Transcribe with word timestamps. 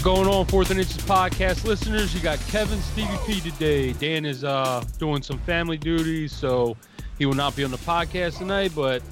What's 0.00 0.16
going 0.16 0.28
on, 0.28 0.46
Fourth 0.46 0.70
and 0.70 0.80
Inches 0.80 0.96
podcast 0.96 1.64
listeners? 1.64 2.14
You 2.14 2.20
got 2.20 2.38
Kevin 2.46 2.80
Stevie 2.80 3.18
P 3.26 3.38
today. 3.38 3.92
Dan 3.92 4.24
is 4.24 4.44
uh, 4.44 4.82
doing 4.98 5.20
some 5.20 5.38
family 5.40 5.76
duties, 5.76 6.32
so 6.32 6.74
he 7.18 7.26
will 7.26 7.34
not 7.34 7.54
be 7.54 7.64
on 7.64 7.70
the 7.70 7.76
podcast 7.76 8.38
tonight, 8.38 8.72
but 8.74 9.02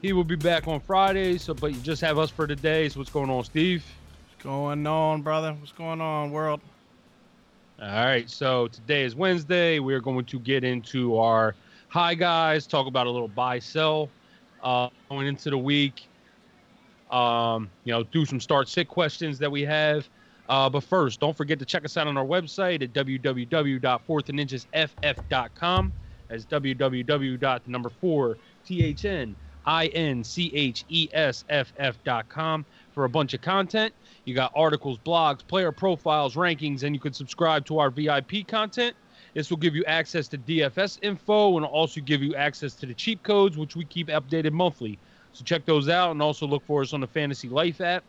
he 0.00 0.12
will 0.12 0.24
be 0.24 0.34
back 0.34 0.66
on 0.66 0.80
Friday. 0.80 1.38
So, 1.38 1.54
but 1.54 1.72
you 1.72 1.80
just 1.82 2.02
have 2.02 2.18
us 2.18 2.28
for 2.28 2.48
today. 2.48 2.88
So, 2.88 2.98
what's 2.98 3.08
going 3.08 3.30
on, 3.30 3.44
Steve? 3.44 3.84
What's 4.32 4.42
going 4.42 4.84
on, 4.84 5.22
brother? 5.22 5.52
What's 5.52 5.70
going 5.70 6.00
on, 6.00 6.32
world? 6.32 6.60
All 7.80 8.04
right. 8.04 8.28
So 8.28 8.66
today 8.66 9.04
is 9.04 9.14
Wednesday. 9.14 9.78
We're 9.78 10.00
going 10.00 10.24
to 10.24 10.40
get 10.40 10.64
into 10.64 11.18
our 11.18 11.54
hi 11.86 12.16
guys, 12.16 12.66
talk 12.66 12.88
about 12.88 13.06
a 13.06 13.10
little 13.10 13.28
buy 13.28 13.60
sell 13.60 14.08
uh, 14.64 14.88
going 15.08 15.28
into 15.28 15.50
the 15.50 15.58
week. 15.58 16.08
Um, 17.12 17.70
you 17.84 17.92
know, 17.92 18.02
do 18.02 18.24
some 18.24 18.40
start 18.40 18.68
sit 18.68 18.88
questions 18.88 19.38
that 19.38 19.52
we 19.52 19.62
have. 19.62 20.08
Uh, 20.52 20.68
but 20.68 20.84
first, 20.84 21.18
don't 21.18 21.34
forget 21.34 21.58
to 21.58 21.64
check 21.64 21.82
us 21.82 21.96
out 21.96 22.06
on 22.06 22.18
our 22.18 22.26
website 22.26 22.82
at 22.82 22.92
www.fourthandinchesff.com. 22.92 25.92
As 26.28 26.44
www. 26.44 27.66
number 27.66 27.88
four 27.88 28.36
t 28.66 28.84
h 28.84 29.06
n 29.06 29.34
i 29.64 29.86
n 29.86 30.22
c 30.22 30.52
h 30.54 30.84
e 30.90 31.08
s 31.14 31.46
f 31.48 31.72
f.com 31.78 32.66
for 32.92 33.04
a 33.04 33.08
bunch 33.08 33.32
of 33.32 33.40
content. 33.40 33.94
You 34.26 34.34
got 34.34 34.52
articles, 34.54 34.98
blogs, 34.98 35.40
player 35.46 35.72
profiles, 35.72 36.34
rankings, 36.34 36.82
and 36.82 36.94
you 36.94 37.00
can 37.00 37.14
subscribe 37.14 37.64
to 37.66 37.78
our 37.78 37.88
VIP 37.88 38.46
content. 38.46 38.94
This 39.32 39.48
will 39.48 39.56
give 39.56 39.74
you 39.74 39.86
access 39.86 40.28
to 40.28 40.36
DFS 40.36 40.98
info 41.00 41.56
and 41.56 41.64
also 41.64 42.02
give 42.02 42.22
you 42.22 42.34
access 42.34 42.74
to 42.74 42.84
the 42.84 42.92
cheat 42.92 43.22
codes, 43.22 43.56
which 43.56 43.74
we 43.74 43.86
keep 43.86 44.08
updated 44.08 44.52
monthly. 44.52 44.98
So 45.32 45.44
check 45.44 45.64
those 45.64 45.88
out 45.88 46.10
and 46.10 46.20
also 46.20 46.46
look 46.46 46.62
for 46.66 46.82
us 46.82 46.92
on 46.92 47.00
the 47.00 47.06
Fantasy 47.06 47.48
Life 47.48 47.80
app. 47.80 48.04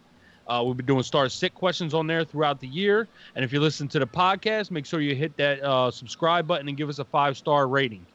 Uh, 0.48 0.62
we'll 0.64 0.74
be 0.74 0.84
doing 0.84 1.04
star 1.04 1.30
sit 1.30 1.54
questions 1.54 1.94
on 1.94 2.08
there 2.08 2.24
throughout 2.24 2.60
the 2.60 2.68
year. 2.68 3.08
And 3.36 3.46
if 3.46 3.54
you 3.54 3.60
listen 3.60 3.88
to 3.90 4.00
the 4.00 4.08
podcast, 4.08 4.72
make 4.72 4.86
sure 4.86 5.00
you 5.00 5.16
hit 5.16 5.36
that 5.38 5.64
uh, 5.64 5.90
subscribe 5.90 6.48
button 6.48 6.68
and 6.68 6.76
give 6.76 6.90
us 6.90 7.00
a 7.00 7.06
five 7.06 7.38
star 7.38 7.68
rating. 7.68 8.06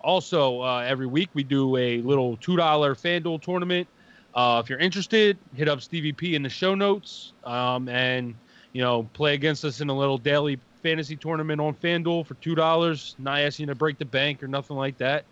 Also, 0.00 0.60
uh, 0.62 0.80
every 0.80 1.06
week 1.06 1.30
we 1.34 1.42
do 1.42 1.76
a 1.76 2.00
little 2.02 2.36
$2 2.38 2.56
FanDuel 2.56 3.40
tournament. 3.40 3.86
Uh, 4.34 4.60
if 4.62 4.70
you're 4.70 4.78
interested, 4.78 5.36
hit 5.54 5.68
up 5.68 5.80
Stevie 5.80 6.12
P 6.12 6.34
in 6.34 6.42
the 6.42 6.48
show 6.48 6.74
notes 6.74 7.32
um, 7.44 7.88
and, 7.88 8.34
you 8.72 8.82
know, 8.82 9.08
play 9.12 9.34
against 9.34 9.64
us 9.64 9.80
in 9.80 9.90
a 9.90 9.96
little 9.96 10.18
daily 10.18 10.58
fantasy 10.82 11.16
tournament 11.16 11.60
on 11.60 11.74
FanDuel 11.74 12.26
for 12.26 12.34
$2. 12.34 13.14
Not 13.18 13.40
asking 13.40 13.64
you 13.64 13.66
to 13.68 13.74
break 13.74 13.98
the 13.98 14.04
bank 14.04 14.42
or 14.42 14.48
nothing 14.48 14.76
like 14.76 14.98
that. 14.98 15.24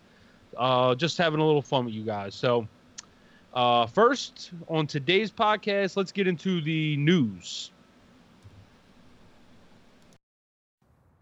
Uh, 0.56 0.94
just 0.94 1.16
having 1.16 1.40
a 1.40 1.46
little 1.46 1.62
fun 1.62 1.84
with 1.84 1.94
you 1.94 2.04
guys. 2.04 2.34
So, 2.34 2.68
uh, 3.52 3.86
first, 3.86 4.50
on 4.68 4.86
today's 4.86 5.30
podcast, 5.30 5.96
let's 5.96 6.12
get 6.12 6.26
into 6.26 6.60
the 6.60 6.96
news. 6.96 7.70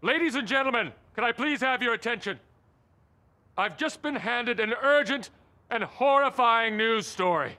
Ladies 0.01 0.35
and 0.35 0.47
gentlemen, 0.47 0.91
can 1.15 1.23
I 1.23 1.31
please 1.31 1.59
have 1.61 1.81
your 1.81 1.93
attention? 1.93 2.39
I've 3.57 3.77
just 3.77 4.01
been 4.01 4.15
handed 4.15 4.59
an 4.59 4.73
urgent 4.81 5.31
and 5.69 5.83
horrifying 5.83 6.77
news 6.77 7.05
story. 7.05 7.57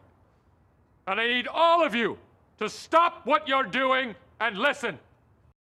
And 1.07 1.21
I 1.21 1.27
need 1.27 1.49
all 1.49 1.85
of 1.85 1.95
you 1.95 2.17
to 2.59 2.69
stop 2.69 3.27
what 3.27 3.49
you're 3.49 3.65
doing 3.65 4.15
and 4.41 4.57
listen. 4.57 4.99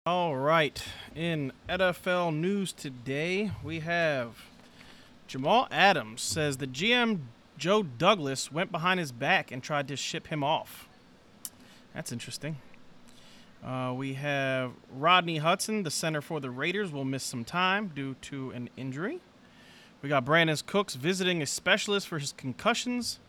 All 0.05 0.35
right. 0.35 0.83
In 1.15 1.51
NFL 1.69 2.35
news 2.35 2.73
today, 2.73 3.51
we 3.63 3.79
have 3.79 4.35
Jamal 5.27 5.67
Adams 5.71 6.21
says 6.21 6.57
the 6.57 6.67
GM 6.67 7.19
Joe 7.57 7.83
Douglas 7.83 8.51
went 8.51 8.71
behind 8.71 8.99
his 8.99 9.11
back 9.11 9.51
and 9.51 9.63
tried 9.63 9.87
to 9.87 9.95
ship 9.95 10.27
him 10.27 10.43
off. 10.43 10.87
That's 11.93 12.11
interesting. 12.11 12.57
Uh, 13.65 13.93
we 13.95 14.13
have 14.13 14.73
Rodney 14.91 15.37
Hudson, 15.37 15.83
the 15.83 15.91
center 15.91 16.21
for 16.21 16.39
the 16.39 16.51
Raiders, 16.51 16.91
will 16.91 17.05
miss 17.05 17.23
some 17.23 17.43
time 17.43 17.91
due 17.95 18.15
to 18.21 18.51
an 18.51 18.69
injury. 18.77 19.21
We 20.01 20.09
got 20.09 20.25
Brandin 20.25 20.63
Cooks 20.65 20.93
visiting 20.95 21.41
a 21.41 21.45
specialist 21.45 22.07
for 22.07 22.19
his 22.19 22.31
concussions. 22.33 23.19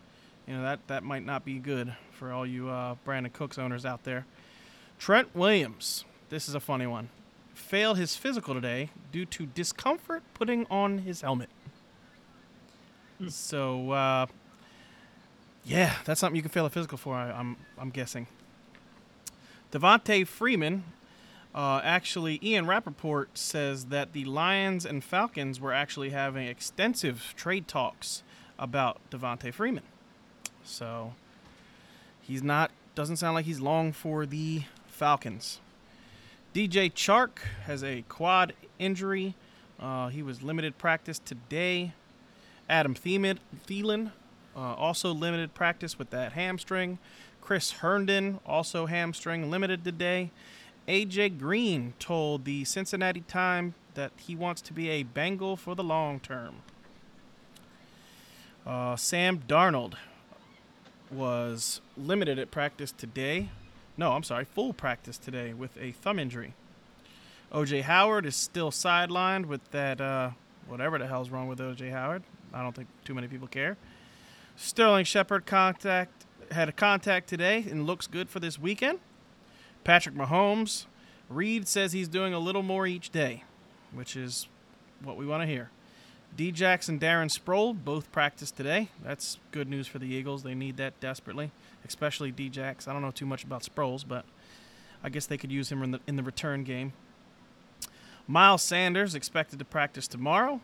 You 0.45 0.55
know 0.55 0.61
that 0.61 0.87
that 0.87 1.03
might 1.03 1.25
not 1.25 1.43
be 1.43 1.57
good 1.57 1.95
for 2.11 2.31
all 2.31 2.45
you 2.45 2.69
uh, 2.69 2.95
Brandin 3.05 3.33
Cooks 3.33 3.57
owners 3.57 3.85
out 3.85 4.03
there. 4.03 4.25
Trent 4.99 5.35
Williams, 5.35 6.05
this 6.29 6.47
is 6.47 6.53
a 6.53 6.59
funny 6.59 6.85
one, 6.85 7.09
failed 7.55 7.97
his 7.97 8.15
physical 8.15 8.53
today 8.53 8.91
due 9.11 9.25
to 9.25 9.47
discomfort 9.47 10.21
putting 10.33 10.67
on 10.69 10.99
his 10.99 11.21
helmet. 11.21 11.49
So, 13.29 13.91
uh, 13.91 14.25
yeah, 15.65 15.95
that's 16.05 16.19
something 16.19 16.35
you 16.35 16.41
can 16.41 16.51
fail 16.51 16.65
a 16.65 16.69
physical 16.69 16.97
for. 16.97 17.15
I, 17.15 17.31
I'm 17.31 17.57
I'm 17.77 17.89
guessing. 17.89 18.27
Devonta 19.71 20.25
Freeman, 20.25 20.83
uh, 21.53 21.81
actually, 21.83 22.39
Ian 22.41 22.67
Rapoport 22.67 23.37
says 23.37 23.85
that 23.85 24.13
the 24.13 24.23
Lions 24.25 24.85
and 24.85 25.03
Falcons 25.03 25.59
were 25.59 25.73
actually 25.73 26.11
having 26.11 26.47
extensive 26.47 27.33
trade 27.35 27.67
talks 27.67 28.23
about 28.57 28.99
Devonta 29.11 29.53
Freeman. 29.53 29.83
So 30.63 31.13
he's 32.21 32.43
not 32.43 32.71
doesn't 32.95 33.17
sound 33.17 33.35
like 33.35 33.45
he's 33.45 33.59
long 33.59 33.91
for 33.91 34.25
the 34.25 34.63
Falcons. 34.87 35.59
DJ 36.53 36.91
Chark 36.91 37.39
has 37.65 37.83
a 37.83 38.03
quad 38.09 38.53
injury. 38.79 39.35
Uh, 39.79 40.07
he 40.07 40.23
was 40.23 40.41
limited 40.41 40.77
practice 40.77 41.19
today. 41.19 41.93
Adam 42.69 42.95
Thielen, 42.95 44.11
uh, 44.55 44.59
also 44.59 45.13
limited 45.13 45.53
practice 45.53 45.97
with 45.97 46.09
that 46.09 46.33
hamstring. 46.33 46.99
Chris 47.41 47.71
Herndon 47.71 48.39
also 48.45 48.87
hamstring 48.87 49.49
limited 49.49 49.83
today. 49.83 50.31
AJ 50.87 51.37
Green 51.37 51.93
told 51.99 52.45
the 52.45 52.65
Cincinnati 52.65 53.21
Time 53.21 53.73
that 53.93 54.11
he 54.17 54.35
wants 54.35 54.61
to 54.61 54.73
be 54.73 54.89
a 54.89 55.03
Bengal 55.03 55.55
for 55.55 55.75
the 55.75 55.83
long 55.83 56.19
term. 56.19 56.55
Uh, 58.65 58.95
Sam 58.95 59.39
Darnold 59.39 59.93
was 61.09 61.79
limited 61.95 62.37
at 62.37 62.51
practice 62.51 62.91
today. 62.91 63.49
No, 63.95 64.11
I'm 64.11 64.23
sorry, 64.23 64.45
full 64.45 64.73
practice 64.73 65.17
today 65.17 65.53
with 65.53 65.77
a 65.77 65.91
thumb 65.91 66.19
injury. 66.19 66.53
OJ 67.51 67.83
Howard 67.83 68.25
is 68.25 68.35
still 68.35 68.71
sidelined 68.71 69.45
with 69.45 69.71
that, 69.71 70.01
uh, 70.01 70.31
whatever 70.67 70.97
the 70.97 71.07
hell's 71.07 71.29
wrong 71.29 71.47
with 71.47 71.59
OJ 71.59 71.91
Howard. 71.91 72.23
I 72.53 72.61
don't 72.61 72.75
think 72.75 72.87
too 73.05 73.13
many 73.13 73.27
people 73.27 73.47
care. 73.47 73.77
Sterling 74.55 75.05
Shepard 75.05 75.45
contact 75.45 76.25
had 76.51 76.69
a 76.69 76.71
contact 76.71 77.27
today 77.27 77.65
and 77.69 77.85
looks 77.85 78.07
good 78.07 78.29
for 78.29 78.39
this 78.39 78.57
weekend. 78.57 78.99
Patrick 79.83 80.15
Mahomes, 80.15 80.85
Reid 81.29 81.67
says 81.67 81.93
he's 81.93 82.07
doing 82.07 82.33
a 82.33 82.39
little 82.39 82.63
more 82.63 82.87
each 82.87 83.09
day, 83.09 83.43
which 83.93 84.15
is 84.15 84.47
what 85.03 85.17
we 85.17 85.25
want 85.25 85.43
to 85.43 85.47
hear. 85.47 85.69
Djax 86.35 86.87
and 86.87 87.01
Darren 87.01 87.35
Sproles 87.35 87.75
both 87.83 88.11
practiced 88.11 88.55
today. 88.57 88.89
That's 89.03 89.39
good 89.51 89.69
news 89.69 89.87
for 89.87 89.97
the 89.97 90.07
Eagles. 90.07 90.43
They 90.43 90.53
need 90.53 90.77
that 90.77 90.99
desperately, 90.99 91.51
especially 91.85 92.31
Djax. 92.31 92.87
I 92.87 92.93
don't 92.93 93.01
know 93.01 93.11
too 93.11 93.25
much 93.25 93.43
about 93.43 93.63
Sproles, 93.63 94.05
but 94.07 94.25
I 95.03 95.09
guess 95.09 95.25
they 95.25 95.37
could 95.37 95.51
use 95.51 95.71
him 95.71 95.81
in 95.83 95.91
the 95.91 95.99
in 96.05 96.15
the 96.15 96.23
return 96.23 96.63
game. 96.63 96.93
Miles 98.27 98.61
Sanders 98.61 99.15
expected 99.15 99.57
to 99.59 99.65
practice 99.65 100.07
tomorrow. 100.07 100.61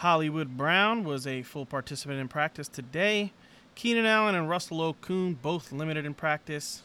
Hollywood 0.00 0.56
Brown 0.56 1.04
was 1.04 1.26
a 1.26 1.42
full 1.42 1.66
participant 1.66 2.20
in 2.20 2.28
practice 2.28 2.68
today. 2.68 3.34
Keenan 3.74 4.06
Allen 4.06 4.34
and 4.34 4.48
Russell 4.48 4.78
Okung 4.78 5.36
both 5.42 5.72
limited 5.72 6.06
in 6.06 6.14
practice. 6.14 6.80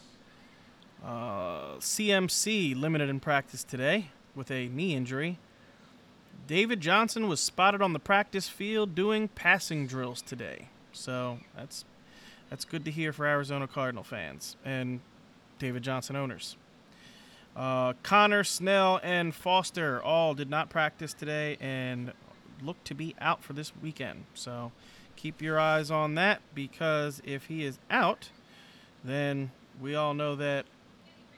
Uh, 1.01 1.77
CMC 1.79 2.77
limited 2.77 3.07
in 3.07 3.21
practice 3.21 3.63
today 3.63 4.09
with 4.35 4.51
a 4.51 4.67
knee 4.67 4.93
injury. 4.93 5.39
David 6.45 6.81
Johnson 6.81 7.29
was 7.29 7.39
spotted 7.39 7.81
on 7.81 7.93
the 7.93 7.99
practice 7.99 8.49
field 8.49 8.95
doing 8.95 9.29
passing 9.29 9.87
drills 9.87 10.21
today. 10.21 10.67
So 10.91 11.39
that's 11.55 11.85
that's 12.49 12.65
good 12.65 12.83
to 12.83 12.91
hear 12.91 13.13
for 13.13 13.25
Arizona 13.25 13.65
Cardinal 13.65 14.03
fans 14.03 14.57
and 14.65 14.99
David 15.57 15.83
Johnson 15.83 16.17
owners. 16.17 16.57
Uh, 17.55 17.93
Conner, 18.03 18.43
Snell, 18.43 18.99
and 19.01 19.33
Foster 19.33 20.03
all 20.03 20.33
did 20.33 20.49
not 20.49 20.69
practice 20.69 21.13
today 21.13 21.55
and 21.61 22.11
look 22.61 22.83
to 22.85 22.93
be 22.93 23.15
out 23.19 23.43
for 23.43 23.53
this 23.53 23.71
weekend. 23.81 24.25
So 24.33 24.71
keep 25.15 25.41
your 25.41 25.59
eyes 25.59 25.91
on 25.91 26.15
that 26.15 26.41
because 26.53 27.21
if 27.25 27.45
he 27.45 27.63
is 27.63 27.79
out, 27.89 28.29
then 29.03 29.51
we 29.81 29.95
all 29.95 30.13
know 30.13 30.35
that 30.35 30.65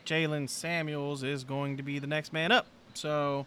Jaylen 0.05 0.49
Samuels 0.49 1.23
is 1.23 1.43
going 1.43 1.77
to 1.77 1.83
be 1.83 1.99
the 1.99 2.07
next 2.07 2.31
man 2.31 2.51
up. 2.51 2.67
So 2.93 3.45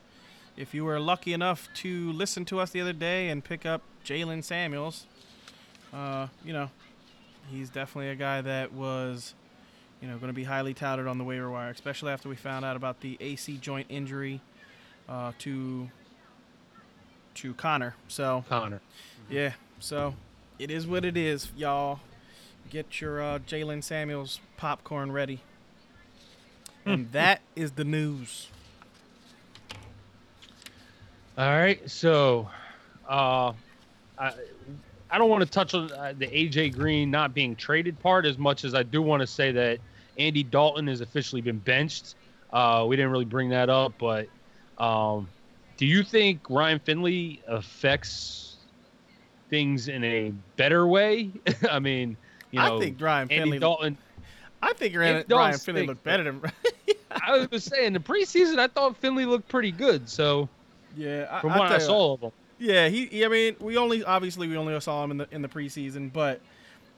if 0.57 0.75
you 0.75 0.85
were 0.85 1.01
lucky 1.01 1.33
enough 1.33 1.69
to 1.77 2.13
listen 2.13 2.45
to 2.47 2.61
us 2.61 2.71
the 2.71 2.81
other 2.81 2.93
day 2.93 3.29
and 3.29 3.43
pick 3.43 3.65
up 3.65 3.83
Jaylen 4.05 4.45
Samuels, 4.45 5.07
uh, 5.93 6.29
you 6.45 6.53
know, 6.53 6.71
he's 7.51 7.71
definitely 7.71 8.11
a 8.11 8.15
guy 8.15 8.41
that 8.43 8.73
was, 8.73 9.35
you 10.01 10.09
know, 10.09 10.17
going 10.19 10.29
to 10.29 10.35
be 10.35 10.45
highly 10.45 10.75
touted 10.75 11.07
on 11.07 11.19
the 11.19 11.25
waiver 11.25 11.51
wire, 11.51 11.71
especially 11.71 12.13
after 12.13 12.29
we 12.29 12.37
found 12.37 12.65
out 12.65 12.77
about 12.77 13.01
the 13.01 13.17
AC 13.21 13.57
joint 13.57 13.87
injury 13.89 14.41
uh, 15.09 15.33
to 15.39 15.89
to 17.37 17.55
Conner. 17.55 17.95
So 18.09 18.45
Conner. 18.49 18.81
yeah, 19.29 19.53
so 19.79 20.15
it 20.59 20.71
is 20.71 20.87
what 20.87 21.05
it 21.05 21.17
is, 21.17 21.51
y'all. 21.57 22.01
Get 22.71 23.01
your 23.01 23.21
uh, 23.21 23.39
Jaylen 23.41 23.83
Samuels 23.83 24.41
popcorn 24.57 25.11
ready. 25.13 25.41
and 26.85 27.11
that 27.13 27.41
is 27.57 27.73
the 27.73 27.85
news. 27.85 28.49
All 31.39 31.47
right, 31.49 31.89
so 31.91 32.49
uh, 33.09 33.53
I 34.19 34.33
I 35.11 35.19
don't 35.19 35.31
want 35.31 35.43
to 35.43 35.51
touch 35.51 35.75
on 35.75 35.91
uh, 35.93 36.13
the 36.17 36.27
AJ 36.27 36.75
Green 36.75 37.11
not 37.11 37.35
being 37.35 37.57
traded 37.57 37.99
part 38.01 38.27
as 38.27 38.39
much 38.39 38.65
as 38.65 38.75
I 38.75 38.83
do 38.83 39.01
want 39.03 39.21
to 39.23 39.27
say 39.27 39.51
that 39.53 39.79
Andy 40.19 40.43
Dalton 40.43 40.87
has 40.87 41.01
officially 41.01 41.41
been 41.41 41.59
benched. 41.59 42.15
Uh, 42.53 42.85
we 42.87 42.97
didn't 42.97 43.11
really 43.11 43.25
bring 43.25 43.49
that 43.51 43.71
up, 43.71 43.95
but 43.99 44.29
um, 44.79 45.29
do 45.81 45.87
you 45.87 46.05
think 46.05 46.43
Ryan 46.51 46.79
Finley 46.79 47.41
affects 47.49 48.57
things 49.49 49.89
in 49.89 50.05
a 50.05 50.31
better 50.57 50.87
way? 50.87 51.31
I 51.71 51.79
mean, 51.79 52.19
you 52.51 52.61
know, 52.61 52.77
I 52.77 52.81
think 52.81 53.01
Ryan 53.01 53.31
Andy 53.31 53.43
Finley. 53.45 53.59
Dalton. 53.61 53.97
I 54.61 54.75
think 54.75 54.95
Ryan, 54.95 55.25
Ryan 55.27 55.59
Finley 55.59 55.87
looked 55.87 56.05
better 56.05 56.25
than. 56.25 56.43
I 57.11 57.39
was 57.39 57.49
just 57.49 57.71
saying 57.71 57.95
the 57.95 57.99
preseason, 57.99 58.59
I 58.59 58.67
thought 58.67 58.95
Finley 58.99 59.25
looked 59.25 59.49
pretty 59.49 59.71
good. 59.71 60.07
So 60.07 60.51
yeah, 60.95 61.27
I, 61.31 61.41
from 61.41 61.53
I 61.53 61.59
what 61.59 61.73
I 61.73 61.77
you 61.77 61.81
saw 61.81 62.13
of 62.13 62.21
him, 62.21 62.33
Yeah, 62.59 62.89
he, 62.89 63.07
he- 63.07 63.25
I 63.25 63.29
mean, 63.29 63.57
we 63.59 63.79
only 63.79 64.05
obviously 64.05 64.49
we 64.49 64.59
only 64.59 64.79
saw 64.81 65.03
him 65.03 65.13
in 65.13 65.17
the 65.17 65.29
in 65.31 65.41
the 65.41 65.49
preseason, 65.49 66.13
but 66.13 66.43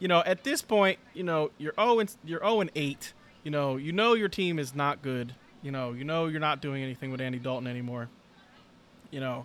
you 0.01 0.09
know, 0.09 0.25
at 0.27 0.43
this 0.43 0.61
point, 0.61 0.99
you 1.15 1.23
know, 1.23 1.53
you're 1.57 1.75
0 1.77 2.01
and 2.01 2.13
you're 2.25 2.41
0 2.41 2.63
and 2.63 2.71
8. 2.75 3.13
You 3.45 3.53
know, 3.53 3.77
you 3.77 3.93
know 3.93 4.15
your 4.15 4.29
team 4.29 4.59
is 4.59 4.75
not 4.75 5.03
good. 5.03 5.37
You 5.63 5.71
know, 5.71 5.93
you 5.93 6.03
know 6.03 6.27
you're 6.27 6.41
not 6.41 6.61
doing 6.61 6.83
anything 6.83 7.13
with 7.13 7.21
Andy 7.21 7.39
Dalton 7.39 7.69
anymore. 7.69 8.09
You 9.13 9.21
know, 9.21 9.45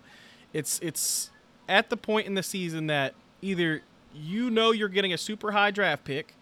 it's 0.53 0.79
it's 0.79 1.29
at 1.69 1.91
the 1.91 1.97
point 1.97 2.25
in 2.25 2.33
the 2.33 2.41
season 2.41 2.87
that 2.87 3.13
either 3.43 3.83
you 4.15 4.49
know 4.49 4.71
you're 4.71 4.89
getting 4.89 5.13
a 5.13 5.17
super 5.17 5.51
high 5.51 5.69
draft 5.69 6.03
pick 6.03 6.33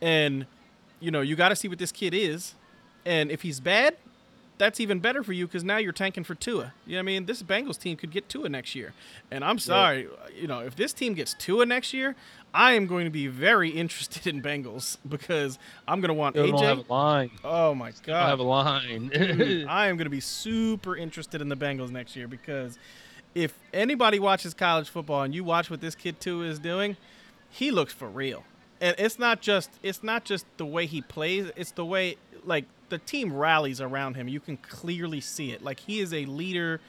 and 0.00 0.46
you 1.02 1.10
know, 1.10 1.20
you 1.20 1.36
got 1.36 1.48
to 1.50 1.56
see 1.56 1.68
what 1.68 1.78
this 1.78 1.92
kid 1.92 2.14
is. 2.14 2.54
And 3.04 3.30
if 3.30 3.42
he's 3.42 3.58
bad, 3.58 3.96
that's 4.58 4.78
even 4.78 5.00
better 5.00 5.24
for 5.24 5.32
you 5.32 5.46
because 5.46 5.64
now 5.64 5.78
you're 5.78 5.92
tanking 5.92 6.22
for 6.22 6.36
Tua. 6.36 6.72
You 6.86 6.92
know 6.92 6.98
what 6.98 7.00
I 7.00 7.02
mean? 7.02 7.26
This 7.26 7.42
Bengals 7.42 7.78
team 7.78 7.96
could 7.96 8.12
get 8.12 8.28
Tua 8.28 8.48
next 8.48 8.76
year. 8.76 8.94
And 9.30 9.44
I'm 9.44 9.58
sorry, 9.58 10.06
you 10.40 10.46
know, 10.46 10.60
if 10.60 10.76
this 10.76 10.92
team 10.92 11.14
gets 11.14 11.34
Tua 11.34 11.66
next 11.66 11.92
year, 11.92 12.14
I 12.54 12.72
am 12.72 12.86
going 12.86 13.06
to 13.06 13.10
be 13.10 13.28
very 13.28 13.70
interested 13.70 14.26
in 14.26 14.42
Bengals 14.42 14.98
because 15.08 15.58
I'm 15.88 16.00
going 16.00 16.08
to 16.08 16.14
want 16.14 16.34
they 16.34 16.50
don't 16.50 16.62
have 16.62 16.78
AJ. 16.78 16.88
a 16.88 16.92
line. 16.92 17.30
Oh 17.44 17.74
my 17.74 17.90
god, 17.90 18.06
don't 18.06 18.28
have 18.28 18.38
a 18.40 18.42
line. 18.42 19.08
Dude, 19.08 19.66
I 19.68 19.88
am 19.88 19.96
going 19.96 20.06
to 20.06 20.10
be 20.10 20.20
super 20.20 20.96
interested 20.96 21.40
in 21.40 21.48
the 21.48 21.56
Bengals 21.56 21.90
next 21.90 22.14
year 22.14 22.28
because 22.28 22.78
if 23.34 23.54
anybody 23.72 24.18
watches 24.18 24.52
college 24.54 24.88
football 24.88 25.22
and 25.22 25.34
you 25.34 25.44
watch 25.44 25.70
what 25.70 25.80
this 25.80 25.94
kid 25.94 26.20
Tua 26.20 26.46
is 26.46 26.58
doing, 26.58 26.96
he 27.50 27.70
looks 27.70 27.92
for 27.92 28.08
real. 28.08 28.44
And 28.80 28.94
it's 28.98 29.18
not 29.18 29.40
just 29.40 29.70
it's 29.82 30.02
not 30.02 30.24
just 30.24 30.44
the 30.56 30.66
way 30.66 30.86
he 30.86 31.00
plays, 31.00 31.50
it's 31.56 31.70
the 31.70 31.84
way 31.84 32.16
like 32.44 32.66
the 32.88 32.98
team 32.98 33.34
rallies 33.34 33.80
around 33.80 34.16
him. 34.16 34.28
You 34.28 34.40
can 34.40 34.58
clearly 34.58 35.20
see 35.20 35.52
it. 35.52 35.64
Like 35.64 35.80
he 35.80 36.00
is 36.00 36.12
a 36.12 36.26
leader 36.26 36.80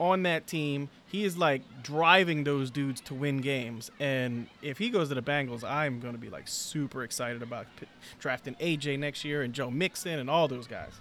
on 0.00 0.22
that 0.24 0.46
team. 0.46 0.88
He 1.06 1.24
is 1.24 1.36
like 1.36 1.62
driving 1.82 2.44
those 2.44 2.70
dudes 2.70 3.00
to 3.02 3.14
win 3.14 3.38
games. 3.38 3.90
And 3.98 4.46
if 4.62 4.78
he 4.78 4.90
goes 4.90 5.08
to 5.08 5.14
the 5.14 5.22
Bengals, 5.22 5.64
I'm 5.64 6.00
going 6.00 6.14
to 6.14 6.20
be 6.20 6.28
like 6.30 6.46
super 6.48 7.02
excited 7.02 7.42
about 7.42 7.66
p- 7.80 7.86
drafting 8.18 8.54
AJ 8.56 8.98
next 8.98 9.24
year 9.24 9.42
and 9.42 9.54
Joe 9.54 9.70
Mixon 9.70 10.18
and 10.18 10.28
all 10.28 10.48
those 10.48 10.66
guys. 10.66 10.92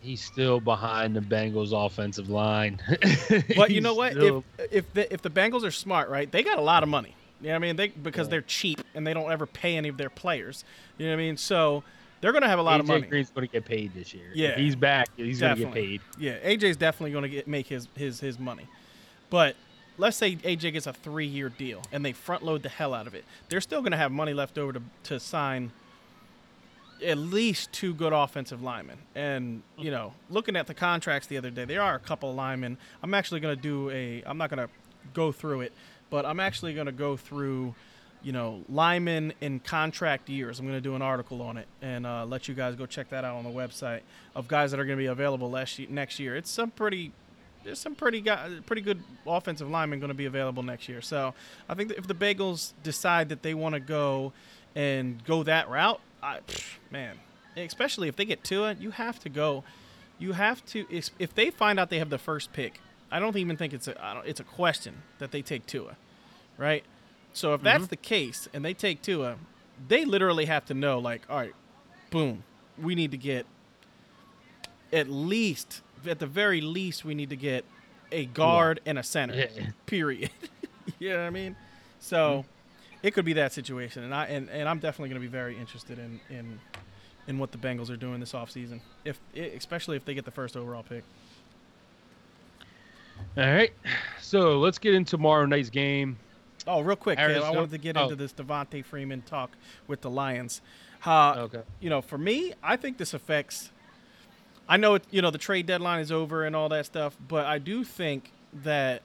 He's 0.00 0.22
still 0.22 0.60
behind 0.60 1.16
the 1.16 1.20
Bengals 1.20 1.72
offensive 1.72 2.28
line. 2.28 2.80
But 3.56 3.70
you 3.70 3.80
know 3.80 3.94
what? 3.94 4.12
still- 4.12 4.44
If 4.58 4.72
if 4.72 4.92
the 4.94 5.12
if 5.14 5.22
the 5.22 5.30
Bengals 5.30 5.62
are 5.64 5.70
smart, 5.70 6.08
right? 6.10 6.30
They 6.30 6.42
got 6.42 6.58
a 6.58 6.62
lot 6.62 6.82
of 6.82 6.88
money. 6.88 7.14
You 7.40 7.48
know 7.48 7.54
what 7.54 7.56
I 7.56 7.58
mean? 7.60 7.76
They 7.76 7.88
because 7.88 8.26
Yeah. 8.26 8.32
they're 8.32 8.42
cheap 8.42 8.80
and 8.94 9.06
they 9.06 9.12
don't 9.14 9.30
ever 9.30 9.46
pay 9.46 9.76
any 9.76 9.88
of 9.88 9.96
their 9.96 10.10
players. 10.10 10.64
You 10.98 11.06
know 11.06 11.12
what 11.12 11.20
I 11.20 11.24
mean? 11.24 11.36
So 11.36 11.84
they're 12.24 12.32
gonna 12.32 12.48
have 12.48 12.58
a 12.58 12.62
lot 12.62 12.78
AJ 12.78 12.80
of 12.80 12.86
money. 12.86 13.06
Green's 13.06 13.28
going 13.28 13.46
to 13.46 13.52
get 13.52 13.66
paid 13.66 13.92
this 13.92 14.14
year. 14.14 14.30
Yeah. 14.32 14.48
If 14.48 14.56
he's 14.56 14.74
back. 14.74 15.08
He's 15.14 15.40
going 15.40 15.56
to 15.56 15.64
get 15.64 15.74
paid. 15.74 16.00
Yeah, 16.18 16.38
AJ's 16.38 16.78
definitely 16.78 17.12
gonna 17.12 17.28
get 17.28 17.46
make 17.46 17.66
his 17.66 17.86
his 17.94 18.18
his 18.18 18.38
money. 18.38 18.66
But 19.28 19.56
let's 19.98 20.16
say 20.16 20.36
AJ 20.36 20.72
gets 20.72 20.86
a 20.86 20.94
three 20.94 21.26
year 21.26 21.50
deal 21.50 21.82
and 21.92 22.02
they 22.02 22.12
front 22.12 22.42
load 22.42 22.62
the 22.62 22.70
hell 22.70 22.94
out 22.94 23.06
of 23.06 23.14
it. 23.14 23.26
They're 23.50 23.60
still 23.60 23.82
gonna 23.82 23.98
have 23.98 24.10
money 24.10 24.32
left 24.32 24.56
over 24.56 24.72
to 24.72 24.82
to 25.02 25.20
sign 25.20 25.70
at 27.04 27.18
least 27.18 27.70
two 27.72 27.92
good 27.92 28.14
offensive 28.14 28.62
linemen. 28.62 28.96
And 29.14 29.62
you 29.76 29.90
know, 29.90 30.14
looking 30.30 30.56
at 30.56 30.66
the 30.66 30.72
contracts 30.72 31.28
the 31.28 31.36
other 31.36 31.50
day, 31.50 31.66
there 31.66 31.82
are 31.82 31.94
a 31.94 32.00
couple 32.00 32.30
of 32.30 32.36
linemen. 32.36 32.78
I'm 33.02 33.12
actually 33.12 33.40
gonna 33.40 33.54
do 33.54 33.90
a. 33.90 34.22
I'm 34.24 34.38
not 34.38 34.48
gonna 34.48 34.70
go 35.12 35.30
through 35.30 35.60
it, 35.60 35.74
but 36.08 36.24
I'm 36.24 36.40
actually 36.40 36.72
gonna 36.72 36.90
go 36.90 37.18
through. 37.18 37.74
You 38.24 38.32
know, 38.32 38.64
linemen 38.68 39.34
in 39.40 39.60
contract 39.60 40.28
years. 40.28 40.58
I'm 40.58 40.66
going 40.66 40.78
to 40.78 40.80
do 40.80 40.96
an 40.96 41.02
article 41.02 41.42
on 41.42 41.58
it 41.58 41.68
and 41.82 42.06
uh, 42.06 42.24
let 42.24 42.48
you 42.48 42.54
guys 42.54 42.74
go 42.74 42.86
check 42.86 43.10
that 43.10 43.22
out 43.22 43.36
on 43.36 43.44
the 43.44 43.50
website 43.50 44.00
of 44.34 44.48
guys 44.48 44.70
that 44.70 44.80
are 44.80 44.84
going 44.84 44.96
to 44.96 45.02
be 45.02 45.06
available 45.06 45.50
last 45.50 45.78
ye- 45.78 45.86
next 45.90 46.18
year. 46.18 46.34
It's 46.34 46.50
some 46.50 46.70
pretty 46.70 47.12
there's 47.64 47.78
some 47.78 47.94
pretty 47.94 48.20
guy, 48.20 48.50
pretty 48.66 48.82
good 48.82 49.02
offensive 49.26 49.68
linemen 49.70 49.98
going 49.98 50.08
to 50.08 50.14
be 50.14 50.26
available 50.26 50.62
next 50.62 50.88
year. 50.88 51.00
So 51.00 51.34
I 51.68 51.74
think 51.74 51.92
if 51.92 52.06
the 52.06 52.14
Bagels 52.14 52.72
decide 52.82 53.30
that 53.30 53.42
they 53.42 53.54
want 53.54 53.74
to 53.74 53.80
go 53.80 54.32
and 54.74 55.24
go 55.24 55.42
that 55.42 55.68
route, 55.68 56.00
I, 56.22 56.40
man, 56.90 57.16
especially 57.56 58.08
if 58.08 58.16
they 58.16 58.24
get 58.24 58.50
it, 58.50 58.78
you 58.78 58.90
have 58.90 59.18
to 59.20 59.28
go. 59.28 59.64
You 60.18 60.32
have 60.32 60.64
to 60.66 60.86
if 60.90 61.10
if 61.18 61.34
they 61.34 61.50
find 61.50 61.78
out 61.80 61.90
they 61.90 61.98
have 61.98 62.10
the 62.10 62.18
first 62.18 62.52
pick. 62.52 62.80
I 63.10 63.18
don't 63.18 63.36
even 63.36 63.56
think 63.56 63.72
it's 63.72 63.88
a 63.88 64.22
it's 64.24 64.40
a 64.40 64.44
question 64.44 65.02
that 65.18 65.30
they 65.30 65.42
take 65.42 65.66
Tua, 65.66 65.96
right? 66.56 66.84
So 67.34 67.52
if 67.52 67.62
that's 67.62 67.84
mm-hmm. 67.84 67.90
the 67.90 67.96
case 67.96 68.48
and 68.54 68.64
they 68.64 68.72
take 68.72 69.02
Tua, 69.02 69.36
they 69.88 70.04
literally 70.04 70.46
have 70.46 70.64
to 70.66 70.74
know 70.74 71.00
like, 71.00 71.22
all 71.28 71.36
right, 71.36 71.52
boom, 72.10 72.44
we 72.80 72.94
need 72.94 73.10
to 73.10 73.16
get 73.16 73.44
at 74.92 75.10
least 75.10 75.82
at 76.06 76.20
the 76.20 76.26
very 76.26 76.60
least 76.60 77.04
we 77.04 77.14
need 77.14 77.30
to 77.30 77.36
get 77.36 77.64
a 78.12 78.26
guard 78.26 78.80
and 78.86 78.98
a 78.98 79.02
center. 79.02 79.34
Yeah. 79.34 79.66
Period. 79.86 80.30
you 81.00 81.10
know 81.10 81.16
what 81.16 81.24
I 81.24 81.30
mean? 81.30 81.56
So 81.98 82.16
mm-hmm. 82.16 83.06
it 83.06 83.14
could 83.14 83.24
be 83.24 83.32
that 83.32 83.52
situation 83.52 84.04
and 84.04 84.14
I 84.14 84.26
and, 84.26 84.48
and 84.48 84.68
I'm 84.68 84.78
definitely 84.78 85.08
going 85.08 85.20
to 85.20 85.28
be 85.28 85.32
very 85.32 85.58
interested 85.58 85.98
in 85.98 86.20
in 86.30 86.60
in 87.26 87.38
what 87.38 87.50
the 87.50 87.58
Bengals 87.58 87.90
are 87.90 87.96
doing 87.96 88.20
this 88.20 88.32
offseason. 88.32 88.80
If 89.04 89.18
especially 89.34 89.96
if 89.96 90.04
they 90.04 90.14
get 90.14 90.24
the 90.24 90.30
first 90.30 90.56
overall 90.56 90.84
pick. 90.84 91.02
All 93.36 93.44
right. 93.44 93.72
So 94.20 94.60
let's 94.60 94.78
get 94.78 94.94
into 94.94 95.16
tomorrow 95.16 95.46
night's 95.46 95.70
game. 95.70 96.16
Oh, 96.66 96.80
real 96.80 96.96
quick, 96.96 97.18
Caleb, 97.18 97.42
I 97.42 97.50
wanted 97.50 97.70
to 97.70 97.78
get 97.78 97.96
oh. 97.96 98.04
into 98.04 98.16
this 98.16 98.32
Devonta 98.32 98.84
Freeman 98.84 99.22
talk 99.22 99.50
with 99.86 100.00
the 100.00 100.10
Lions. 100.10 100.60
Uh, 101.04 101.34
Okay. 101.38 101.62
you 101.80 101.90
know, 101.90 102.00
for 102.00 102.16
me, 102.16 102.54
I 102.62 102.76
think 102.76 102.96
this 102.96 103.12
affects. 103.12 103.70
I 104.66 104.78
know 104.78 104.94
it. 104.94 105.04
You 105.10 105.20
know, 105.20 105.30
the 105.30 105.38
trade 105.38 105.66
deadline 105.66 106.00
is 106.00 106.10
over 106.10 106.44
and 106.44 106.56
all 106.56 106.70
that 106.70 106.86
stuff, 106.86 107.16
but 107.28 107.44
I 107.44 107.58
do 107.58 107.84
think 107.84 108.32
that 108.62 109.02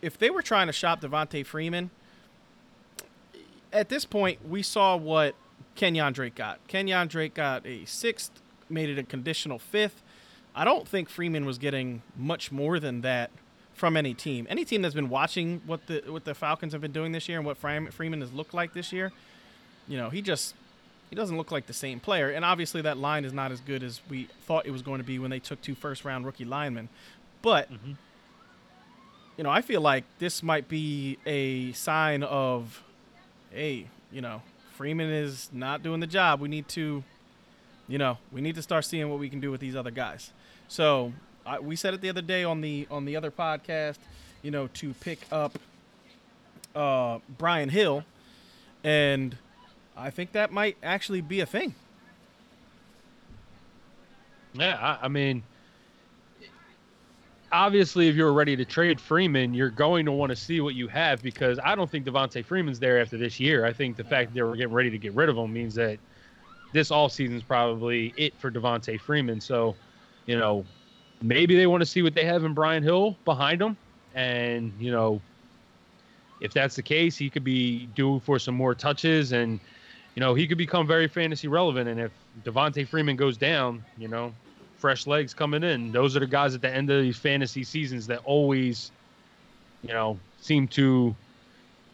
if 0.00 0.16
they 0.18 0.30
were 0.30 0.40
trying 0.42 0.66
to 0.68 0.72
shop 0.72 1.02
Devonta 1.02 1.44
Freeman, 1.44 1.90
at 3.72 3.88
this 3.90 4.04
point, 4.06 4.46
we 4.48 4.62
saw 4.62 4.96
what 4.96 5.34
Kenyan 5.76 6.12
Drake 6.14 6.34
got. 6.34 6.66
Kenyan 6.68 7.08
Drake 7.08 7.34
got 7.34 7.66
a 7.66 7.84
sixth, 7.84 8.30
made 8.70 8.88
it 8.88 8.98
a 8.98 9.02
conditional 9.02 9.58
fifth. 9.58 10.02
I 10.54 10.64
don't 10.64 10.86
think 10.86 11.08
Freeman 11.08 11.44
was 11.44 11.58
getting 11.58 12.02
much 12.16 12.52
more 12.52 12.78
than 12.78 13.00
that 13.02 13.30
from 13.82 13.96
any 13.96 14.14
team. 14.14 14.46
Any 14.48 14.64
team 14.64 14.80
that's 14.80 14.94
been 14.94 15.08
watching 15.08 15.60
what 15.66 15.88
the 15.88 16.04
what 16.06 16.24
the 16.24 16.36
Falcons 16.36 16.72
have 16.72 16.80
been 16.80 16.92
doing 16.92 17.10
this 17.10 17.28
year 17.28 17.38
and 17.38 17.44
what 17.44 17.56
Freeman 17.56 18.20
has 18.20 18.32
looked 18.32 18.54
like 18.54 18.74
this 18.74 18.92
year, 18.92 19.10
you 19.88 19.96
know, 19.96 20.08
he 20.08 20.22
just 20.22 20.54
he 21.10 21.16
doesn't 21.16 21.36
look 21.36 21.50
like 21.50 21.66
the 21.66 21.72
same 21.72 21.98
player. 21.98 22.30
And 22.30 22.44
obviously 22.44 22.80
that 22.82 22.96
line 22.96 23.24
is 23.24 23.32
not 23.32 23.50
as 23.50 23.60
good 23.60 23.82
as 23.82 24.00
we 24.08 24.28
thought 24.46 24.66
it 24.66 24.70
was 24.70 24.82
going 24.82 24.98
to 24.98 25.04
be 25.04 25.18
when 25.18 25.32
they 25.32 25.40
took 25.40 25.60
two 25.62 25.74
first 25.74 26.04
round 26.04 26.24
rookie 26.24 26.44
linemen. 26.44 26.90
But 27.42 27.72
mm-hmm. 27.72 27.94
you 29.36 29.42
know, 29.42 29.50
I 29.50 29.62
feel 29.62 29.80
like 29.80 30.04
this 30.20 30.44
might 30.44 30.68
be 30.68 31.18
a 31.26 31.72
sign 31.72 32.22
of 32.22 32.84
hey, 33.50 33.88
you 34.12 34.20
know, 34.20 34.42
Freeman 34.74 35.10
is 35.10 35.50
not 35.52 35.82
doing 35.82 35.98
the 35.98 36.06
job. 36.06 36.40
We 36.40 36.48
need 36.48 36.68
to 36.68 37.02
you 37.88 37.98
know, 37.98 38.18
we 38.30 38.42
need 38.42 38.54
to 38.54 38.62
start 38.62 38.84
seeing 38.84 39.10
what 39.10 39.18
we 39.18 39.28
can 39.28 39.40
do 39.40 39.50
with 39.50 39.60
these 39.60 39.74
other 39.74 39.90
guys. 39.90 40.30
So 40.68 41.12
I, 41.44 41.58
we 41.60 41.76
said 41.76 41.94
it 41.94 42.00
the 42.00 42.08
other 42.08 42.22
day 42.22 42.44
on 42.44 42.60
the 42.60 42.86
on 42.90 43.04
the 43.04 43.16
other 43.16 43.30
podcast, 43.30 43.98
you 44.42 44.50
know, 44.50 44.68
to 44.74 44.94
pick 44.94 45.20
up 45.30 45.58
uh, 46.74 47.18
Brian 47.38 47.68
Hill, 47.68 48.04
and 48.84 49.36
I 49.96 50.10
think 50.10 50.32
that 50.32 50.52
might 50.52 50.76
actually 50.82 51.20
be 51.20 51.40
a 51.40 51.46
thing. 51.46 51.74
Yeah, 54.54 54.76
I, 54.76 55.06
I 55.06 55.08
mean, 55.08 55.42
obviously, 57.50 58.08
if 58.08 58.16
you're 58.16 58.32
ready 58.32 58.56
to 58.56 58.64
trade 58.64 59.00
Freeman, 59.00 59.54
you're 59.54 59.70
going 59.70 60.06
to 60.06 60.12
want 60.12 60.30
to 60.30 60.36
see 60.36 60.60
what 60.60 60.74
you 60.74 60.88
have 60.88 61.22
because 61.22 61.58
I 61.62 61.74
don't 61.74 61.90
think 61.90 62.04
Devonta 62.06 62.44
Freeman's 62.44 62.78
there 62.78 63.00
after 63.00 63.16
this 63.16 63.38
year. 63.40 63.64
I 63.64 63.72
think 63.72 63.96
the 63.96 64.04
fact 64.04 64.30
that 64.30 64.34
they 64.34 64.42
were 64.42 64.56
getting 64.56 64.72
ready 64.72 64.90
to 64.90 64.98
get 64.98 65.14
rid 65.14 65.28
of 65.28 65.36
him 65.36 65.52
means 65.52 65.74
that 65.74 65.98
this 66.72 66.90
offseason 66.90 67.36
is 67.36 67.42
probably 67.42 68.14
it 68.16 68.34
for 68.38 68.50
Devonta 68.50 68.98
Freeman. 69.00 69.40
So, 69.40 69.74
you 70.26 70.38
know, 70.38 70.64
maybe 71.22 71.56
they 71.56 71.66
want 71.66 71.80
to 71.82 71.86
see 71.86 72.02
what 72.02 72.14
they 72.14 72.24
have 72.24 72.44
in 72.44 72.54
Brian 72.54 72.82
Hill 72.82 73.16
behind 73.24 73.62
him. 73.62 73.76
And, 74.14 74.72
you 74.78 74.90
know, 74.90 75.20
if 76.40 76.52
that's 76.52 76.76
the 76.76 76.82
case, 76.82 77.16
he 77.16 77.30
could 77.30 77.44
be 77.44 77.86
due 77.94 78.20
for 78.20 78.38
some 78.38 78.54
more 78.54 78.74
touches 78.74 79.32
and 79.32 79.60
you 80.14 80.20
know, 80.20 80.34
he 80.34 80.46
could 80.46 80.58
become 80.58 80.86
very 80.86 81.08
fantasy 81.08 81.48
relevant. 81.48 81.88
And 81.88 81.98
if 81.98 82.12
Devonta 82.44 82.86
Freeman 82.86 83.16
goes 83.16 83.36
down, 83.36 83.82
you 83.96 84.08
know, 84.08 84.32
fresh 84.78 85.06
legs 85.06 85.32
coming 85.32 85.62
in. 85.62 85.92
Those 85.92 86.16
are 86.16 86.20
the 86.20 86.26
guys 86.26 86.54
at 86.54 86.60
the 86.60 86.70
end 86.70 86.90
of 86.90 87.00
these 87.00 87.16
fantasy 87.16 87.64
seasons 87.64 88.06
that 88.08 88.20
always, 88.24 88.90
you 89.82 89.92
know, 89.92 90.18
seem 90.40 90.68
to, 90.68 91.14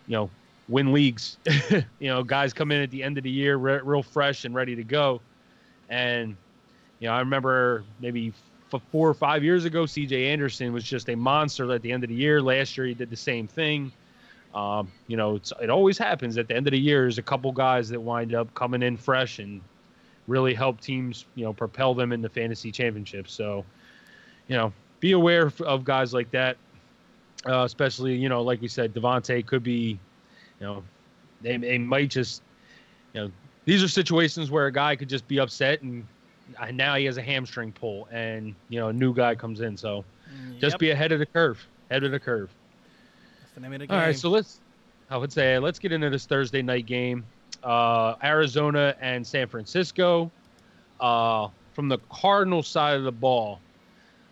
you 0.06 0.12
know, 0.12 0.30
win 0.68 0.92
leagues. 0.92 1.36
you 1.70 2.08
know, 2.08 2.22
guys 2.22 2.52
come 2.52 2.72
in 2.72 2.82
at 2.82 2.90
the 2.90 3.02
end 3.02 3.18
of 3.18 3.24
the 3.24 3.30
year 3.30 3.56
re- 3.56 3.80
real 3.84 4.02
fresh 4.02 4.44
and 4.44 4.54
ready 4.54 4.74
to 4.74 4.82
go. 4.82 5.20
And, 5.88 6.36
you 6.98 7.08
know, 7.08 7.14
I 7.14 7.20
remember 7.20 7.84
maybe 8.00 8.32
four 8.70 9.08
or 9.08 9.14
five 9.14 9.42
years 9.42 9.64
ago, 9.64 9.84
CJ 9.84 10.26
Anderson 10.26 10.72
was 10.72 10.84
just 10.84 11.08
a 11.08 11.14
monster 11.14 11.70
at 11.72 11.82
the 11.82 11.90
end 11.90 12.04
of 12.04 12.10
the 12.10 12.16
year. 12.16 12.42
Last 12.42 12.76
year, 12.76 12.86
he 12.86 12.94
did 12.94 13.10
the 13.10 13.16
same 13.16 13.46
thing. 13.46 13.92
Um, 14.54 14.90
you 15.06 15.16
know, 15.16 15.40
it 15.60 15.70
always 15.70 15.98
happens 15.98 16.38
at 16.38 16.48
the 16.48 16.56
end 16.56 16.66
of 16.66 16.72
the 16.72 16.78
year. 16.78 17.02
There's 17.02 17.18
a 17.18 17.22
couple 17.22 17.52
guys 17.52 17.88
that 17.90 18.00
wind 18.00 18.34
up 18.34 18.52
coming 18.54 18.82
in 18.82 18.96
fresh 18.96 19.38
and 19.38 19.60
really 20.26 20.54
help 20.54 20.80
teams, 20.80 21.26
you 21.34 21.44
know, 21.44 21.52
propel 21.52 21.94
them 21.94 22.12
into 22.12 22.28
fantasy 22.28 22.70
championships. 22.70 23.32
So, 23.32 23.64
you 24.48 24.56
know, 24.56 24.72
be 25.00 25.12
aware 25.12 25.52
of 25.64 25.84
guys 25.84 26.12
like 26.12 26.30
that, 26.32 26.56
uh, 27.46 27.64
especially, 27.64 28.14
you 28.14 28.28
know, 28.28 28.42
like 28.42 28.60
we 28.60 28.68
said, 28.68 28.94
Devonta 28.94 29.44
could 29.44 29.62
be, 29.62 29.98
you 30.60 30.66
know, 30.66 30.82
they, 31.40 31.56
they 31.56 31.78
might 31.78 32.10
just, 32.10 32.42
you 33.14 33.22
know, 33.22 33.30
these 33.64 33.82
are 33.82 33.88
situations 33.88 34.50
where 34.50 34.66
a 34.66 34.72
guy 34.72 34.96
could 34.96 35.08
just 35.08 35.28
be 35.28 35.38
upset 35.38 35.82
and 35.82 36.06
now 36.72 36.96
he 36.96 37.04
has 37.04 37.16
a 37.16 37.22
hamstring 37.22 37.72
pull 37.72 38.08
and, 38.10 38.54
you 38.68 38.78
know, 38.78 38.88
a 38.88 38.92
new 38.92 39.14
guy 39.14 39.34
comes 39.34 39.60
in. 39.60 39.76
So 39.76 40.04
mm, 40.32 40.58
just 40.58 40.78
be 40.78 40.90
ahead 40.90 41.12
of 41.12 41.18
the 41.18 41.26
curve, 41.26 41.64
Ahead 41.90 42.04
of 42.04 42.10
the 42.10 42.20
curve. 42.20 42.50
The 43.54 43.60
name 43.60 43.72
of 43.72 43.80
the 43.80 43.86
game. 43.86 43.96
All 43.96 44.02
right, 44.02 44.16
so 44.16 44.28
let's. 44.28 44.60
I 45.10 45.16
would 45.16 45.32
say 45.32 45.58
let's 45.58 45.78
get 45.78 45.90
into 45.90 46.10
this 46.10 46.26
Thursday 46.26 46.62
night 46.62 46.86
game. 46.86 47.24
Uh, 47.62 48.14
Arizona 48.22 48.94
and 49.00 49.26
San 49.26 49.48
Francisco. 49.48 50.30
Uh, 51.00 51.48
from 51.72 51.88
the 51.88 51.98
Cardinal 52.10 52.62
side 52.62 52.96
of 52.96 53.04
the 53.04 53.12
ball, 53.12 53.60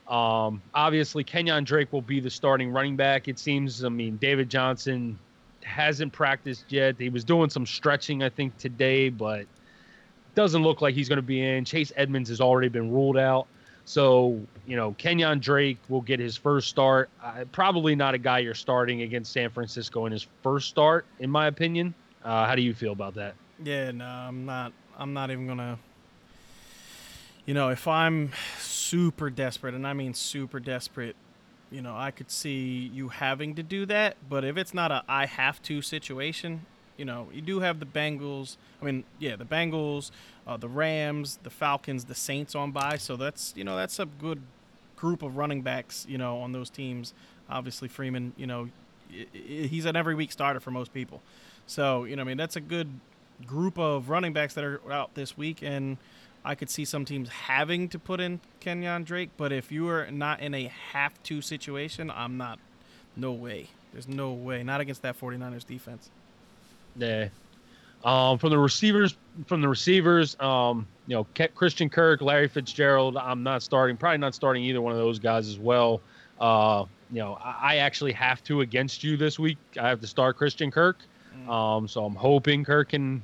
um, 0.08 0.60
obviously 0.74 1.24
Kenyan 1.24 1.64
Drake 1.64 1.92
will 1.92 2.02
be 2.02 2.20
the 2.20 2.30
starting 2.30 2.70
running 2.70 2.96
back. 2.96 3.28
It 3.28 3.38
seems. 3.38 3.84
I 3.84 3.88
mean, 3.88 4.16
David 4.16 4.50
Johnson 4.50 5.18
hasn't 5.64 6.12
practiced 6.12 6.64
yet. 6.68 6.96
He 6.98 7.08
was 7.08 7.24
doing 7.24 7.50
some 7.50 7.66
stretching, 7.66 8.22
I 8.22 8.28
think, 8.28 8.56
today, 8.58 9.08
but 9.08 9.46
doesn't 10.36 10.62
look 10.62 10.80
like 10.80 10.94
he's 10.94 11.08
going 11.08 11.16
to 11.16 11.22
be 11.22 11.42
in. 11.42 11.64
Chase 11.64 11.92
Edmonds 11.96 12.28
has 12.28 12.40
already 12.40 12.68
been 12.68 12.92
ruled 12.92 13.16
out. 13.16 13.48
So, 13.86 14.40
you 14.66 14.76
know, 14.76 14.92
Kenyan 14.98 15.40
Drake 15.40 15.78
will 15.88 16.00
get 16.02 16.20
his 16.20 16.36
first 16.36 16.68
start. 16.68 17.08
Uh, 17.22 17.44
probably 17.52 17.96
not 17.96 18.14
a 18.14 18.18
guy 18.18 18.40
you're 18.40 18.54
starting 18.54 19.02
against 19.02 19.32
San 19.32 19.48
Francisco 19.48 20.06
in 20.06 20.12
his 20.12 20.26
first 20.42 20.68
start, 20.68 21.06
in 21.18 21.30
my 21.30 21.46
opinion. 21.46 21.94
Uh, 22.24 22.46
how 22.46 22.54
do 22.54 22.62
you 22.62 22.74
feel 22.74 22.92
about 22.92 23.14
that? 23.14 23.34
Yeah, 23.64 23.90
no, 23.92 24.04
I'm 24.04 24.44
not. 24.44 24.72
I'm 24.98 25.14
not 25.14 25.30
even 25.30 25.46
gonna. 25.46 25.78
You 27.46 27.54
know, 27.54 27.68
if 27.68 27.86
I'm 27.86 28.32
super 28.58 29.30
desperate, 29.30 29.74
and 29.74 29.86
I 29.86 29.92
mean 29.92 30.14
super 30.14 30.58
desperate, 30.58 31.14
you 31.70 31.80
know, 31.80 31.96
I 31.96 32.10
could 32.10 32.30
see 32.30 32.90
you 32.92 33.08
having 33.08 33.54
to 33.54 33.62
do 33.62 33.86
that. 33.86 34.16
But 34.28 34.44
if 34.44 34.56
it's 34.56 34.74
not 34.74 34.90
a 34.90 35.04
I 35.08 35.26
have 35.26 35.62
to 35.62 35.80
situation, 35.80 36.66
you 36.96 37.04
know, 37.04 37.28
you 37.32 37.42
do 37.42 37.60
have 37.60 37.80
the 37.80 37.86
Bengals. 37.86 38.56
I 38.80 38.84
mean, 38.84 39.04
yeah, 39.18 39.36
the 39.36 39.44
Bengals, 39.44 40.10
uh, 40.46 40.56
the 40.56 40.68
Rams, 40.68 41.38
the 41.42 41.50
Falcons, 41.50 42.04
the 42.04 42.14
Saints 42.14 42.54
on 42.54 42.72
by. 42.72 42.96
So 42.96 43.16
that's 43.16 43.52
you 43.56 43.64
know 43.64 43.76
that's 43.76 43.98
a 43.98 44.06
good 44.06 44.42
group 44.96 45.22
of 45.22 45.36
running 45.36 45.62
backs. 45.62 46.06
You 46.08 46.18
know, 46.18 46.38
on 46.38 46.52
those 46.52 46.70
teams. 46.70 47.14
Obviously, 47.48 47.88
Freeman. 47.88 48.32
You 48.36 48.46
know, 48.46 48.68
he's 49.32 49.84
an 49.84 49.96
every 49.96 50.14
week 50.14 50.32
starter 50.32 50.60
for 50.60 50.70
most 50.70 50.92
people. 50.92 51.22
So 51.66 52.04
you 52.04 52.16
know, 52.16 52.22
I 52.22 52.24
mean, 52.24 52.36
that's 52.36 52.56
a 52.56 52.60
good 52.60 52.88
group 53.46 53.78
of 53.78 54.08
running 54.08 54.32
backs 54.32 54.54
that 54.54 54.64
are 54.64 54.80
out 54.90 55.14
this 55.14 55.36
week, 55.36 55.62
and 55.62 55.98
I 56.44 56.54
could 56.54 56.70
see 56.70 56.84
some 56.84 57.04
teams 57.04 57.28
having 57.28 57.88
to 57.90 57.98
put 57.98 58.20
in 58.20 58.40
Kenyan 58.60 59.04
Drake. 59.04 59.30
But 59.36 59.52
if 59.52 59.70
you 59.70 59.88
are 59.88 60.10
not 60.10 60.40
in 60.40 60.54
a 60.54 60.72
have 60.92 61.22
to 61.24 61.42
situation, 61.42 62.10
I'm 62.10 62.36
not. 62.36 62.58
No 63.16 63.32
way. 63.32 63.68
There's 63.92 64.08
no 64.08 64.30
way. 64.32 64.62
Not 64.62 64.80
against 64.80 65.02
that 65.02 65.18
49ers 65.18 65.66
defense. 65.66 66.10
Yeah. 66.98 67.28
Um, 68.04 68.38
from 68.38 68.50
the 68.50 68.58
receivers, 68.58 69.16
from 69.46 69.60
the 69.60 69.68
receivers, 69.68 70.36
um, 70.40 70.86
you 71.06 71.16
know, 71.16 71.26
Christian 71.54 71.88
Kirk, 71.88 72.20
Larry 72.20 72.48
Fitzgerald. 72.48 73.16
I'm 73.16 73.42
not 73.42 73.62
starting. 73.62 73.96
Probably 73.96 74.18
not 74.18 74.34
starting 74.34 74.62
either 74.64 74.80
one 74.80 74.92
of 74.92 74.98
those 74.98 75.18
guys 75.18 75.48
as 75.48 75.58
well. 75.58 76.00
Uh, 76.40 76.84
you 77.10 77.18
know, 77.18 77.38
I, 77.42 77.74
I 77.74 77.76
actually 77.76 78.12
have 78.12 78.42
to 78.44 78.60
against 78.60 79.02
you 79.02 79.16
this 79.16 79.38
week. 79.38 79.58
I 79.80 79.88
have 79.88 80.00
to 80.00 80.06
start 80.06 80.36
Christian 80.36 80.70
Kirk. 80.70 80.98
Mm. 81.36 81.48
Um, 81.48 81.88
so 81.88 82.04
I'm 82.04 82.14
hoping 82.14 82.64
Kirk 82.64 82.90
can 82.90 83.22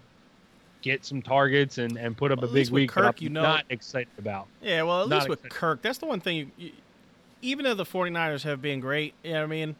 get 0.82 1.04
some 1.04 1.22
targets 1.22 1.78
and, 1.78 1.96
and 1.96 2.16
put 2.16 2.32
up 2.32 2.40
well, 2.40 2.50
a 2.50 2.52
big 2.52 2.70
week. 2.70 2.90
Kirk, 2.90 3.20
you 3.20 3.30
know, 3.30 3.42
not 3.42 3.64
excited 3.70 4.08
about. 4.18 4.46
Yeah, 4.60 4.82
well, 4.82 5.02
at 5.02 5.08
not 5.08 5.16
least 5.16 5.28
with 5.28 5.38
excited. 5.44 5.54
Kirk, 5.54 5.82
that's 5.82 5.98
the 5.98 6.06
one 6.06 6.20
thing. 6.20 6.36
You, 6.36 6.50
you, 6.56 6.72
even 7.40 7.64
though 7.64 7.74
the 7.74 7.84
49ers 7.84 8.42
have 8.42 8.62
been 8.62 8.80
great, 8.80 9.14
you 9.22 9.32
know, 9.32 9.42
I 9.42 9.46
mean, 9.46 9.76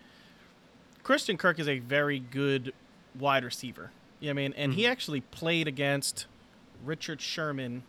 Christian 1.02 1.36
Kirk 1.36 1.58
is 1.58 1.68
a 1.68 1.78
very 1.78 2.18
good 2.18 2.72
wide 3.18 3.44
receiver. 3.44 3.90
Yeah, 4.20 4.30
I 4.30 4.34
mean, 4.34 4.54
and 4.56 4.72
mm-hmm. 4.72 4.78
he 4.78 4.86
actually 4.86 5.20
played 5.20 5.66
against 5.66 6.26
Richard 6.84 7.20
Sherman, 7.20 7.82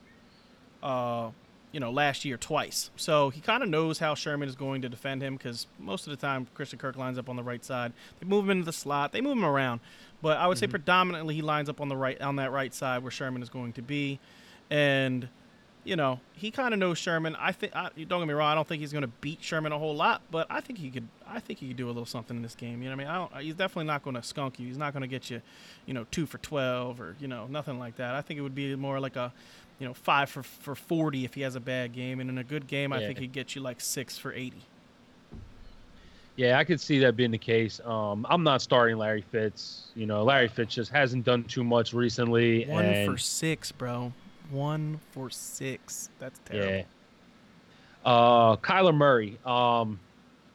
uh, 0.81 1.29
you 1.71 1.79
know, 1.79 1.91
last 1.91 2.25
year 2.25 2.37
twice. 2.37 2.89
So 2.95 3.29
he 3.29 3.41
kind 3.41 3.63
of 3.63 3.69
knows 3.69 3.99
how 3.99 4.15
Sherman 4.15 4.49
is 4.49 4.55
going 4.55 4.81
to 4.81 4.89
defend 4.89 5.21
him 5.21 5.35
because 5.35 5.67
most 5.79 6.07
of 6.07 6.11
the 6.11 6.17
time 6.17 6.47
Christian 6.53 6.79
Kirk 6.79 6.97
lines 6.97 7.17
up 7.17 7.29
on 7.29 7.35
the 7.35 7.43
right 7.43 7.63
side. 7.63 7.93
They 8.19 8.27
move 8.27 8.45
him 8.45 8.51
into 8.51 8.65
the 8.65 8.73
slot. 8.73 9.11
They 9.11 9.21
move 9.21 9.37
him 9.37 9.45
around, 9.45 9.79
but 10.21 10.37
I 10.37 10.47
would 10.47 10.57
mm-hmm. 10.57 10.65
say 10.65 10.67
predominantly 10.67 11.35
he 11.35 11.41
lines 11.41 11.69
up 11.69 11.81
on 11.81 11.89
the 11.89 11.97
right 11.97 12.19
on 12.21 12.37
that 12.37 12.51
right 12.51 12.73
side 12.73 13.03
where 13.03 13.11
Sherman 13.11 13.41
is 13.41 13.49
going 13.49 13.73
to 13.73 13.81
be, 13.81 14.19
and 14.69 15.27
you 15.85 15.95
know, 15.95 16.19
he 16.33 16.49
kind 16.49 16.73
of 16.73 16.79
knows 16.79 16.97
Sherman. 16.97 17.35
I 17.35 17.51
think. 17.51 17.73
don't 17.73 17.95
get 18.07 18.27
me 18.27 18.33
wrong. 18.33 18.51
I 18.51 18.55
don't 18.55 18.67
think 18.67 18.81
he's 18.81 18.93
going 18.93 19.03
to 19.03 19.11
beat 19.21 19.43
Sherman 19.43 19.71
a 19.71 19.79
whole 19.79 19.95
lot, 19.95 20.21
but 20.31 20.47
I 20.49 20.61
think 20.61 20.79
he 20.79 20.89
could. 20.89 21.07
I 21.27 21.39
think 21.39 21.59
he 21.59 21.67
could 21.67 21.77
do 21.77 21.87
a 21.87 21.89
little 21.89 22.05
something 22.05 22.37
in 22.37 22.43
this 22.43 22.55
game. 22.55 22.81
You 22.81 22.89
know, 22.89 22.95
what 22.95 23.05
I 23.05 23.05
mean, 23.05 23.07
I 23.07 23.17
don't. 23.17 23.43
He's 23.43 23.55
definitely 23.55 23.85
not 23.85 24.03
going 24.03 24.15
to 24.15 24.23
skunk 24.23 24.59
you. 24.59 24.67
He's 24.67 24.77
not 24.77 24.93
going 24.93 25.01
to 25.01 25.07
get 25.07 25.29
you, 25.29 25.41
you 25.85 25.93
know, 25.93 26.05
two 26.11 26.25
for 26.25 26.37
twelve 26.37 27.01
or 27.01 27.15
you 27.19 27.27
know 27.27 27.47
nothing 27.47 27.79
like 27.79 27.97
that. 27.97 28.15
I 28.15 28.21
think 28.21 28.39
it 28.39 28.43
would 28.43 28.55
be 28.55 28.75
more 28.75 28.99
like 28.99 29.15
a, 29.15 29.33
you 29.79 29.87
know, 29.87 29.93
five 29.93 30.29
for 30.29 30.43
for 30.43 30.75
forty 30.75 31.25
if 31.25 31.33
he 31.33 31.41
has 31.41 31.55
a 31.55 31.61
bad 31.61 31.93
game, 31.93 32.19
and 32.19 32.29
in 32.29 32.37
a 32.37 32.43
good 32.43 32.67
game, 32.67 32.91
yeah. 32.91 32.97
I 32.97 32.99
think 33.01 33.19
he'd 33.19 33.33
get 33.33 33.55
you 33.55 33.61
like 33.61 33.81
six 33.81 34.17
for 34.17 34.31
eighty. 34.33 34.61
Yeah, 36.35 36.57
I 36.57 36.63
could 36.63 36.81
see 36.81 36.97
that 36.99 37.15
being 37.15 37.29
the 37.29 37.37
case. 37.37 37.79
Um, 37.85 38.25
I'm 38.27 38.41
not 38.41 38.63
starting 38.63 38.97
Larry 38.97 39.21
Fitz. 39.21 39.91
You 39.95 40.07
know, 40.07 40.23
Larry 40.23 40.47
Fitz 40.47 40.73
just 40.73 40.91
hasn't 40.91 41.25
done 41.25 41.43
too 41.43 41.63
much 41.63 41.93
recently. 41.93 42.65
One 42.65 43.05
for 43.05 43.17
six, 43.17 43.71
bro 43.71 44.13
one 44.51 44.99
for 45.11 45.29
six. 45.29 46.09
That's 46.19 46.39
terrible. 46.45 46.75
Yeah. 46.75 46.83
Uh, 48.05 48.55
Kyler 48.57 48.95
Murray. 48.95 49.37
Um, 49.45 49.99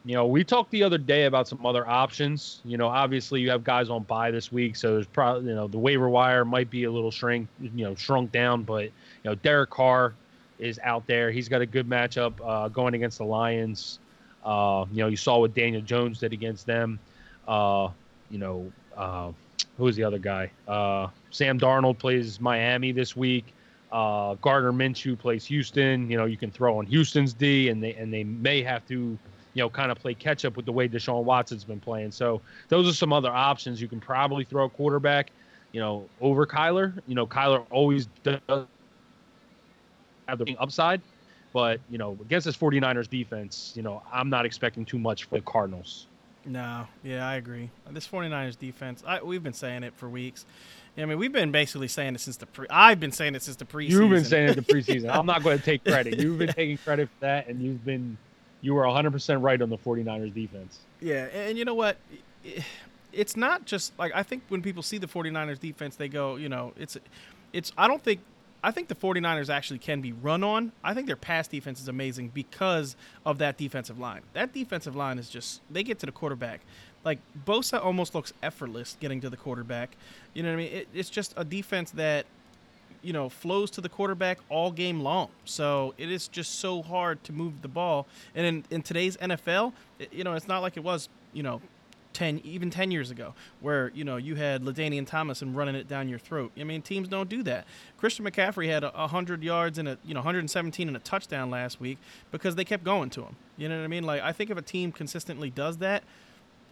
you 0.05 0.15
know, 0.15 0.25
we 0.25 0.43
talked 0.43 0.71
the 0.71 0.83
other 0.83 0.97
day 0.97 1.25
about 1.25 1.47
some 1.47 1.65
other 1.65 1.87
options. 1.87 2.61
You 2.63 2.77
know, 2.77 2.87
obviously 2.87 3.41
you 3.41 3.49
have 3.49 3.63
guys 3.63 3.89
on 3.89 4.03
buy 4.03 4.31
this 4.31 4.51
week, 4.51 4.75
so 4.75 4.93
there's 4.93 5.07
probably 5.07 5.49
you 5.49 5.55
know 5.55 5.67
the 5.67 5.77
waiver 5.77 6.09
wire 6.09 6.45
might 6.45 6.69
be 6.69 6.85
a 6.85 6.91
little 6.91 7.11
shrink, 7.11 7.47
you 7.61 7.83
know, 7.85 7.95
shrunk 7.95 8.31
down. 8.31 8.63
But 8.63 8.85
you 8.85 8.91
know, 9.25 9.35
Derek 9.35 9.69
Carr 9.69 10.13
is 10.57 10.79
out 10.83 11.05
there. 11.07 11.31
He's 11.31 11.49
got 11.49 11.61
a 11.61 11.65
good 11.65 11.87
matchup 11.87 12.33
uh, 12.43 12.69
going 12.69 12.93
against 12.93 13.17
the 13.17 13.25
Lions. 13.25 13.99
Uh, 14.43 14.85
you 14.91 15.03
know, 15.03 15.07
you 15.07 15.17
saw 15.17 15.39
what 15.39 15.53
Daniel 15.53 15.81
Jones 15.81 16.19
did 16.19 16.33
against 16.33 16.65
them. 16.65 16.99
Uh, 17.47 17.89
you 18.29 18.37
know, 18.37 18.71
uh, 18.95 19.31
who 19.77 19.83
was 19.83 19.95
the 19.95 20.03
other 20.03 20.19
guy? 20.19 20.49
Uh, 20.67 21.07
Sam 21.31 21.59
Darnold 21.59 21.97
plays 21.97 22.39
Miami 22.39 22.91
this 22.91 23.15
week. 23.15 23.53
Uh, 23.91 24.35
Gardner 24.35 24.71
Minshew 24.71 25.17
plays 25.17 25.45
Houston. 25.45 26.09
You 26.09 26.17
know, 26.17 26.25
you 26.25 26.37
can 26.37 26.51
throw 26.51 26.77
on 26.77 26.85
Houston's 26.85 27.33
D, 27.33 27.69
and 27.69 27.81
they 27.81 27.95
and 27.95 28.13
they 28.13 28.23
may 28.23 28.61
have 28.61 28.87
to, 28.87 28.95
you 28.95 29.19
know, 29.55 29.69
kind 29.69 29.91
of 29.91 29.97
play 29.97 30.13
catch 30.13 30.45
up 30.45 30.55
with 30.55 30.65
the 30.65 30.71
way 30.71 30.87
Deshaun 30.87 31.23
Watson's 31.23 31.63
been 31.63 31.79
playing. 31.79 32.11
So 32.11 32.41
those 32.67 32.87
are 32.87 32.93
some 32.93 33.11
other 33.11 33.31
options. 33.31 33.81
You 33.81 33.87
can 33.87 33.99
probably 33.99 34.43
throw 34.43 34.65
a 34.65 34.69
quarterback, 34.69 35.31
you 35.71 35.79
know, 35.79 36.07
over 36.21 36.45
Kyler. 36.45 36.93
You 37.07 37.15
know, 37.15 37.25
Kyler 37.25 37.65
always 37.71 38.07
does 38.23 38.39
have 40.27 40.37
the 40.39 40.55
upside, 40.59 41.01
but 41.51 41.79
you 41.89 41.97
know, 41.97 42.17
against 42.21 42.45
this 42.45 42.55
49ers 42.55 43.09
defense, 43.09 43.73
you 43.75 43.81
know, 43.81 44.03
I'm 44.11 44.29
not 44.29 44.45
expecting 44.45 44.85
too 44.85 44.99
much 44.99 45.23
for 45.23 45.35
the 45.35 45.41
Cardinals. 45.41 46.05
No, 46.45 46.87
yeah, 47.03 47.27
I 47.27 47.35
agree. 47.35 47.69
This 47.91 48.07
49ers 48.07 48.57
defense, 48.57 49.03
I, 49.05 49.21
we've 49.21 49.43
been 49.43 49.53
saying 49.53 49.83
it 49.83 49.93
for 49.95 50.09
weeks. 50.09 50.45
I 50.97 51.05
mean, 51.05 51.17
we've 51.17 51.31
been 51.31 51.51
basically 51.51 51.87
saying 51.87 52.15
it 52.15 52.21
since 52.21 52.37
the 52.37 52.45
pre. 52.45 52.67
I've 52.69 52.99
been 52.99 53.11
saying 53.11 53.35
it 53.35 53.41
since 53.41 53.57
the 53.57 53.65
preseason. 53.65 53.89
You've 53.89 54.09
been 54.09 54.25
saying 54.25 54.49
it 54.49 54.55
the 54.55 54.61
preseason. 54.61 55.09
I'm 55.09 55.25
not 55.25 55.43
going 55.43 55.57
to 55.57 55.63
take 55.63 55.83
credit. 55.83 56.19
You've 56.19 56.37
been 56.37 56.53
taking 56.53 56.77
credit 56.77 57.09
for 57.09 57.21
that, 57.21 57.47
and 57.47 57.61
you've 57.61 57.85
been 57.85 58.17
you 58.61 58.73
were 58.73 58.85
100 58.85 59.11
percent 59.11 59.41
right 59.41 59.61
on 59.61 59.69
the 59.69 59.77
49ers 59.77 60.33
defense. 60.33 60.79
Yeah, 60.99 61.25
and 61.25 61.57
you 61.57 61.65
know 61.65 61.73
what? 61.73 61.97
It's 63.13 63.37
not 63.37 63.65
just 63.65 63.97
like 63.97 64.11
I 64.13 64.23
think 64.23 64.43
when 64.49 64.61
people 64.61 64.83
see 64.83 64.97
the 64.97 65.07
49ers 65.07 65.59
defense, 65.59 65.95
they 65.95 66.09
go, 66.09 66.35
you 66.35 66.49
know, 66.49 66.73
it's 66.77 66.97
it's. 67.53 67.71
I 67.77 67.87
don't 67.87 68.03
think 68.03 68.19
I 68.63 68.71
think 68.71 68.87
the 68.89 68.95
49ers 68.95 69.49
actually 69.49 69.79
can 69.79 70.01
be 70.01 70.11
run 70.11 70.43
on. 70.43 70.71
I 70.83 70.93
think 70.93 71.07
their 71.07 71.15
pass 71.15 71.47
defense 71.47 71.79
is 71.79 71.87
amazing 71.87 72.29
because 72.29 72.95
of 73.25 73.37
that 73.37 73.57
defensive 73.57 73.99
line. 73.99 74.21
That 74.33 74.53
defensive 74.53 74.95
line 74.95 75.17
is 75.17 75.29
just 75.29 75.61
they 75.69 75.83
get 75.83 75.99
to 75.99 76.05
the 76.05 76.11
quarterback. 76.11 76.61
Like 77.05 77.19
Bosa 77.45 77.83
almost 77.83 78.13
looks 78.13 78.33
effortless 78.43 78.97
getting 78.99 79.21
to 79.21 79.29
the 79.29 79.37
quarterback. 79.37 79.95
You 80.33 80.43
know 80.43 80.49
what 80.49 80.55
I 80.55 80.57
mean? 80.57 80.73
It, 80.73 80.87
it's 80.93 81.09
just 81.09 81.33
a 81.37 81.45
defense 81.45 81.91
that 81.91 82.25
you 83.01 83.13
know 83.13 83.29
flows 83.29 83.71
to 83.71 83.81
the 83.81 83.89
quarterback 83.89 84.39
all 84.49 84.71
game 84.71 84.99
long. 84.99 85.29
So 85.45 85.93
it 85.97 86.11
is 86.11 86.27
just 86.27 86.59
so 86.59 86.81
hard 86.81 87.23
to 87.23 87.33
move 87.33 87.61
the 87.61 87.69
ball. 87.69 88.07
And 88.35 88.45
in, 88.45 88.65
in 88.69 88.81
today's 88.81 89.15
NFL, 89.17 89.73
it, 89.99 90.11
you 90.11 90.25
know, 90.25 90.33
it's 90.33 90.47
not 90.47 90.61
like 90.61 90.75
it 90.75 90.83
was 90.83 91.07
you 91.31 91.43
know 91.43 91.61
10 92.19 92.41
even 92.43 92.69
10 92.69 92.91
years 92.91 93.11
ago 93.11 93.33
where 93.61 93.91
you 93.95 94.03
know 94.03 94.17
you 94.17 94.35
had 94.35 94.61
LaDainian 94.61 95.07
Thomas 95.07 95.41
and 95.41 95.55
running 95.55 95.73
it 95.73 95.87
down 95.87 96.09
your 96.09 96.19
throat. 96.19 96.51
I 96.59 96.65
mean 96.65 96.81
teams 96.81 97.07
don't 97.07 97.29
do 97.29 97.41
that. 97.43 97.65
Christian 97.97 98.25
McCaffrey 98.25 98.67
had 98.67 98.83
a 98.83 98.91
100 98.91 99.41
yards 99.41 99.77
and 99.77 99.87
a 99.87 99.97
you 100.03 100.13
know 100.13 100.19
117 100.19 100.87
and 100.89 100.97
a 100.97 100.99
touchdown 100.99 101.49
last 101.49 101.79
week 101.79 101.97
because 102.29 102.55
they 102.55 102.65
kept 102.65 102.83
going 102.83 103.09
to 103.11 103.21
him. 103.21 103.37
You 103.55 103.69
know 103.69 103.77
what 103.77 103.85
I 103.85 103.87
mean? 103.87 104.03
Like 104.03 104.21
I 104.21 104.33
think 104.33 104.49
if 104.49 104.57
a 104.57 104.61
team 104.61 104.91
consistently 104.91 105.49
does 105.49 105.77
that, 105.77 106.03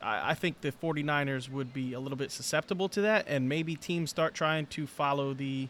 I, 0.02 0.32
I 0.32 0.34
think 0.34 0.60
the 0.60 0.74
49ers 0.74 1.50
would 1.50 1.74
be 1.74 1.94
a 1.94 2.00
little 2.02 2.18
bit 2.18 2.30
susceptible 2.30 2.90
to 2.90 3.02
that 3.02 3.26
and 3.30 3.48
maybe 3.48 3.78
teams 3.78 4.10
start 4.10 4.34
trying 4.34 4.66
to 4.68 4.86
follow 4.86 5.34
the 5.34 5.70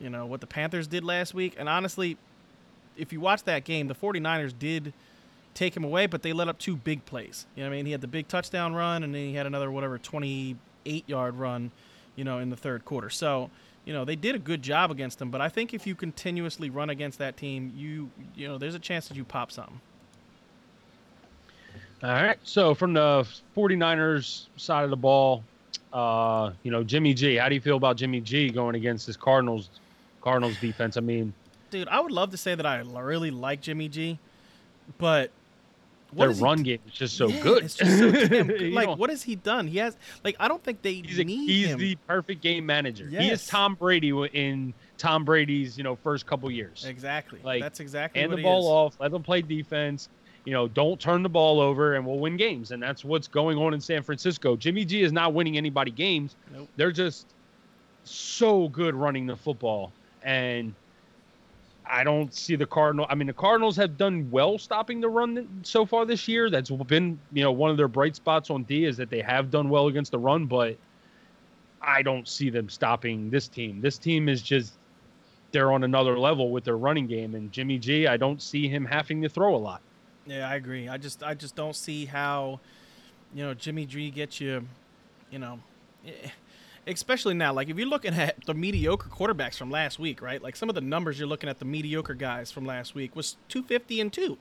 you 0.00 0.10
know 0.10 0.26
what 0.26 0.40
the 0.40 0.48
Panthers 0.48 0.88
did 0.88 1.04
last 1.04 1.34
week 1.34 1.54
and 1.56 1.68
honestly 1.68 2.16
if 2.96 3.12
you 3.12 3.20
watch 3.20 3.44
that 3.44 3.64
game, 3.64 3.88
the 3.88 3.94
49ers 3.94 4.52
did 4.58 4.92
take 5.54 5.76
him 5.76 5.84
away, 5.84 6.06
but 6.06 6.22
they 6.22 6.32
let 6.32 6.48
up 6.48 6.58
two 6.58 6.76
big 6.76 7.04
plays. 7.04 7.46
You 7.54 7.62
know 7.62 7.68
what 7.68 7.74
I 7.74 7.76
mean? 7.76 7.86
He 7.86 7.92
had 7.92 8.00
the 8.00 8.08
big 8.08 8.28
touchdown 8.28 8.74
run, 8.74 9.02
and 9.02 9.14
then 9.14 9.22
he 9.22 9.34
had 9.34 9.46
another 9.46 9.70
whatever 9.70 9.98
28 9.98 11.08
yard 11.08 11.36
run, 11.36 11.70
you 12.16 12.24
know, 12.24 12.38
in 12.38 12.50
the 12.50 12.56
third 12.56 12.84
quarter. 12.84 13.10
So, 13.10 13.50
you 13.84 13.92
know, 13.92 14.04
they 14.04 14.16
did 14.16 14.34
a 14.34 14.38
good 14.38 14.62
job 14.62 14.90
against 14.90 15.18
them. 15.18 15.30
But 15.30 15.40
I 15.40 15.48
think 15.48 15.74
if 15.74 15.86
you 15.86 15.94
continuously 15.94 16.70
run 16.70 16.90
against 16.90 17.18
that 17.18 17.36
team, 17.36 17.72
you 17.76 18.10
you 18.34 18.48
know, 18.48 18.58
there's 18.58 18.74
a 18.74 18.80
chance 18.80 19.08
that 19.08 19.16
you 19.16 19.24
pop 19.24 19.52
something. 19.52 19.80
All 22.02 22.10
right. 22.10 22.38
So 22.42 22.74
from 22.74 22.94
the 22.94 23.28
49ers 23.56 24.46
side 24.56 24.82
of 24.82 24.90
the 24.90 24.96
ball, 24.96 25.44
uh, 25.92 26.52
you 26.62 26.70
know, 26.70 26.82
Jimmy 26.82 27.14
G. 27.14 27.36
How 27.36 27.48
do 27.48 27.54
you 27.54 27.60
feel 27.60 27.76
about 27.76 27.96
Jimmy 27.96 28.20
G 28.20 28.50
going 28.50 28.74
against 28.74 29.06
this 29.06 29.16
Cardinals 29.16 29.68
Cardinals 30.20 30.56
defense? 30.58 30.96
I 30.96 31.00
mean, 31.00 31.32
dude, 31.70 31.88
I 31.88 32.00
would 32.00 32.12
love 32.12 32.30
to 32.30 32.36
say 32.36 32.54
that 32.54 32.66
I 32.66 32.78
really 32.78 33.30
like 33.30 33.60
Jimmy 33.60 33.88
G, 33.88 34.18
but 34.98 35.30
their 36.12 36.30
run 36.30 36.58
he, 36.58 36.64
game 36.64 36.78
is 36.86 36.92
just 36.92 37.16
so 37.16 37.28
yeah, 37.28 37.40
good. 37.40 37.64
It's 37.64 37.74
just 37.74 37.98
so 37.98 38.10
damn 38.28 38.46
good. 38.46 38.72
like, 38.72 38.98
what 38.98 39.10
has 39.10 39.22
he 39.22 39.36
done? 39.36 39.66
He 39.66 39.78
has 39.78 39.96
like 40.24 40.36
I 40.38 40.48
don't 40.48 40.62
think 40.62 40.82
they 40.82 40.94
he's 40.94 41.18
a, 41.18 41.24
need 41.24 41.48
he's 41.48 41.66
him. 41.68 41.78
the 41.78 41.96
perfect 42.06 42.42
game 42.42 42.66
manager. 42.66 43.08
Yes. 43.10 43.22
He 43.22 43.30
is 43.30 43.46
Tom 43.46 43.74
Brady 43.74 44.10
in 44.32 44.74
Tom 44.98 45.24
Brady's 45.24 45.76
you 45.76 45.84
know 45.84 45.96
first 45.96 46.26
couple 46.26 46.50
years. 46.50 46.84
Exactly. 46.86 47.40
Like 47.42 47.62
that's 47.62 47.80
exactly. 47.80 48.20
Hand 48.20 48.32
the 48.32 48.42
ball 48.42 48.60
is. 48.60 48.66
off. 48.66 49.00
Let 49.00 49.10
them 49.10 49.22
play 49.22 49.42
defense. 49.42 50.08
You 50.44 50.52
know, 50.52 50.66
don't 50.66 50.98
turn 50.98 51.22
the 51.22 51.28
ball 51.28 51.60
over, 51.60 51.94
and 51.94 52.04
we'll 52.04 52.18
win 52.18 52.36
games. 52.36 52.72
And 52.72 52.82
that's 52.82 53.04
what's 53.04 53.28
going 53.28 53.56
on 53.58 53.74
in 53.74 53.80
San 53.80 54.02
Francisco. 54.02 54.56
Jimmy 54.56 54.84
G 54.84 55.02
is 55.02 55.12
not 55.12 55.34
winning 55.34 55.56
anybody 55.56 55.92
games. 55.92 56.34
Nope. 56.52 56.68
They're 56.76 56.90
just 56.90 57.26
so 58.04 58.68
good 58.68 58.94
running 58.94 59.26
the 59.26 59.36
football, 59.36 59.92
and 60.24 60.74
I 61.84 62.04
don't 62.04 62.32
see 62.32 62.56
the 62.56 62.66
Cardinal. 62.66 63.06
I 63.08 63.14
mean, 63.14 63.26
the 63.26 63.32
Cardinals 63.32 63.76
have 63.76 63.96
done 63.96 64.30
well 64.30 64.58
stopping 64.58 65.00
the 65.00 65.08
run 65.08 65.48
so 65.62 65.84
far 65.84 66.06
this 66.06 66.28
year. 66.28 66.48
That's 66.48 66.70
been, 66.70 67.18
you 67.32 67.42
know, 67.42 67.52
one 67.52 67.70
of 67.70 67.76
their 67.76 67.88
bright 67.88 68.16
spots 68.16 68.50
on 68.50 68.62
D 68.64 68.84
is 68.84 68.96
that 68.96 69.10
they 69.10 69.20
have 69.20 69.50
done 69.50 69.68
well 69.68 69.88
against 69.88 70.12
the 70.12 70.18
run, 70.18 70.46
but 70.46 70.76
I 71.80 72.02
don't 72.02 72.28
see 72.28 72.50
them 72.50 72.68
stopping 72.68 73.30
this 73.30 73.48
team. 73.48 73.80
This 73.80 73.98
team 73.98 74.28
is 74.28 74.42
just 74.42 74.74
they're 75.52 75.72
on 75.72 75.84
another 75.84 76.18
level 76.18 76.50
with 76.50 76.64
their 76.64 76.76
running 76.76 77.06
game 77.06 77.34
and 77.34 77.52
Jimmy 77.52 77.78
G, 77.78 78.06
I 78.06 78.16
don't 78.16 78.40
see 78.40 78.68
him 78.68 78.84
having 78.84 79.22
to 79.22 79.28
throw 79.28 79.54
a 79.54 79.58
lot. 79.58 79.82
Yeah, 80.26 80.48
I 80.48 80.56
agree. 80.56 80.88
I 80.88 80.96
just 80.96 81.22
I 81.22 81.34
just 81.34 81.54
don't 81.54 81.76
see 81.76 82.06
how 82.06 82.60
you 83.34 83.44
know 83.44 83.54
Jimmy 83.54 83.86
G 83.86 84.10
gets 84.10 84.40
you, 84.40 84.66
you 85.30 85.38
know, 85.38 85.58
eh, 86.06 86.28
especially 86.86 87.34
now. 87.34 87.52
Like 87.52 87.68
if 87.68 87.76
you're 87.78 87.88
looking 87.88 88.14
at 88.14 88.44
the 88.46 88.54
mediocre 88.54 89.08
quarterbacks 89.08 89.56
from 89.56 89.70
last 89.70 89.98
week, 89.98 90.22
right? 90.22 90.42
Like 90.42 90.56
some 90.56 90.68
of 90.68 90.74
the 90.74 90.80
numbers 90.80 91.18
you're 91.18 91.28
looking 91.28 91.48
at 91.48 91.58
the 91.58 91.64
mediocre 91.64 92.14
guys 92.14 92.50
from 92.50 92.64
last 92.64 92.94
week 92.94 93.14
was 93.14 93.36
250 93.48 94.00
and 94.00 94.12
two. 94.12 94.38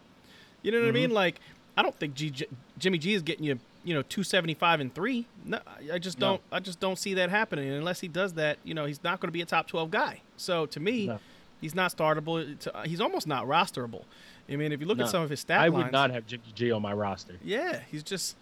You 0.61 0.71
know 0.71 0.79
what 0.79 0.87
mm-hmm. 0.87 0.97
I 0.97 0.99
mean? 0.99 1.11
Like 1.11 1.39
I 1.77 1.83
don't 1.83 1.95
think 1.95 2.15
G- 2.15 2.47
Jimmy 2.77 2.97
G 2.97 3.13
is 3.13 3.21
getting 3.21 3.45
you, 3.45 3.59
you 3.83 3.93
know, 3.93 4.01
275 4.01 4.79
and 4.79 4.93
three. 4.93 5.27
No, 5.45 5.59
I 5.91 5.99
just 5.99 6.19
don't. 6.19 6.41
No. 6.51 6.57
I 6.57 6.59
just 6.59 6.79
don't 6.79 6.97
see 6.97 7.13
that 7.15 7.29
happening. 7.29 7.67
And 7.67 7.77
unless 7.77 7.99
he 7.99 8.07
does 8.07 8.33
that, 8.33 8.57
you 8.63 8.73
know, 8.73 8.85
he's 8.85 9.03
not 9.03 9.19
going 9.19 9.29
to 9.29 9.33
be 9.33 9.41
a 9.41 9.45
top 9.45 9.67
12 9.67 9.91
guy. 9.91 10.21
So 10.37 10.65
to 10.67 10.79
me, 10.79 11.07
no. 11.07 11.19
he's 11.59 11.75
not 11.75 11.95
startable. 11.95 12.85
He's 12.85 13.01
almost 13.01 13.27
not 13.27 13.45
rosterable. 13.45 14.03
I 14.49 14.57
mean, 14.57 14.71
if 14.71 14.81
you 14.81 14.85
look 14.85 14.97
no. 14.97 15.05
at 15.05 15.09
some 15.09 15.23
of 15.23 15.29
his 15.29 15.43
stats, 15.43 15.57
I 15.57 15.67
lines, 15.67 15.85
would 15.85 15.91
not 15.91 16.11
have 16.11 16.25
Jimmy 16.27 16.43
G 16.53 16.71
on 16.71 16.81
my 16.81 16.93
roster. 16.93 17.35
Yeah, 17.43 17.79
he's 17.89 18.03
just, 18.03 18.35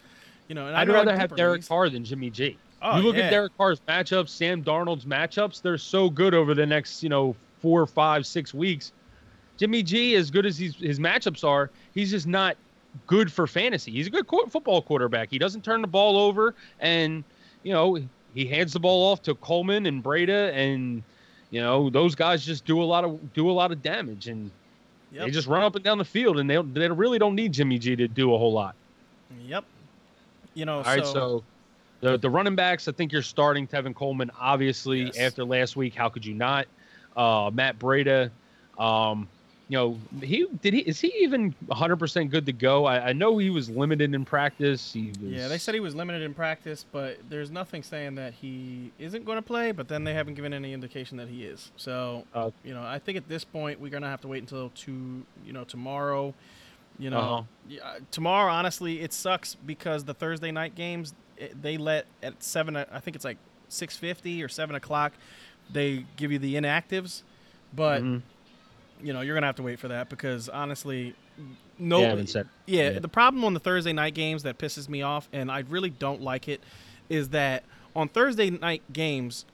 you 0.47 0.55
know, 0.55 0.73
I'd 0.73 0.89
rather 0.89 1.15
have 1.15 1.35
Derek 1.35 1.67
Carr 1.67 1.89
than 1.89 2.03
Jimmy 2.03 2.31
G. 2.31 2.57
Oh, 2.81 2.97
you 2.97 3.03
look 3.03 3.15
yeah. 3.15 3.23
at 3.23 3.29
Derek 3.31 3.57
Carr's 3.57 3.81
matchups, 3.87 4.29
Sam 4.29 4.63
Darnold's 4.63 5.05
matchups, 5.05 5.61
they're 5.61 5.77
so 5.77 6.09
good 6.09 6.33
over 6.33 6.53
the 6.53 6.65
next, 6.65 7.03
you 7.03 7.09
know, 7.09 7.35
four, 7.59 7.85
five, 7.85 8.25
six 8.25 8.53
weeks. 8.53 8.93
Jimmy 9.57 9.83
G, 9.83 10.15
as 10.15 10.31
good 10.31 10.45
as 10.45 10.57
he's, 10.57 10.75
his 10.75 10.99
matchups 10.99 11.43
are, 11.43 11.69
he's 11.93 12.11
just 12.11 12.27
not 12.27 12.55
good 13.07 13.31
for 13.31 13.47
fantasy. 13.47 13.91
He's 13.91 14.07
a 14.07 14.09
good 14.09 14.25
football 14.27 14.81
quarterback. 14.81 15.29
He 15.29 15.37
doesn't 15.37 15.63
turn 15.63 15.81
the 15.81 15.87
ball 15.87 16.17
over, 16.17 16.55
and 16.79 17.23
you 17.63 17.73
know 17.73 17.99
he 18.33 18.45
hands 18.45 18.73
the 18.73 18.79
ball 18.79 19.11
off 19.11 19.21
to 19.23 19.35
Coleman 19.35 19.85
and 19.85 20.03
Breida, 20.03 20.53
and 20.53 21.03
you 21.51 21.61
know 21.61 21.89
those 21.89 22.15
guys 22.15 22.45
just 22.45 22.65
do 22.65 22.81
a 22.81 22.85
lot 22.85 23.03
of 23.03 23.33
do 23.33 23.49
a 23.49 23.51
lot 23.51 23.71
of 23.71 23.81
damage, 23.83 24.27
and 24.27 24.49
yep. 25.11 25.25
they 25.25 25.31
just 25.31 25.47
run 25.47 25.63
up 25.63 25.75
and 25.75 25.83
down 25.83 25.97
the 25.97 26.05
field, 26.05 26.39
and 26.39 26.49
they 26.49 26.61
they 26.61 26.89
really 26.89 27.19
don't 27.19 27.35
need 27.35 27.51
Jimmy 27.51 27.79
G 27.79 27.95
to 27.95 28.07
do 28.07 28.33
a 28.33 28.37
whole 28.37 28.53
lot. 28.53 28.75
Yep. 29.45 29.65
You 30.53 30.65
know. 30.65 30.77
All 30.77 30.83
so, 30.83 30.89
right, 30.89 31.05
so 31.05 31.43
the 32.01 32.17
the 32.17 32.29
running 32.29 32.55
backs, 32.55 32.87
I 32.87 32.91
think 32.91 33.11
you're 33.11 33.21
starting 33.21 33.67
Tevin 33.67 33.95
Coleman. 33.95 34.31
Obviously, 34.39 35.03
yes. 35.03 35.17
after 35.17 35.43
last 35.43 35.75
week, 35.75 35.95
how 35.95 36.09
could 36.09 36.25
you 36.25 36.33
not? 36.33 36.67
Uh, 37.15 37.49
Matt 37.53 37.79
Breida, 37.79 38.29
um, 38.77 39.27
you 39.69 39.77
know, 39.77 39.99
he 40.21 40.47
did 40.61 40.73
he 40.73 40.79
is 40.79 40.99
he 40.99 41.13
even 41.19 41.53
100 41.67 41.97
percent 41.97 42.31
good 42.31 42.45
to 42.47 42.53
go? 42.53 42.85
I, 42.85 43.09
I, 43.09 43.13
know 43.13 43.37
he 43.37 43.51
was 43.51 43.69
limited 43.69 44.15
in 44.15 44.25
practice. 44.25 44.91
He 44.91 45.09
was, 45.09 45.17
yeah, 45.19 45.47
they 45.47 45.59
said 45.59 45.75
he 45.75 45.79
was 45.79 45.93
limited 45.93 46.23
in 46.23 46.33
practice, 46.33 46.85
but 46.91 47.17
there's 47.29 47.51
nothing 47.51 47.83
saying 47.83 48.15
that 48.15 48.33
he 48.33 48.91
isn't 48.97 49.25
going 49.25 49.37
to 49.37 49.43
play. 49.43 49.71
But 49.71 49.87
then 49.87 50.03
they 50.03 50.15
haven't 50.15 50.33
given 50.33 50.53
any 50.53 50.73
indication 50.73 51.17
that 51.17 51.29
he 51.29 51.45
is. 51.45 51.71
So 51.77 52.25
uh, 52.33 52.49
you 52.63 52.73
know, 52.73 52.81
I 52.81 52.97
think 52.97 53.17
at 53.17 53.29
this 53.29 53.43
point 53.43 53.79
we're 53.79 53.91
gonna 53.91 54.09
have 54.09 54.21
to 54.21 54.27
wait 54.27 54.41
until 54.41 54.69
to 54.69 55.23
you 55.45 55.53
know 55.53 55.63
tomorrow. 55.65 56.33
You 56.97 57.11
know, 57.11 57.45
uh-huh. 57.69 57.99
tomorrow 58.11 58.51
honestly 58.51 59.01
it 59.01 59.13
sucks 59.13 59.55
because 59.55 60.03
the 60.03 60.13
Thursday 60.13 60.51
night 60.51 60.75
games 60.75 61.13
they 61.61 61.77
let 61.77 62.05
at 62.21 62.41
seven. 62.43 62.75
I 62.75 62.99
think 62.99 63.15
it's 63.15 63.25
like 63.25 63.37
six 63.67 63.97
fifty 63.97 64.43
or 64.43 64.47
seven 64.47 64.75
o'clock. 64.75 65.13
They 65.71 66.05
give 66.15 66.31
you 66.31 66.39
the 66.39 66.55
inactives, 66.55 67.23
but 67.73 68.01
mm-hmm. 68.01 69.05
you 69.05 69.13
know 69.13 69.21
you're 69.21 69.35
gonna 69.35 69.47
have 69.47 69.57
to 69.57 69.63
wait 69.63 69.79
for 69.79 69.89
that 69.89 70.09
because 70.09 70.49
honestly, 70.49 71.15
no. 71.77 72.01
Yeah, 72.01 72.15
yeah, 72.15 72.43
yeah, 72.65 72.99
the 72.99 73.07
problem 73.07 73.43
on 73.45 73.53
the 73.53 73.59
Thursday 73.59 73.93
night 73.93 74.13
games 74.13 74.43
that 74.43 74.57
pisses 74.57 74.89
me 74.89 75.01
off, 75.01 75.29
and 75.31 75.51
I 75.51 75.59
really 75.59 75.89
don't 75.89 76.21
like 76.21 76.47
it, 76.47 76.61
is 77.09 77.29
that 77.29 77.63
on 77.95 78.09
Thursday 78.09 78.49
night 78.49 78.81
games, 78.91 79.45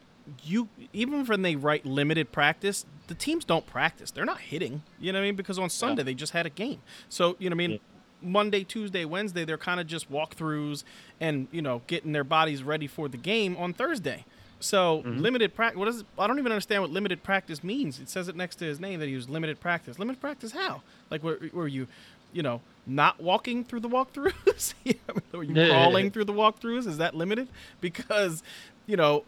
you 0.43 0.69
even 0.93 1.25
when 1.25 1.41
they 1.41 1.55
write 1.55 1.85
limited 1.85 2.31
practice, 2.31 2.85
the 3.07 3.15
teams 3.15 3.45
don't 3.45 3.65
practice. 3.65 4.11
They're 4.11 4.25
not 4.25 4.41
hitting. 4.41 4.83
You 4.99 5.11
know 5.11 5.19
what 5.19 5.23
I 5.23 5.27
mean? 5.27 5.35
Because 5.35 5.59
on 5.59 5.69
Sunday 5.69 6.01
yeah. 6.01 6.05
they 6.05 6.13
just 6.13 6.33
had 6.33 6.45
a 6.45 6.49
game. 6.49 6.81
So 7.09 7.35
you 7.39 7.49
know 7.49 7.55
what 7.55 7.63
I 7.63 7.67
mean. 7.67 7.71
Yeah. 7.71 7.77
Monday, 8.21 8.63
Tuesday, 8.63 9.05
Wednesday, 9.05 9.45
they're 9.45 9.57
kind 9.57 9.79
of 9.79 9.87
just 9.87 10.11
walkthroughs 10.11 10.83
and 11.19 11.47
you 11.51 11.61
know 11.61 11.81
getting 11.87 12.11
their 12.11 12.23
bodies 12.23 12.63
ready 12.63 12.87
for 12.87 13.07
the 13.07 13.17
game 13.17 13.55
on 13.57 13.73
Thursday. 13.73 14.25
So 14.59 15.03
mm-hmm. 15.05 15.19
limited 15.19 15.55
practice. 15.55 15.77
What 15.77 15.87
is? 15.87 16.03
I 16.17 16.27
don't 16.27 16.39
even 16.39 16.51
understand 16.51 16.81
what 16.81 16.91
limited 16.91 17.23
practice 17.23 17.63
means. 17.63 17.99
It 17.99 18.09
says 18.09 18.27
it 18.27 18.35
next 18.35 18.55
to 18.57 18.65
his 18.65 18.79
name 18.79 18.99
that 18.99 19.07
he 19.07 19.15
was 19.15 19.29
limited 19.29 19.59
practice. 19.59 19.99
Limited 19.99 20.19
practice 20.19 20.51
how? 20.51 20.81
Like 21.11 21.23
were, 21.23 21.39
were 21.53 21.67
you, 21.67 21.87
you 22.33 22.41
know, 22.41 22.61
not 22.87 23.21
walking 23.21 23.63
through 23.63 23.81
the 23.81 23.89
walkthroughs? 23.89 24.73
were 25.33 25.43
you 25.43 25.53
crawling 25.53 26.09
through 26.09 26.25
the 26.25 26.33
walkthroughs? 26.33 26.87
Is 26.87 26.97
that 26.97 27.15
limited? 27.15 27.47
Because, 27.81 28.43
you 28.87 28.95
know, 28.95 29.23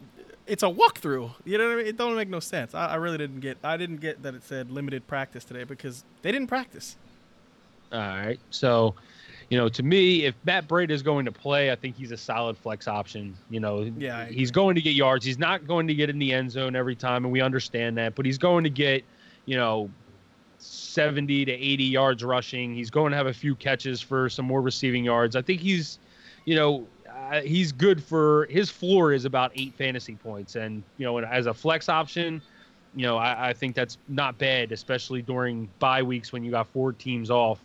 it's 0.47 0.63
a 0.63 0.67
walkthrough. 0.67 1.31
You 1.45 1.57
know 1.57 1.65
what 1.67 1.73
I 1.73 1.75
mean? 1.77 1.87
It 1.87 1.97
don't 1.97 2.15
make 2.15 2.29
no 2.29 2.39
sense. 2.39 2.73
I, 2.73 2.87
I 2.87 2.95
really 2.95 3.17
didn't 3.17 3.41
get. 3.41 3.57
I 3.63 3.77
didn't 3.77 3.97
get 3.97 4.23
that 4.23 4.33
it 4.33 4.43
said 4.43 4.71
limited 4.71 5.07
practice 5.07 5.43
today 5.43 5.65
because 5.65 6.03
they 6.21 6.31
didn't 6.31 6.47
practice. 6.47 6.95
All 7.91 7.99
right. 7.99 8.39
So, 8.49 8.95
you 9.49 9.57
know, 9.57 9.69
to 9.69 9.83
me, 9.83 10.25
if 10.25 10.35
Matt 10.43 10.67
Breida 10.67 10.91
is 10.91 11.01
going 11.01 11.25
to 11.25 11.31
play, 11.31 11.71
I 11.71 11.75
think 11.75 11.95
he's 11.95 12.11
a 12.11 12.17
solid 12.17 12.57
flex 12.57 12.87
option. 12.87 13.35
You 13.49 13.59
know, 13.59 13.91
yeah, 13.97 14.25
he's 14.25 14.51
going 14.51 14.75
to 14.75 14.81
get 14.81 14.93
yards. 14.93 15.25
He's 15.25 15.39
not 15.39 15.67
going 15.67 15.87
to 15.87 15.93
get 15.93 16.09
in 16.09 16.19
the 16.19 16.33
end 16.33 16.51
zone 16.51 16.75
every 16.75 16.95
time, 16.95 17.23
and 17.23 17.31
we 17.31 17.41
understand 17.41 17.97
that. 17.97 18.15
But 18.15 18.25
he's 18.25 18.37
going 18.37 18.63
to 18.63 18.69
get, 18.69 19.03
you 19.45 19.55
know, 19.55 19.89
70 20.59 21.45
to 21.45 21.51
80 21.51 21.83
yards 21.83 22.23
rushing. 22.23 22.73
He's 22.73 22.89
going 22.89 23.11
to 23.11 23.17
have 23.17 23.27
a 23.27 23.33
few 23.33 23.55
catches 23.55 24.01
for 24.01 24.27
some 24.27 24.45
more 24.45 24.61
receiving 24.61 25.05
yards. 25.05 25.35
I 25.35 25.41
think 25.41 25.61
he's, 25.61 25.99
you 26.45 26.55
know, 26.55 26.87
uh, 27.09 27.41
he's 27.41 27.71
good 27.71 28.03
for 28.03 28.47
his 28.49 28.69
floor 28.69 29.13
is 29.13 29.25
about 29.25 29.51
eight 29.55 29.73
fantasy 29.75 30.15
points, 30.15 30.55
and 30.55 30.83
you 30.97 31.05
know, 31.05 31.17
as 31.19 31.45
a 31.45 31.53
flex 31.53 31.89
option 31.89 32.41
you 32.97 33.03
know, 33.03 33.17
I, 33.17 33.49
I 33.49 33.53
think 33.53 33.75
that's 33.75 33.99
not 34.07 34.37
bad, 34.39 34.71
especially 34.71 35.21
during 35.21 35.69
bye 35.77 36.01
weeks 36.01 36.33
when 36.33 36.43
you 36.43 36.49
got 36.49 36.67
four 36.67 36.91
teams 36.91 37.29
off. 37.29 37.59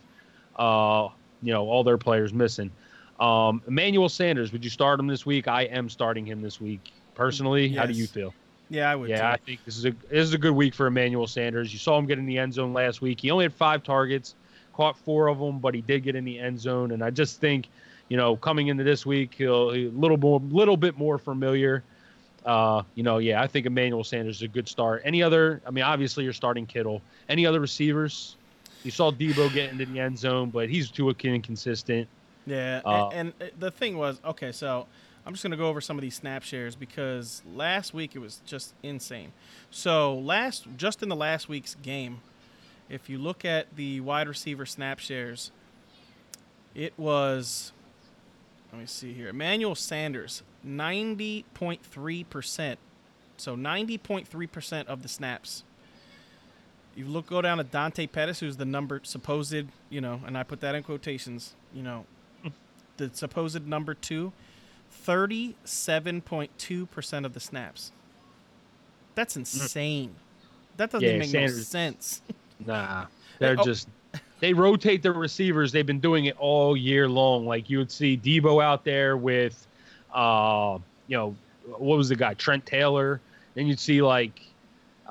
Uh, 0.55 1.09
you 1.41 1.51
know, 1.51 1.67
all 1.67 1.83
their 1.83 1.97
players 1.97 2.33
missing. 2.33 2.71
Um, 3.19 3.61
Emmanuel 3.67 4.09
Sanders, 4.09 4.51
would 4.51 4.63
you 4.63 4.69
start 4.69 4.99
him 4.99 5.07
this 5.07 5.25
week? 5.25 5.47
I 5.47 5.63
am 5.63 5.89
starting 5.89 6.25
him 6.25 6.41
this 6.41 6.59
week 6.59 6.91
personally. 7.15 7.69
How 7.69 7.85
do 7.85 7.93
you 7.93 8.07
feel? 8.07 8.33
Yeah, 8.69 8.89
I 8.89 8.95
would. 8.95 9.09
Yeah, 9.09 9.31
I 9.31 9.37
think 9.37 9.63
this 9.65 9.77
is 9.77 9.85
a 9.85 9.91
this 10.09 10.27
is 10.27 10.33
a 10.33 10.37
good 10.37 10.53
week 10.53 10.73
for 10.73 10.87
Emmanuel 10.87 11.27
Sanders. 11.27 11.71
You 11.71 11.79
saw 11.79 11.97
him 11.97 12.05
get 12.05 12.17
in 12.17 12.25
the 12.25 12.39
end 12.39 12.53
zone 12.53 12.73
last 12.73 13.01
week. 13.01 13.21
He 13.21 13.29
only 13.29 13.45
had 13.45 13.53
five 13.53 13.83
targets, 13.83 14.35
caught 14.73 14.97
four 14.97 15.27
of 15.27 15.37
them, 15.37 15.59
but 15.59 15.75
he 15.75 15.81
did 15.81 16.03
get 16.03 16.15
in 16.15 16.25
the 16.25 16.39
end 16.39 16.59
zone. 16.59 16.91
And 16.91 17.03
I 17.03 17.11
just 17.11 17.39
think, 17.39 17.67
you 18.09 18.17
know, 18.17 18.35
coming 18.35 18.67
into 18.67 18.83
this 18.83 19.05
week, 19.05 19.35
he'll 19.37 19.71
a 19.71 19.89
little 19.89 20.17
more, 20.17 20.39
little 20.39 20.77
bit 20.77 20.97
more 20.97 21.17
familiar. 21.17 21.83
Uh, 22.45 22.83
you 22.95 23.03
know, 23.03 23.19
yeah, 23.19 23.41
I 23.41 23.47
think 23.47 23.65
Emmanuel 23.65 24.03
Sanders 24.03 24.37
is 24.37 24.41
a 24.41 24.47
good 24.47 24.67
start. 24.67 25.03
Any 25.05 25.21
other? 25.21 25.61
I 25.65 25.71
mean, 25.71 25.83
obviously 25.83 26.23
you're 26.23 26.33
starting 26.33 26.65
Kittle. 26.65 27.01
Any 27.29 27.45
other 27.45 27.59
receivers? 27.59 28.37
You 28.83 28.91
saw 28.91 29.11
Deebo 29.11 29.53
get 29.53 29.71
into 29.71 29.85
the 29.85 29.99
end 29.99 30.17
zone, 30.19 30.49
but 30.49 30.69
he's 30.69 30.91
too 30.91 31.09
inconsistent. 31.09 32.07
Yeah, 32.45 32.81
Uh, 32.83 33.07
and, 33.09 33.33
uh, 33.39 33.45
the 33.57 33.71
thing 33.71 33.97
was, 33.97 34.19
okay, 34.25 34.51
so 34.51 34.85
I'm 35.25 35.33
just 35.33 35.43
gonna 35.43 35.55
go 35.55 35.67
over 35.67 35.79
some 35.79 35.97
of 35.97 36.01
these 36.01 36.15
snap 36.15 36.43
shares 36.43 36.75
because 36.75 37.41
last 37.53 37.93
week 37.93 38.15
it 38.15 38.19
was 38.19 38.41
just 38.45 38.73
insane. 38.83 39.31
So 39.71 40.15
last, 40.15 40.67
just 40.75 41.01
in 41.01 41.07
the 41.09 41.15
last 41.15 41.47
week's 41.47 41.75
game, 41.75 42.19
if 42.89 43.09
you 43.09 43.17
look 43.17 43.45
at 43.45 43.73
the 43.77 44.01
wide 44.01 44.27
receiver 44.27 44.65
snap 44.65 44.99
shares, 44.99 45.51
it 46.75 46.93
was, 46.97 47.71
let 48.73 48.81
me 48.81 48.85
see 48.85 49.13
here, 49.13 49.29
Emmanuel 49.29 49.75
Sanders, 49.75 50.43
90.3 50.67 52.29
percent. 52.29 52.79
So 53.37 53.55
90.3 53.55 54.51
percent 54.51 54.87
of 54.89 55.01
the 55.01 55.07
snaps. 55.07 55.63
You 56.95 57.05
look, 57.05 57.27
go 57.27 57.41
down 57.41 57.57
to 57.57 57.63
Dante 57.63 58.05
Pettis, 58.07 58.39
who's 58.39 58.57
the 58.57 58.65
number 58.65 58.99
supposed, 59.03 59.55
you 59.89 60.01
know, 60.01 60.21
and 60.25 60.37
I 60.37 60.43
put 60.43 60.61
that 60.61 60.75
in 60.75 60.83
quotations, 60.83 61.55
you 61.73 61.81
know, 61.81 62.05
the 62.97 63.09
supposed 63.13 63.65
number 63.67 63.95
two, 63.95 64.31
37.2% 65.05 67.25
of 67.25 67.33
the 67.33 67.39
snaps. 67.39 67.91
That's 69.15 69.35
insane. 69.35 70.13
That 70.77 70.91
doesn't 70.91 71.07
Yeah, 71.07 71.17
make 71.17 71.33
no 71.33 71.47
sense. 71.47 72.21
Nah, 72.65 73.07
they're 73.39 73.59
oh. 73.59 73.63
just 73.63 73.89
they 74.39 74.53
rotate 74.53 75.03
the 75.03 75.11
receivers. 75.11 75.73
They've 75.73 75.85
been 75.85 75.99
doing 75.99 76.25
it 76.25 76.37
all 76.39 76.77
year 76.77 77.09
long. 77.09 77.45
Like 77.45 77.69
you 77.69 77.77
would 77.79 77.91
see 77.91 78.15
Deebo 78.15 78.63
out 78.63 78.85
there 78.85 79.17
with, 79.17 79.67
uh, 80.13 80.77
you 81.07 81.17
know, 81.17 81.35
what 81.65 81.97
was 81.97 82.07
the 82.07 82.15
guy 82.15 82.35
Trent 82.35 82.65
Taylor. 82.65 83.19
Then 83.55 83.67
you'd 83.67 83.79
see 83.79 84.01
like 84.01 84.39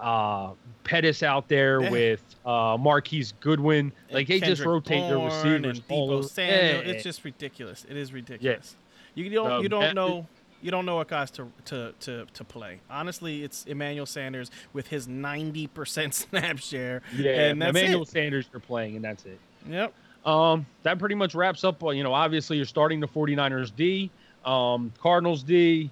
uh, 0.02 0.52
Pettis 0.84 1.22
out 1.22 1.48
there 1.48 1.80
Yeah. 1.80 1.90
with 1.90 2.22
uh, 2.44 2.76
Marquise 2.78 3.32
Goodwin. 3.40 3.92
Like 4.10 4.26
they 4.28 4.40
just 4.40 4.62
Kendrick 4.62 4.68
rotate 4.68 5.02
their 5.08 5.16
Bourne 5.16 5.26
receivers 5.32 5.78
and 5.78 5.88
Deebo. 5.88 6.24
Samuel. 6.28 6.56
Yeah. 6.84 6.90
It's 6.92 7.04
just 7.04 7.24
ridiculous. 7.24 7.86
It 7.88 7.96
is 7.96 8.12
ridiculous. 8.12 8.76
You 9.14 9.30
don't 9.30 9.50
Um, 9.52 9.62
you 9.62 9.68
don't 9.68 9.94
know 9.94 10.26
you 10.60 10.70
don't 10.70 10.86
know 10.86 10.96
what 10.96 11.08
guys 11.08 11.30
to 11.32 11.50
to 11.66 11.92
to, 12.00 12.26
to 12.34 12.44
play. 12.44 12.80
Honestly, 12.90 13.42
it's 13.44 13.64
Emmanuel 13.66 14.06
Sanders 14.06 14.50
with 14.72 14.88
his 14.88 15.06
90% 15.08 16.12
snap 16.14 16.58
share. 16.58 17.02
yeah. 17.16 17.30
and 17.46 17.62
that's 17.62 17.70
Emmanuel 17.70 18.02
it. 18.02 18.08
Sanders 18.08 18.46
you're 18.52 18.60
playing, 18.60 18.96
and 18.96 19.04
that's 19.04 19.24
it. 19.24 19.38
Yep. 19.68 19.92
Um, 20.24 20.66
that 20.84 20.98
pretty 21.00 21.14
much 21.16 21.34
wraps 21.34 21.64
up. 21.64 21.82
You 21.82 22.02
know, 22.04 22.12
obviously 22.14 22.56
you're 22.56 22.66
starting 22.66 23.00
the 23.00 23.08
49ers 23.08 23.74
D, 23.74 24.10
um, 24.44 24.92
Cardinals 25.00 25.42
D. 25.42 25.90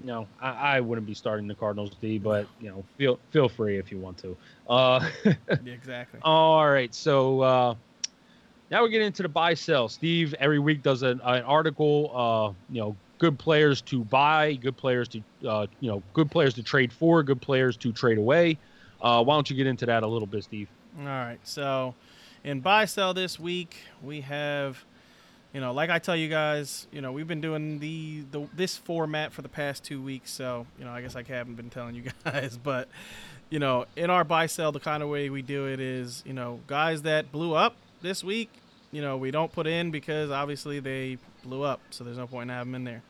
You 0.00 0.06
know, 0.06 0.28
I, 0.40 0.76
I 0.76 0.80
wouldn't 0.80 1.06
be 1.06 1.14
starting 1.14 1.48
the 1.48 1.54
Cardinals 1.54 1.90
D, 2.00 2.18
but 2.18 2.46
you 2.60 2.68
know, 2.70 2.84
feel 2.96 3.18
feel 3.30 3.48
free 3.48 3.78
if 3.78 3.90
you 3.90 3.98
want 3.98 4.18
to. 4.18 4.36
Uh, 4.68 5.08
exactly. 5.66 6.20
all 6.22 6.68
right, 6.68 6.94
so 6.94 7.40
uh, 7.40 7.74
now 8.70 8.82
we're 8.82 8.88
getting 8.88 9.08
into 9.08 9.22
the 9.22 9.28
buy 9.28 9.54
sell. 9.54 9.88
Steve 9.88 10.34
every 10.38 10.58
week 10.58 10.82
does 10.82 11.02
an, 11.02 11.20
an 11.24 11.42
article. 11.42 12.10
Uh, 12.14 12.72
you 12.72 12.80
know, 12.80 12.96
good 13.18 13.38
players 13.38 13.80
to 13.82 14.04
buy, 14.04 14.54
good 14.54 14.76
players 14.76 15.08
to 15.08 15.22
uh, 15.46 15.66
you 15.80 15.90
know, 15.90 16.02
good 16.14 16.30
players 16.30 16.54
to 16.54 16.62
trade 16.62 16.92
for, 16.92 17.22
good 17.22 17.40
players 17.40 17.76
to 17.78 17.92
trade 17.92 18.18
away. 18.18 18.58
Uh, 19.00 19.22
why 19.22 19.34
don't 19.34 19.48
you 19.48 19.56
get 19.56 19.66
into 19.66 19.86
that 19.86 20.02
a 20.02 20.06
little 20.06 20.26
bit, 20.26 20.44
Steve? 20.44 20.68
All 20.98 21.04
right. 21.04 21.38
So, 21.44 21.94
in 22.42 22.60
buy 22.60 22.84
sell 22.84 23.14
this 23.14 23.38
week, 23.38 23.76
we 24.02 24.22
have, 24.22 24.84
you 25.52 25.60
know, 25.60 25.72
like 25.72 25.90
I 25.90 25.98
tell 25.98 26.16
you 26.16 26.28
guys, 26.28 26.86
you 26.92 27.00
know, 27.00 27.12
we've 27.12 27.26
been 27.26 27.40
doing 27.40 27.78
the, 27.78 28.24
the 28.30 28.46
this 28.54 28.76
format 28.76 29.32
for 29.32 29.42
the 29.42 29.48
past 29.48 29.82
two 29.82 30.00
weeks. 30.02 30.30
So, 30.30 30.66
you 30.78 30.84
know, 30.84 30.90
I 30.90 31.00
guess 31.00 31.16
I 31.16 31.22
haven't 31.22 31.54
been 31.54 31.70
telling 31.70 31.94
you 31.94 32.04
guys, 32.24 32.58
but, 32.62 32.88
you 33.50 33.58
know, 33.58 33.86
in 33.96 34.10
our 34.10 34.24
buy 34.24 34.46
sell, 34.46 34.72
the 34.72 34.80
kind 34.80 35.02
of 35.02 35.08
way 35.08 35.30
we 35.30 35.42
do 35.42 35.66
it 35.66 35.80
is, 35.80 36.22
you 36.26 36.34
know, 36.34 36.60
guys 36.66 37.02
that 37.02 37.32
blew 37.32 37.54
up 37.54 37.76
this 38.02 38.22
week, 38.22 38.50
you 38.92 39.00
know, 39.00 39.16
we 39.16 39.30
don't 39.30 39.52
put 39.52 39.66
in 39.66 39.90
because 39.90 40.30
obviously 40.30 40.80
they 40.80 41.18
blew 41.42 41.62
up, 41.62 41.80
so 41.90 42.04
there's 42.04 42.18
no 42.18 42.26
point 42.26 42.50
in 42.50 42.56
having 42.56 42.72
them 42.72 42.80
in 42.82 42.84
there. 42.84 43.02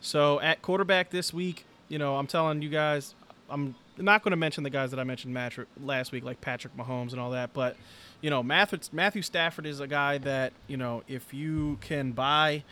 So 0.00 0.40
at 0.40 0.62
quarterback 0.62 1.10
this 1.10 1.32
week, 1.32 1.64
you 1.88 1.98
know, 1.98 2.16
I'm 2.16 2.26
telling 2.26 2.62
you 2.62 2.70
guys, 2.70 3.14
I'm 3.48 3.74
not 3.98 4.22
going 4.22 4.32
to 4.32 4.36
mention 4.36 4.64
the 4.64 4.70
guys 4.70 4.90
that 4.90 5.00
I 5.00 5.04
mentioned 5.04 5.34
last 5.82 6.12
week, 6.12 6.24
like 6.24 6.40
Patrick 6.40 6.76
Mahomes 6.76 7.12
and 7.12 7.20
all 7.20 7.30
that, 7.30 7.52
but 7.52 7.76
you 8.20 8.30
know, 8.30 8.42
Matthew, 8.42 8.78
Matthew 8.92 9.22
Stafford 9.22 9.66
is 9.66 9.80
a 9.80 9.86
guy 9.86 10.18
that 10.18 10.52
you 10.66 10.76
know, 10.76 11.02
if 11.06 11.34
you 11.34 11.78
can 11.80 12.12
buy, 12.12 12.64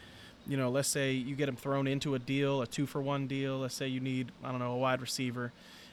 you 0.47 0.57
know, 0.57 0.71
let's 0.71 0.89
say 0.89 1.13
you 1.13 1.37
get 1.37 1.49
him 1.49 1.57
thrown 1.57 1.87
into 1.87 2.15
a 2.15 2.19
deal, 2.19 2.63
a 2.63 2.67
two 2.67 2.87
for 2.87 3.01
one 3.03 3.27
deal. 3.27 3.59
Let's 3.59 3.75
say 3.75 3.89
you 3.89 4.01
need, 4.01 4.33
I 4.43 4.51
don't 4.51 4.61
know, 4.61 4.73
a 4.73 4.79
wide 4.79 5.01
receiver, 5.01 5.53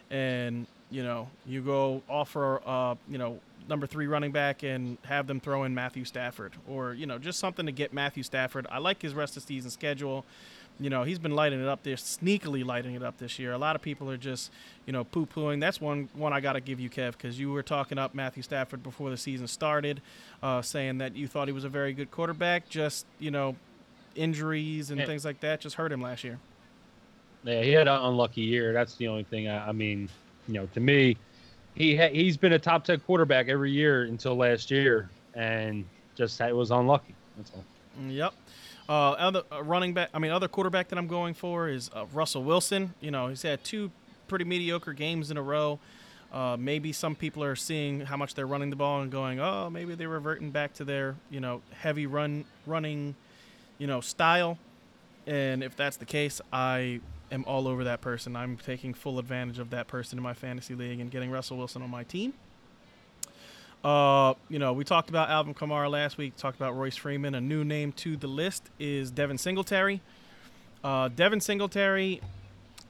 and 0.10 0.66
you 0.90 1.04
know, 1.04 1.30
you 1.46 1.62
go 1.62 2.02
offer, 2.10 2.62
uh, 2.66 2.96
you 3.08 3.18
know, 3.18 3.40
number 3.68 3.86
three 3.86 4.08
running 4.08 4.32
back 4.32 4.64
and 4.64 4.98
have 5.04 5.28
them 5.28 5.40
throw 5.40 5.64
in 5.64 5.76
Matthew 5.76 6.06
Stafford, 6.06 6.54
or 6.68 6.94
you 6.94 7.06
know, 7.06 7.18
just 7.18 7.40
something 7.40 7.66
to 7.66 7.72
get 7.72 7.94
Matthew 7.94 8.24
Stafford. 8.24 8.66
I 8.72 8.80
like 8.80 9.02
his 9.02 9.14
rest 9.14 9.38
of 9.38 9.44
season 9.44 9.70
schedule 9.70 10.26
you 10.80 10.90
know, 10.90 11.04
he's 11.04 11.20
been 11.20 11.36
lighting 11.36 11.62
it 11.62 11.68
up 11.68 11.84
there, 11.84 11.96
sneakily 11.96 12.64
lighting 12.66 12.96
it 12.96 13.04
up 13.04 13.18
this 13.18 13.38
year. 13.38 13.52
A 13.52 13.58
lot 13.58 13.76
of 13.76 13.82
people 13.82 14.10
are 14.10 14.18
just, 14.18 14.52
you 14.86 14.94
know, 14.94 15.04
poo 15.04 15.26
pooing. 15.26 15.60
That's 15.60 15.82
one 15.82 16.08
one 16.14 16.32
I 16.32 16.40
got 16.40 16.54
to 16.54 16.62
give 16.62 16.80
you, 16.80 16.90
Kev, 16.90 17.12
because 17.14 17.40
you 17.40 17.52
were 17.52 17.64
talking 17.64 17.98
up 17.98 18.16
Matthew 18.16 18.44
Stafford 18.44 18.82
before 18.82 19.10
the 19.10 19.18
season 19.18 19.48
started, 19.48 20.02
uh, 20.42 20.62
saying 20.62 21.00
that 21.00 21.16
you 21.16 21.28
thought 21.28 21.48
he 21.48 21.54
was 21.54 21.64
a 21.66 21.70
very 21.70 21.92
good 21.94 22.12
quarterback. 22.12 22.70
Just, 22.70 23.06
you 23.20 23.30
know, 23.32 23.56
injuries 24.16 24.90
and 24.90 25.00
Yeah. 25.00 25.06
things 25.06 25.26
like 25.26 25.40
that 25.42 25.62
just 25.62 25.76
hurt 25.76 25.92
him 25.92 26.02
last 26.02 26.24
year. 26.24 26.40
Yeah, 27.44 27.62
he 27.62 27.72
had 27.72 27.88
an 27.88 28.02
unlucky 28.02 28.42
year. 28.42 28.74
That's 28.74 28.96
the 28.96 29.08
only 29.08 29.24
thing. 29.24 29.48
I, 29.48 29.70
I 29.70 29.72
mean, 29.72 30.10
you 30.48 30.56
know, 30.56 30.66
to 30.74 30.80
me, 30.80 31.16
he 31.76 31.96
ha- 31.96 32.10
he's 32.12 32.36
been 32.38 32.54
a 32.54 32.60
top 32.60 32.84
ten 32.84 33.00
quarterback 33.00 33.48
every 33.48 33.72
year 33.72 34.04
until 34.04 34.36
last 34.36 34.70
year, 34.72 35.10
and 35.36 35.86
just 36.16 36.40
it 36.42 36.56
was 36.56 36.72
unlucky. 36.72 37.16
That's 37.38 37.52
all. 37.52 37.64
Yep. 38.08 38.34
Uh, 38.90 39.12
other 39.12 39.44
uh, 39.52 39.62
running 39.62 39.94
back, 39.94 40.10
I 40.16 40.20
mean, 40.20 40.32
other 40.32 40.48
quarterback 40.48 40.88
that 40.88 40.98
I'm 40.98 41.08
going 41.08 41.36
for 41.36 41.70
is 41.70 41.92
uh, 41.96 42.08
Russell 42.12 42.44
Wilson. 42.44 42.96
You 43.00 43.12
know, 43.12 43.28
he's 43.28 43.44
had 43.44 43.64
two 43.64 43.92
pretty 44.28 44.46
mediocre 44.46 44.94
games 44.94 45.30
in 45.30 45.38
a 45.38 45.44
row. 45.44 45.80
Uh, 46.34 46.58
maybe 46.60 46.92
some 46.92 47.16
people 47.16 47.44
are 47.44 47.56
seeing 47.56 48.02
how 48.02 48.18
much 48.18 48.34
they're 48.34 48.48
running 48.48 48.72
the 48.72 48.76
ball 48.76 49.02
and 49.02 49.12
going, 49.12 49.40
oh, 49.40 49.70
maybe 49.70 49.94
they're 49.94 50.10
reverting 50.10 50.50
back 50.50 50.74
to 50.74 50.84
their, 50.84 51.16
you 51.30 51.40
know, 51.40 51.62
heavy 51.72 52.08
run 52.08 52.46
running, 52.66 53.16
you 53.78 53.86
know, 53.86 54.02
style. 54.02 54.58
And 55.28 55.64
if 55.64 55.76
that's 55.76 55.98
the 55.98 56.06
case, 56.06 56.42
I 56.52 57.00
am 57.32 57.46
all 57.46 57.68
over 57.68 57.84
that 57.84 58.02
person. 58.02 58.36
I'm 58.36 58.58
taking 58.58 58.96
full 58.96 59.20
advantage 59.20 59.60
of 59.60 59.70
that 59.70 59.88
person 59.88 60.18
in 60.18 60.24
my 60.24 60.34
fantasy 60.34 60.74
league 60.74 61.00
and 61.00 61.12
getting 61.12 61.30
Russell 61.30 61.58
Wilson 61.58 61.84
on 61.84 61.92
my 61.92 62.04
team. 62.04 62.34
Uh, 63.84 64.34
you 64.50 64.60
know, 64.60 64.74
we 64.74 64.84
talked 64.84 65.10
about 65.10 65.30
Alvin 65.30 65.54
Kamara 65.54 65.90
last 65.90 66.18
week. 66.18 66.36
Talked 66.36 66.58
about 66.58 66.76
Royce 66.76 66.98
Freeman. 66.98 67.34
A 67.36 67.42
new 67.42 67.64
name 67.64 67.92
to 67.94 68.18
the 68.18 68.28
list 68.28 68.70
is 68.78 69.10
Devin 69.12 69.38
Singletary. 69.38 70.02
Uh, 70.84 71.08
Devin 71.10 71.40
Singletary. 71.40 72.22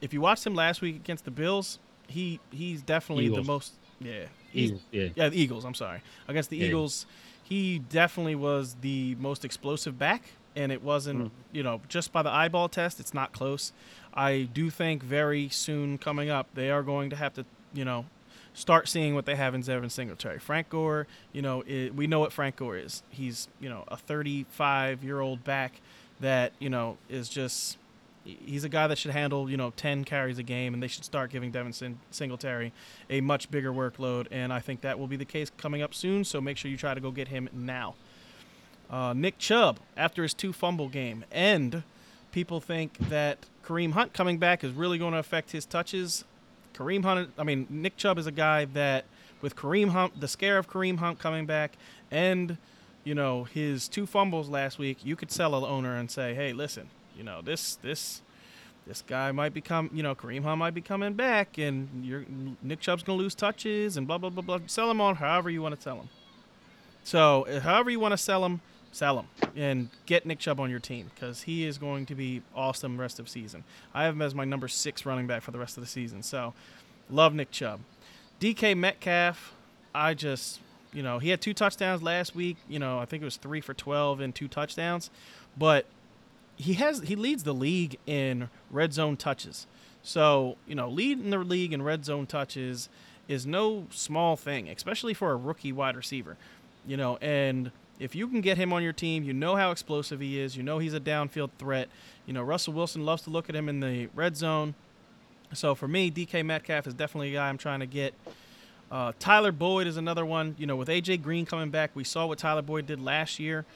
If 0.00 0.12
you 0.12 0.20
watched 0.20 0.46
him 0.46 0.54
last 0.54 0.80
week 0.80 0.96
against 0.96 1.24
the 1.24 1.30
Bills, 1.30 1.78
he 2.08 2.40
he's 2.50 2.82
definitely 2.82 3.26
Eagles. 3.26 3.46
the 3.46 3.52
most. 3.52 3.72
Yeah, 4.00 4.24
Eagles, 4.54 4.80
yeah. 4.90 5.08
yeah, 5.14 5.28
the 5.28 5.40
Eagles. 5.40 5.64
I'm 5.64 5.74
sorry. 5.74 6.00
Against 6.26 6.50
the 6.50 6.56
Yeah. 6.56 6.68
Eagles, 6.68 7.06
he 7.44 7.78
definitely 7.78 8.34
was 8.34 8.76
the 8.80 9.14
most 9.16 9.44
explosive 9.44 9.98
back, 9.98 10.32
and 10.56 10.72
it 10.72 10.82
wasn't, 10.82 11.24
Mhm. 11.26 11.30
you 11.52 11.62
know, 11.62 11.82
just 11.88 12.10
by 12.12 12.22
the 12.22 12.30
eyeball 12.30 12.68
test, 12.70 12.98
it's 12.98 13.12
not 13.12 13.32
close. 13.32 13.72
I 14.14 14.48
do 14.54 14.70
think 14.70 15.02
very 15.02 15.48
soon 15.50 15.98
coming 15.98 16.30
up, 16.30 16.48
they 16.54 16.70
are 16.70 16.82
going 16.82 17.10
to 17.10 17.16
have 17.16 17.34
to, 17.34 17.44
you 17.74 17.84
know, 17.84 18.06
start 18.54 18.88
seeing 18.88 19.14
what 19.14 19.26
they 19.26 19.36
have 19.36 19.54
in 19.54 19.60
Devin 19.60 19.90
Singletary. 19.90 20.38
Frank 20.38 20.70
Gore, 20.70 21.06
you 21.32 21.42
know, 21.42 21.62
i 21.68 21.90
we 21.94 22.06
know 22.06 22.20
what 22.20 22.32
Frank 22.32 22.56
Gore 22.56 22.76
is. 22.76 23.02
He's, 23.10 23.48
you 23.60 23.68
know, 23.68 23.84
a 23.88 23.96
35 23.96 25.04
year 25.04 25.20
old 25.20 25.44
back 25.44 25.80
that, 26.20 26.52
you 26.58 26.68
know, 26.68 26.98
is 27.08 27.28
just 27.28 27.78
he's 28.24 28.64
a 28.64 28.68
guy 28.68 28.86
that 28.86 28.98
should 28.98 29.12
handle 29.12 29.50
you 29.50 29.56
know 29.56 29.70
10 29.76 30.04
carries 30.04 30.38
a 30.38 30.42
game 30.42 30.74
and 30.74 30.82
they 30.82 30.86
should 30.86 31.04
start 31.04 31.30
giving 31.30 31.50
devin 31.50 31.72
Sin- 31.72 31.98
singletary 32.10 32.72
a 33.08 33.20
much 33.20 33.50
bigger 33.50 33.72
workload 33.72 34.26
and 34.30 34.52
i 34.52 34.60
think 34.60 34.82
that 34.82 34.98
will 34.98 35.06
be 35.06 35.16
the 35.16 35.24
case 35.24 35.50
coming 35.56 35.80
up 35.80 35.94
soon 35.94 36.24
so 36.24 36.40
make 36.40 36.56
sure 36.56 36.70
you 36.70 36.76
try 36.76 36.92
to 36.92 37.00
go 37.00 37.10
get 37.10 37.28
him 37.28 37.48
now 37.52 37.94
uh, 38.90 39.14
nick 39.14 39.38
chubb 39.38 39.78
after 39.96 40.22
his 40.22 40.34
two 40.34 40.52
fumble 40.52 40.88
game 40.88 41.24
and 41.32 41.82
people 42.30 42.60
think 42.60 42.98
that 42.98 43.46
kareem 43.64 43.92
hunt 43.92 44.12
coming 44.12 44.38
back 44.38 44.62
is 44.62 44.72
really 44.72 44.98
going 44.98 45.12
to 45.12 45.18
affect 45.18 45.52
his 45.52 45.64
touches 45.64 46.24
Kareem 46.74 47.04
Hunt. 47.04 47.30
I 47.38 47.44
mean, 47.44 47.66
Nick 47.68 47.96
Chubb 47.96 48.18
is 48.18 48.26
a 48.26 48.32
guy 48.32 48.64
that 48.66 49.04
with 49.40 49.56
Kareem 49.56 49.90
Hunt, 49.90 50.20
the 50.20 50.28
scare 50.28 50.58
of 50.58 50.68
Kareem 50.68 50.98
Hunt 50.98 51.18
coming 51.18 51.46
back, 51.46 51.76
and 52.10 52.58
you 53.04 53.14
know 53.14 53.44
his 53.44 53.88
two 53.88 54.06
fumbles 54.06 54.48
last 54.48 54.78
week, 54.78 55.04
you 55.04 55.16
could 55.16 55.30
sell 55.30 55.54
an 55.54 55.64
owner 55.64 55.96
and 55.96 56.10
say, 56.10 56.34
hey, 56.34 56.52
listen, 56.52 56.88
you 57.16 57.22
know 57.22 57.40
this 57.42 57.76
this 57.76 58.22
this 58.86 59.02
guy 59.02 59.30
might 59.30 59.54
become, 59.54 59.90
you 59.92 60.02
know, 60.02 60.14
Kareem 60.14 60.42
Hunt 60.42 60.58
might 60.58 60.74
be 60.74 60.80
coming 60.80 61.12
back, 61.12 61.58
and 61.58 62.04
you're, 62.04 62.24
Nick 62.62 62.80
Chubb's 62.80 63.02
gonna 63.02 63.18
lose 63.18 63.34
touches, 63.34 63.96
and 63.96 64.06
blah 64.06 64.18
blah 64.18 64.30
blah 64.30 64.42
blah. 64.42 64.60
Sell 64.66 64.90
him 64.90 65.00
on 65.00 65.16
however 65.16 65.50
you 65.50 65.62
want 65.62 65.74
to 65.74 65.80
sell 65.80 65.96
him. 65.96 66.08
So, 67.02 67.46
however 67.62 67.90
you 67.90 68.00
want 68.00 68.12
to 68.12 68.18
sell 68.18 68.44
him, 68.44 68.60
sell 68.92 69.18
him 69.18 69.26
and 69.56 69.88
get 70.06 70.26
Nick 70.26 70.38
Chubb 70.38 70.60
on 70.60 70.70
your 70.70 70.80
team 70.80 71.10
because 71.14 71.42
he 71.42 71.64
is 71.64 71.78
going 71.78 72.06
to 72.06 72.14
be 72.14 72.42
awesome 72.54 72.98
rest 72.98 73.18
of 73.18 73.28
season. 73.28 73.64
I 73.94 74.04
have 74.04 74.14
him 74.14 74.22
as 74.22 74.34
my 74.34 74.44
number 74.44 74.68
six 74.68 75.06
running 75.06 75.26
back 75.26 75.42
for 75.42 75.50
the 75.50 75.58
rest 75.58 75.76
of 75.76 75.82
the 75.82 75.88
season. 75.88 76.22
So, 76.22 76.54
love 77.08 77.34
Nick 77.34 77.50
Chubb. 77.50 77.80
DK 78.40 78.76
Metcalf, 78.76 79.54
I 79.94 80.14
just, 80.14 80.60
you 80.92 81.02
know, 81.02 81.18
he 81.18 81.28
had 81.28 81.40
two 81.40 81.54
touchdowns 81.54 82.02
last 82.02 82.34
week. 82.34 82.56
You 82.68 82.78
know, 82.78 82.98
I 82.98 83.04
think 83.04 83.22
it 83.22 83.26
was 83.26 83.36
three 83.36 83.60
for 83.60 83.74
12 83.74 84.20
and 84.20 84.34
two 84.34 84.48
touchdowns, 84.48 85.10
but 85.56 85.86
he 86.56 86.74
has 86.74 87.00
he 87.00 87.16
leads 87.16 87.44
the 87.44 87.54
league 87.54 87.98
in 88.06 88.48
red 88.70 88.92
zone 88.92 89.16
touches. 89.16 89.66
So, 90.02 90.56
you 90.66 90.74
know, 90.74 90.88
leading 90.88 91.30
the 91.30 91.38
league 91.38 91.72
in 91.72 91.82
red 91.82 92.04
zone 92.04 92.26
touches 92.26 92.88
is 93.28 93.46
no 93.46 93.86
small 93.90 94.36
thing, 94.36 94.68
especially 94.68 95.14
for 95.14 95.32
a 95.32 95.36
rookie 95.36 95.72
wide 95.72 95.96
receiver. 95.96 96.36
You 96.86 96.96
know, 96.96 97.18
and 97.18 97.70
if 98.00 98.14
you 98.14 98.26
can 98.26 98.40
get 98.40 98.56
him 98.56 98.72
on 98.72 98.82
your 98.82 98.94
team, 98.94 99.22
you 99.22 99.34
know 99.34 99.54
how 99.56 99.70
explosive 99.70 100.20
he 100.20 100.40
is. 100.40 100.56
You 100.56 100.62
know 100.62 100.78
he's 100.78 100.94
a 100.94 101.00
downfield 101.00 101.50
threat. 101.58 101.88
You 102.26 102.32
know, 102.32 102.42
Russell 102.42 102.72
Wilson 102.72 103.04
loves 103.04 103.22
to 103.22 103.30
look 103.30 103.48
at 103.48 103.54
him 103.54 103.68
in 103.68 103.80
the 103.80 104.08
red 104.14 104.36
zone. 104.36 104.74
So 105.52 105.74
for 105.74 105.86
me, 105.86 106.10
DK 106.10 106.44
Metcalf 106.44 106.86
is 106.86 106.94
definitely 106.94 107.30
a 107.30 107.34
guy 107.34 107.48
I'm 107.48 107.58
trying 107.58 107.80
to 107.80 107.86
get. 107.86 108.14
Uh, 108.90 109.12
Tyler 109.18 109.52
Boyd 109.52 109.86
is 109.86 109.96
another 109.96 110.24
one. 110.24 110.56
You 110.58 110.66
know, 110.66 110.76
with 110.76 110.88
AJ 110.88 111.22
Green 111.22 111.44
coming 111.44 111.70
back, 111.70 111.90
we 111.94 112.02
saw 112.02 112.26
what 112.26 112.38
Tyler 112.38 112.62
Boyd 112.62 112.86
did 112.86 113.00
last 113.00 113.38
year. 113.38 113.66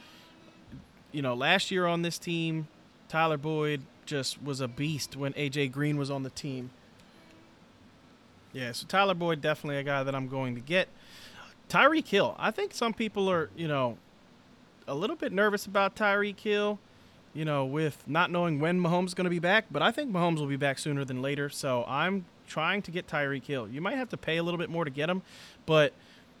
You 1.11 1.21
know, 1.21 1.35
last 1.35 1.69
year 1.71 1.85
on 1.85 2.01
this 2.01 2.17
team, 2.17 2.67
Tyler 3.07 3.37
Boyd 3.37 3.81
just 4.05 4.41
was 4.43 4.59
a 4.59 4.67
beast 4.67 5.15
when 5.15 5.33
AJ 5.33 5.71
Green 5.71 5.97
was 5.97 6.09
on 6.09 6.23
the 6.23 6.29
team. 6.31 6.71
Yeah, 8.53 8.71
so 8.71 8.85
Tyler 8.87 9.13
Boyd 9.13 9.41
definitely 9.41 9.77
a 9.77 9.83
guy 9.83 10.03
that 10.03 10.15
I'm 10.15 10.27
going 10.27 10.55
to 10.55 10.61
get. 10.61 10.87
Tyreek 11.69 12.07
Hill. 12.07 12.35
I 12.39 12.51
think 12.51 12.73
some 12.73 12.93
people 12.93 13.29
are, 13.29 13.49
you 13.55 13.67
know, 13.67 13.97
a 14.87 14.95
little 14.95 15.15
bit 15.15 15.31
nervous 15.31 15.65
about 15.65 15.95
Tyreek 15.95 16.39
Hill, 16.39 16.79
you 17.33 17.45
know, 17.45 17.65
with 17.65 18.03
not 18.07 18.31
knowing 18.31 18.59
when 18.59 18.79
Mahomes 18.79 19.07
is 19.07 19.13
going 19.13 19.25
to 19.25 19.29
be 19.29 19.39
back, 19.39 19.65
but 19.71 19.81
I 19.81 19.91
think 19.91 20.11
Mahomes 20.11 20.39
will 20.39 20.47
be 20.47 20.55
back 20.55 20.79
sooner 20.79 21.03
than 21.03 21.21
later. 21.21 21.49
So 21.49 21.83
I'm 21.87 22.25
trying 22.47 22.81
to 22.83 22.91
get 22.91 23.07
Tyreek 23.07 23.45
Hill. 23.45 23.67
You 23.67 23.81
might 23.81 23.97
have 23.97 24.09
to 24.09 24.17
pay 24.17 24.37
a 24.37 24.43
little 24.43 24.57
bit 24.57 24.69
more 24.69 24.85
to 24.85 24.91
get 24.91 25.09
him, 25.09 25.21
but 25.65 25.93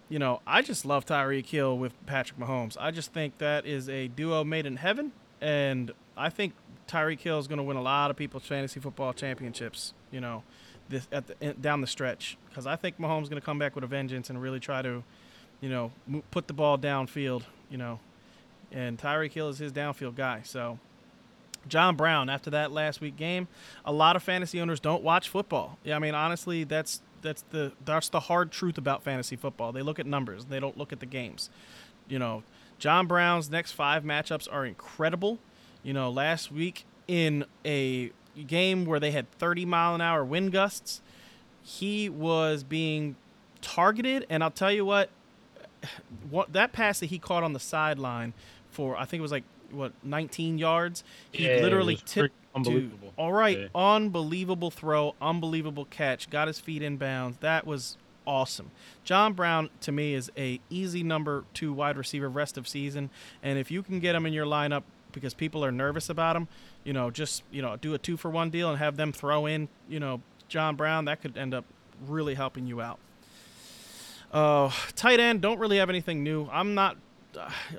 you 0.09 0.19
know, 0.19 0.41
I 0.45 0.61
just 0.61 0.85
love 0.85 1.05
Tyreek 1.05 1.47
Hill 1.47 1.77
with 1.77 1.93
Patrick 2.05 2.39
Mahomes. 2.39 2.77
I 2.79 2.91
just 2.91 3.11
think 3.11 3.39
that 3.39 3.65
is 3.65 3.89
a 3.89 4.07
duo 4.07 4.43
made 4.43 4.65
in 4.65 4.77
heaven, 4.77 5.11
and 5.41 5.91
I 6.15 6.29
think 6.29 6.53
Tyreek 6.87 7.21
Hill 7.21 7.39
is 7.39 7.47
going 7.47 7.57
to 7.57 7.63
win 7.63 7.77
a 7.77 7.81
lot 7.81 8.11
of 8.11 8.17
people's 8.17 8.45
fantasy 8.45 8.79
football 8.79 9.13
championships. 9.13 9.93
You 10.11 10.21
know, 10.21 10.43
this 10.89 11.07
at 11.11 11.27
the, 11.27 11.53
down 11.53 11.81
the 11.81 11.87
stretch 11.87 12.37
because 12.49 12.67
I 12.67 12.75
think 12.75 12.99
Mahomes 12.99 13.23
is 13.23 13.29
going 13.29 13.41
to 13.41 13.45
come 13.45 13.57
back 13.57 13.75
with 13.75 13.83
a 13.83 13.87
vengeance 13.87 14.29
and 14.29 14.41
really 14.41 14.59
try 14.59 14.81
to, 14.81 15.03
you 15.61 15.69
know, 15.69 15.91
put 16.31 16.47
the 16.47 16.53
ball 16.53 16.77
downfield. 16.77 17.43
You 17.69 17.77
know, 17.77 17.99
and 18.75 18.99
Tyreek 18.99 19.31
Hill 19.31 19.49
is 19.49 19.57
his 19.57 19.71
downfield 19.71 20.15
guy. 20.15 20.41
So, 20.43 20.77
John 21.67 21.95
Brown, 21.95 22.29
after 22.29 22.51
that 22.51 22.71
last 22.71 23.01
week 23.01 23.15
game, 23.15 23.47
a 23.83 23.91
lot 23.91 24.15
of 24.15 24.21
fantasy 24.21 24.61
owners 24.61 24.79
don't 24.79 25.01
watch 25.01 25.29
football. 25.29 25.79
Yeah, 25.83 25.95
I 25.95 25.99
mean, 25.99 26.13
honestly, 26.13 26.63
that's 26.63 27.01
that's 27.21 27.43
the 27.49 27.71
that's 27.83 28.09
the 28.09 28.19
hard 28.19 28.51
truth 28.51 28.77
about 28.77 29.01
fantasy 29.01 29.35
football. 29.35 29.71
They 29.71 29.81
look 29.81 29.97
at 29.97 30.05
numbers, 30.05 30.45
they 30.45 30.59
don't 30.59 30.77
look 30.77 30.93
at 30.93 30.99
the 30.99 31.07
games. 31.07 31.49
You 32.07 32.19
know, 32.19 32.43
John 32.77 33.07
Brown's 33.07 33.49
next 33.49 33.71
five 33.71 34.03
matchups 34.03 34.47
are 34.51 34.65
incredible. 34.65 35.39
You 35.81 35.93
know, 35.93 36.11
last 36.11 36.51
week 36.51 36.85
in 37.07 37.45
a 37.63 38.11
game 38.47 38.85
where 38.85 38.99
they 38.99 39.11
had 39.11 39.31
30 39.31 39.65
mile 39.65 39.95
an 39.95 40.01
hour 40.01 40.23
wind 40.23 40.51
gusts, 40.51 41.01
he 41.63 42.09
was 42.09 42.63
being 42.63 43.15
targeted, 43.61 44.25
and 44.29 44.43
I'll 44.43 44.51
tell 44.51 44.71
you 44.71 44.85
what, 44.85 45.09
what 46.29 46.53
that 46.53 46.73
pass 46.73 46.99
that 46.99 47.07
he 47.07 47.17
caught 47.17 47.43
on 47.43 47.53
the 47.53 47.59
sideline 47.59 48.33
for 48.75 48.95
I 48.97 49.05
think 49.05 49.19
it 49.19 49.21
was 49.21 49.31
like 49.31 49.43
what 49.71 49.93
19 50.03 50.57
yards. 50.59 51.03
He 51.31 51.47
Yeah, 51.47 51.61
literally 51.61 51.95
tipped. 52.05 52.35
Dude, 52.61 52.91
all 53.17 53.33
right, 53.33 53.59
Yeah. 53.59 53.67
unbelievable 53.75 54.71
throw, 54.71 55.13
unbelievable 55.21 55.83
catch. 55.85 56.29
Got 56.29 56.47
his 56.47 56.57
feet 56.59 56.81
in 56.81 56.95
bounds. 56.95 57.37
That 57.39 57.67
was 57.67 57.97
awesome. 58.25 58.71
John 59.03 59.33
Brown 59.33 59.69
to 59.81 59.91
me 59.91 60.13
is 60.13 60.31
a 60.37 60.61
easy 60.69 61.03
number 61.03 61.43
two 61.53 61.73
wide 61.73 61.97
receiver 61.97 62.29
rest 62.29 62.57
of 62.57 62.65
season, 62.65 63.09
and 63.43 63.59
if 63.59 63.69
you 63.71 63.83
can 63.83 63.99
get 63.99 64.15
him 64.15 64.25
in 64.25 64.31
your 64.31 64.45
lineup 64.45 64.83
because 65.11 65.33
people 65.33 65.65
are 65.65 65.71
nervous 65.71 66.09
about 66.09 66.35
him, 66.37 66.47
you 66.85 66.93
know, 66.93 67.11
just 67.11 67.43
you 67.51 67.61
know 67.61 67.75
do 67.75 67.93
a 67.93 67.97
two 67.97 68.15
for 68.15 68.29
one 68.31 68.49
deal 68.49 68.69
and 68.69 68.79
have 68.79 68.95
them 68.95 69.11
throw 69.11 69.45
in, 69.45 69.67
you 69.89 69.99
know, 69.99 70.21
John 70.47 70.75
Brown. 70.77 71.05
That 71.05 71.21
could 71.21 71.37
end 71.37 71.53
up 71.53 71.65
really 72.07 72.35
helping 72.35 72.65
you 72.67 72.79
out. 72.81 72.99
Uh, 74.31 74.69
tight 74.95 75.19
end 75.19 75.41
don't 75.41 75.59
really 75.59 75.77
have 75.77 75.89
anything 75.89 76.23
new. 76.23 76.47
I'm 76.51 76.73
not. 76.73 76.97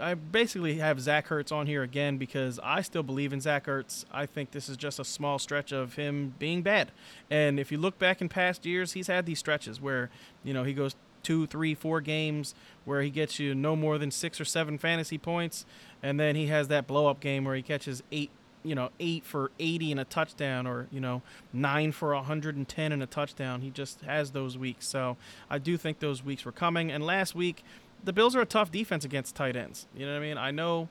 I 0.01 0.15
basically 0.15 0.79
have 0.79 1.01
Zach 1.01 1.29
Ertz 1.29 1.53
on 1.53 1.67
here 1.67 1.83
again 1.83 2.19
because 2.19 2.59
I 2.63 2.83
still 2.83 3.03
believe 3.03 3.33
in 3.33 3.41
Zach 3.41 3.67
Ertz. 3.67 4.05
I 4.13 4.27
think 4.27 4.51
this 4.51 4.69
is 4.69 4.77
just 4.77 4.99
a 4.99 5.05
small 5.05 5.39
stretch 5.39 5.73
of 5.73 5.95
him 5.95 6.35
being 6.39 6.63
bad. 6.63 6.93
And 7.31 7.59
if 7.59 7.73
you 7.73 7.79
look 7.79 7.99
back 7.99 8.21
in 8.21 8.29
past 8.29 8.67
years, 8.67 8.93
he's 8.93 9.07
had 9.07 9.27
these 9.27 9.39
stretches 9.39 9.81
where 9.81 10.11
you 10.45 10.55
know 10.55 10.65
he 10.65 10.73
goes 10.73 10.97
two, 11.23 11.47
three, 11.47 11.75
four 11.75 12.01
games 12.01 12.55
where 12.85 13.03
he 13.03 13.11
gets 13.11 13.39
you 13.39 13.55
no 13.55 13.75
more 13.75 13.99
than 13.99 14.11
six 14.11 14.41
or 14.41 14.45
seven 14.45 14.79
fantasy 14.79 15.19
points, 15.19 15.67
and 16.03 16.21
then 16.21 16.37
he 16.37 16.47
has 16.47 16.69
that 16.69 16.87
blow 16.87 17.09
up 17.09 17.21
game 17.21 17.45
where 17.45 17.57
he 17.57 17.63
catches 17.63 18.03
eight 18.13 18.31
you 18.67 18.75
know, 18.75 18.91
eight 18.99 19.25
for 19.25 19.53
80 19.61 19.93
and 19.93 20.01
a 20.01 20.05
touchdown 20.05 20.67
or, 20.67 20.89
you 20.91 20.99
know, 20.99 21.23
nine 21.53 21.93
for 21.93 22.13
110 22.13 22.93
and 22.93 23.01
a 23.01 23.07
touchdown. 23.07 23.61
He 23.61 23.71
just 23.71 24.01
has 24.01 24.33
those 24.33 24.59
weeks. 24.59 24.89
So 24.89 25.17
I 25.49 25.59
do 25.59 25.77
think 25.77 26.01
those 26.01 26.25
weeks 26.25 26.45
were 26.45 26.51
coming. 26.51 26.91
And 26.91 27.07
last 27.07 27.37
week, 27.37 27.63
the 28.05 28.13
Bills 28.13 28.37
are 28.37 28.41
a 28.41 28.47
tough 28.47 28.71
defense 28.71 29.05
against 29.05 29.35
tight 29.35 29.57
ends. 29.57 29.87
You 29.95 30.07
know 30.07 30.13
what 30.13 30.19
I 30.19 30.27
mean? 30.27 30.39
I 30.39 30.51
know, 30.51 30.89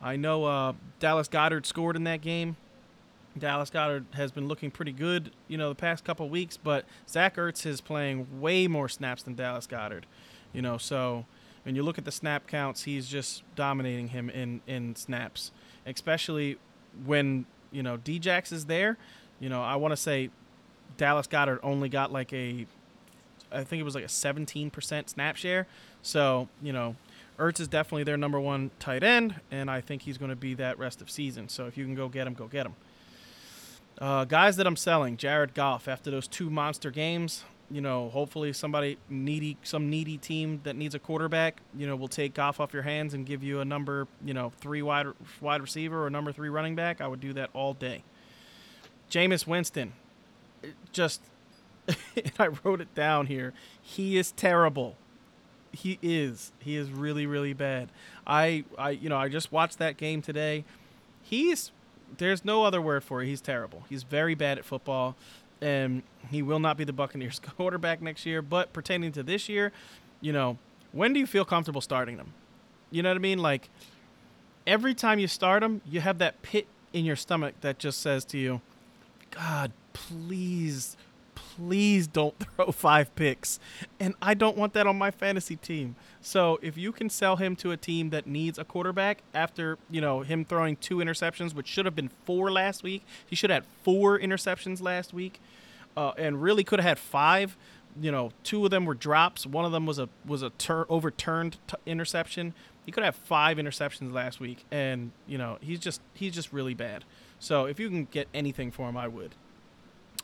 I 0.00 0.16
know 0.16 0.44
uh, 0.44 0.72
Dallas 0.98 1.28
Goedert 1.28 1.66
scored 1.66 1.96
in 1.96 2.04
that 2.04 2.20
game. 2.20 2.56
Dallas 3.38 3.70
Goedert 3.70 4.04
has 4.14 4.32
been 4.32 4.48
looking 4.48 4.70
pretty 4.70 4.92
good, 4.92 5.30
you 5.48 5.58
know, 5.58 5.68
the 5.68 5.74
past 5.74 6.04
couple 6.04 6.28
weeks, 6.28 6.56
but 6.56 6.84
Zach 7.08 7.36
Ertz 7.36 7.66
is 7.66 7.80
playing 7.80 8.40
way 8.40 8.66
more 8.66 8.88
snaps 8.88 9.22
than 9.22 9.34
Dallas 9.34 9.66
Goedert. 9.66 10.04
You 10.52 10.62
know, 10.62 10.78
so 10.78 11.26
when 11.64 11.76
you 11.76 11.82
look 11.82 11.98
at 11.98 12.04
the 12.04 12.12
snap 12.12 12.46
counts, 12.46 12.84
he's 12.84 13.08
just 13.08 13.42
dominating 13.54 14.08
him 14.08 14.30
in, 14.30 14.62
in 14.66 14.96
snaps, 14.96 15.52
especially 15.84 16.58
when 17.04 17.44
you 17.70 17.82
know 17.82 17.98
Djax 17.98 18.52
is 18.52 18.66
there, 18.66 18.96
you 19.38 19.50
know 19.50 19.62
I 19.62 19.76
want 19.76 19.92
to 19.92 19.96
say 19.96 20.30
Dallas 20.96 21.26
Goedert 21.26 21.60
only 21.62 21.88
got 21.88 22.12
like 22.12 22.32
a, 22.32 22.66
I 23.52 23.64
think 23.64 23.80
it 23.80 23.84
was 23.84 23.94
like 23.94 24.04
a 24.04 24.08
17% 24.08 25.08
snap 25.08 25.36
share. 25.36 25.66
So 26.06 26.48
you 26.62 26.72
know, 26.72 26.94
Ertz 27.36 27.58
is 27.58 27.66
definitely 27.66 28.04
their 28.04 28.16
number 28.16 28.38
one 28.38 28.70
tight 28.78 29.02
end, 29.02 29.40
and 29.50 29.68
I 29.68 29.80
think 29.80 30.02
he's 30.02 30.18
going 30.18 30.30
to 30.30 30.36
be 30.36 30.54
that 30.54 30.78
rest 30.78 31.02
of 31.02 31.10
season. 31.10 31.48
So 31.48 31.66
if 31.66 31.76
you 31.76 31.84
can 31.84 31.96
go 31.96 32.08
get 32.08 32.28
him, 32.28 32.34
go 32.34 32.46
get 32.46 32.64
him. 32.64 32.74
Uh, 34.00 34.24
guys 34.24 34.56
that 34.56 34.68
I'm 34.68 34.76
selling, 34.76 35.16
Jared 35.16 35.52
Goff. 35.52 35.88
After 35.88 36.12
those 36.12 36.28
two 36.28 36.48
monster 36.48 36.92
games, 36.92 37.42
you 37.72 37.80
know, 37.80 38.08
hopefully 38.10 38.52
somebody 38.52 38.98
needy, 39.10 39.56
some 39.64 39.90
needy 39.90 40.16
team 40.16 40.60
that 40.62 40.76
needs 40.76 40.94
a 40.94 41.00
quarterback, 41.00 41.60
you 41.76 41.88
know, 41.88 41.96
will 41.96 42.06
take 42.06 42.34
Goff 42.34 42.60
off 42.60 42.72
your 42.72 42.84
hands 42.84 43.12
and 43.12 43.26
give 43.26 43.42
you 43.42 43.58
a 43.60 43.64
number, 43.64 44.06
you 44.24 44.32
know, 44.32 44.52
three 44.60 44.82
wide 44.82 45.06
wide 45.40 45.60
receiver 45.60 46.06
or 46.06 46.08
number 46.08 46.30
three 46.30 46.50
running 46.50 46.76
back. 46.76 47.00
I 47.00 47.08
would 47.08 47.20
do 47.20 47.32
that 47.32 47.50
all 47.52 47.74
day. 47.74 48.04
Jameis 49.10 49.44
Winston, 49.44 49.92
just, 50.92 51.20
I 52.38 52.46
wrote 52.62 52.80
it 52.80 52.94
down 52.94 53.26
here. 53.26 53.52
He 53.82 54.16
is 54.18 54.30
terrible. 54.30 54.96
He 55.76 55.98
is. 56.02 56.52
He 56.58 56.76
is 56.76 56.90
really, 56.90 57.26
really 57.26 57.52
bad. 57.52 57.88
I, 58.26 58.64
I, 58.78 58.90
you 58.90 59.08
know, 59.08 59.16
I 59.16 59.28
just 59.28 59.52
watched 59.52 59.78
that 59.78 59.96
game 59.96 60.22
today. 60.22 60.64
He's, 61.22 61.70
there's 62.18 62.44
no 62.44 62.64
other 62.64 62.80
word 62.80 63.04
for 63.04 63.22
it. 63.22 63.26
He's 63.26 63.40
terrible. 63.40 63.84
He's 63.88 64.02
very 64.02 64.34
bad 64.34 64.58
at 64.58 64.64
football 64.64 65.16
and 65.60 66.02
he 66.30 66.42
will 66.42 66.58
not 66.58 66.76
be 66.76 66.84
the 66.84 66.92
Buccaneers 66.92 67.40
quarterback 67.56 68.02
next 68.02 68.26
year. 68.26 68.42
But 68.42 68.72
pertaining 68.72 69.12
to 69.12 69.22
this 69.22 69.48
year, 69.48 69.72
you 70.20 70.32
know, 70.32 70.58
when 70.92 71.12
do 71.12 71.20
you 71.20 71.26
feel 71.26 71.44
comfortable 71.44 71.80
starting 71.80 72.16
them? 72.16 72.32
You 72.90 73.02
know 73.02 73.10
what 73.10 73.16
I 73.16 73.20
mean? 73.20 73.38
Like 73.38 73.68
every 74.66 74.94
time 74.94 75.18
you 75.18 75.28
start 75.28 75.62
them, 75.62 75.80
you 75.88 76.00
have 76.00 76.18
that 76.18 76.42
pit 76.42 76.66
in 76.92 77.04
your 77.04 77.16
stomach 77.16 77.54
that 77.60 77.78
just 77.78 78.00
says 78.00 78.24
to 78.26 78.38
you, 78.38 78.60
God, 79.30 79.72
please, 79.92 80.96
please 81.56 82.06
don't 82.06 82.34
throw 82.56 82.72
five 82.72 83.14
picks. 83.14 83.58
And 83.98 84.14
I 84.22 84.34
don't 84.34 84.56
want 84.56 84.72
that 84.74 84.86
on 84.86 84.96
my 84.98 85.10
fantasy 85.10 85.56
team. 85.56 85.96
So 86.20 86.58
if 86.62 86.76
you 86.76 86.92
can 86.92 87.08
sell 87.10 87.36
him 87.36 87.56
to 87.56 87.70
a 87.72 87.76
team 87.76 88.10
that 88.10 88.26
needs 88.26 88.58
a 88.58 88.64
quarterback 88.64 89.22
after, 89.34 89.78
you 89.90 90.00
know, 90.00 90.20
him 90.20 90.44
throwing 90.44 90.76
two 90.76 90.96
interceptions, 90.96 91.54
which 91.54 91.66
should 91.66 91.84
have 91.86 91.94
been 91.96 92.10
four 92.24 92.50
last 92.52 92.82
week, 92.82 93.04
he 93.26 93.36
should 93.36 93.50
have 93.50 93.64
had 93.64 93.70
four 93.82 94.18
interceptions 94.18 94.80
last 94.82 95.12
week. 95.14 95.40
uh, 95.96 96.12
and 96.18 96.42
really 96.42 96.62
could 96.64 96.78
have 96.78 96.88
had 96.88 96.98
five. 96.98 97.56
You 97.98 98.12
know, 98.12 98.30
two 98.44 98.62
of 98.66 98.70
them 98.70 98.84
were 98.84 98.94
drops. 98.94 99.46
One 99.46 99.64
of 99.64 99.72
them 99.72 99.86
was 99.86 99.98
a 99.98 100.10
was 100.26 100.42
a 100.42 100.50
tur- 100.50 100.84
overturned 100.90 101.56
t- 101.66 101.76
interception. 101.86 102.52
He 102.84 102.92
could 102.92 103.02
have 103.02 103.16
five 103.16 103.56
interceptions 103.56 104.12
last 104.12 104.38
week, 104.38 104.66
and 104.70 105.12
you 105.26 105.38
know 105.38 105.56
he's 105.62 105.80
just 105.80 106.02
he's 106.12 106.34
just 106.34 106.52
really 106.52 106.74
bad. 106.74 107.04
So 107.38 107.64
if 107.64 107.80
you 107.80 107.88
can 107.88 108.04
get 108.04 108.28
anything 108.34 108.70
for 108.70 108.86
him, 108.90 108.96
I 108.98 109.08
would. 109.08 109.34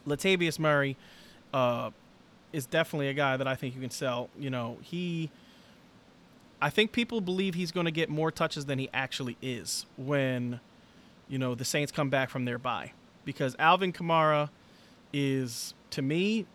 Latavius 0.06 0.58
Murray 0.58 0.96
uh, 1.52 1.90
is 2.52 2.66
definitely 2.66 3.08
a 3.08 3.14
guy 3.14 3.36
that 3.36 3.46
I 3.46 3.54
think 3.54 3.74
you 3.74 3.80
can 3.80 3.90
sell. 3.90 4.28
You 4.38 4.50
know, 4.50 4.78
he. 4.82 5.30
I 6.60 6.70
think 6.70 6.92
people 6.92 7.20
believe 7.20 7.54
he's 7.54 7.72
going 7.72 7.86
to 7.86 7.92
get 7.92 8.08
more 8.08 8.30
touches 8.30 8.66
than 8.66 8.78
he 8.78 8.88
actually 8.94 9.36
is 9.42 9.84
when, 9.96 10.60
you 11.28 11.36
know, 11.36 11.56
the 11.56 11.64
Saints 11.64 11.90
come 11.90 12.08
back 12.08 12.30
from 12.30 12.44
their 12.44 12.56
bye, 12.56 12.92
because 13.24 13.56
Alvin 13.58 13.92
Kamara 13.92 14.48
is 15.12 15.74
to 15.90 16.02
me 16.02 16.46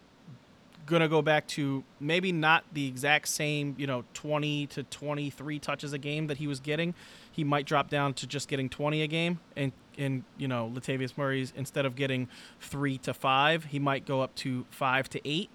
going 0.87 1.01
to 1.01 1.07
go 1.07 1.21
back 1.21 1.45
to 1.47 1.83
maybe 1.99 2.31
not 2.31 2.63
the 2.73 2.87
exact 2.87 3.27
same, 3.27 3.75
you 3.77 3.85
know, 3.85 4.03
20 4.13 4.67
to 4.67 4.83
23 4.83 5.59
touches 5.59 5.93
a 5.93 5.97
game 5.97 6.27
that 6.27 6.37
he 6.37 6.47
was 6.47 6.59
getting. 6.59 6.95
He 7.31 7.43
might 7.43 7.65
drop 7.65 7.89
down 7.89 8.13
to 8.15 8.25
just 8.25 8.47
getting 8.47 8.69
20 8.69 9.01
a 9.03 9.07
game 9.07 9.39
and 9.55 9.71
and 9.97 10.23
you 10.37 10.47
know, 10.47 10.71
Latavius 10.73 11.17
Murray's 11.17 11.53
instead 11.55 11.85
of 11.85 11.95
getting 11.95 12.27
3 12.59 12.97
to 12.99 13.13
5, 13.13 13.65
he 13.65 13.79
might 13.79 14.05
go 14.05 14.21
up 14.21 14.35
to 14.35 14.65
5 14.69 15.09
to 15.09 15.27
8. 15.27 15.49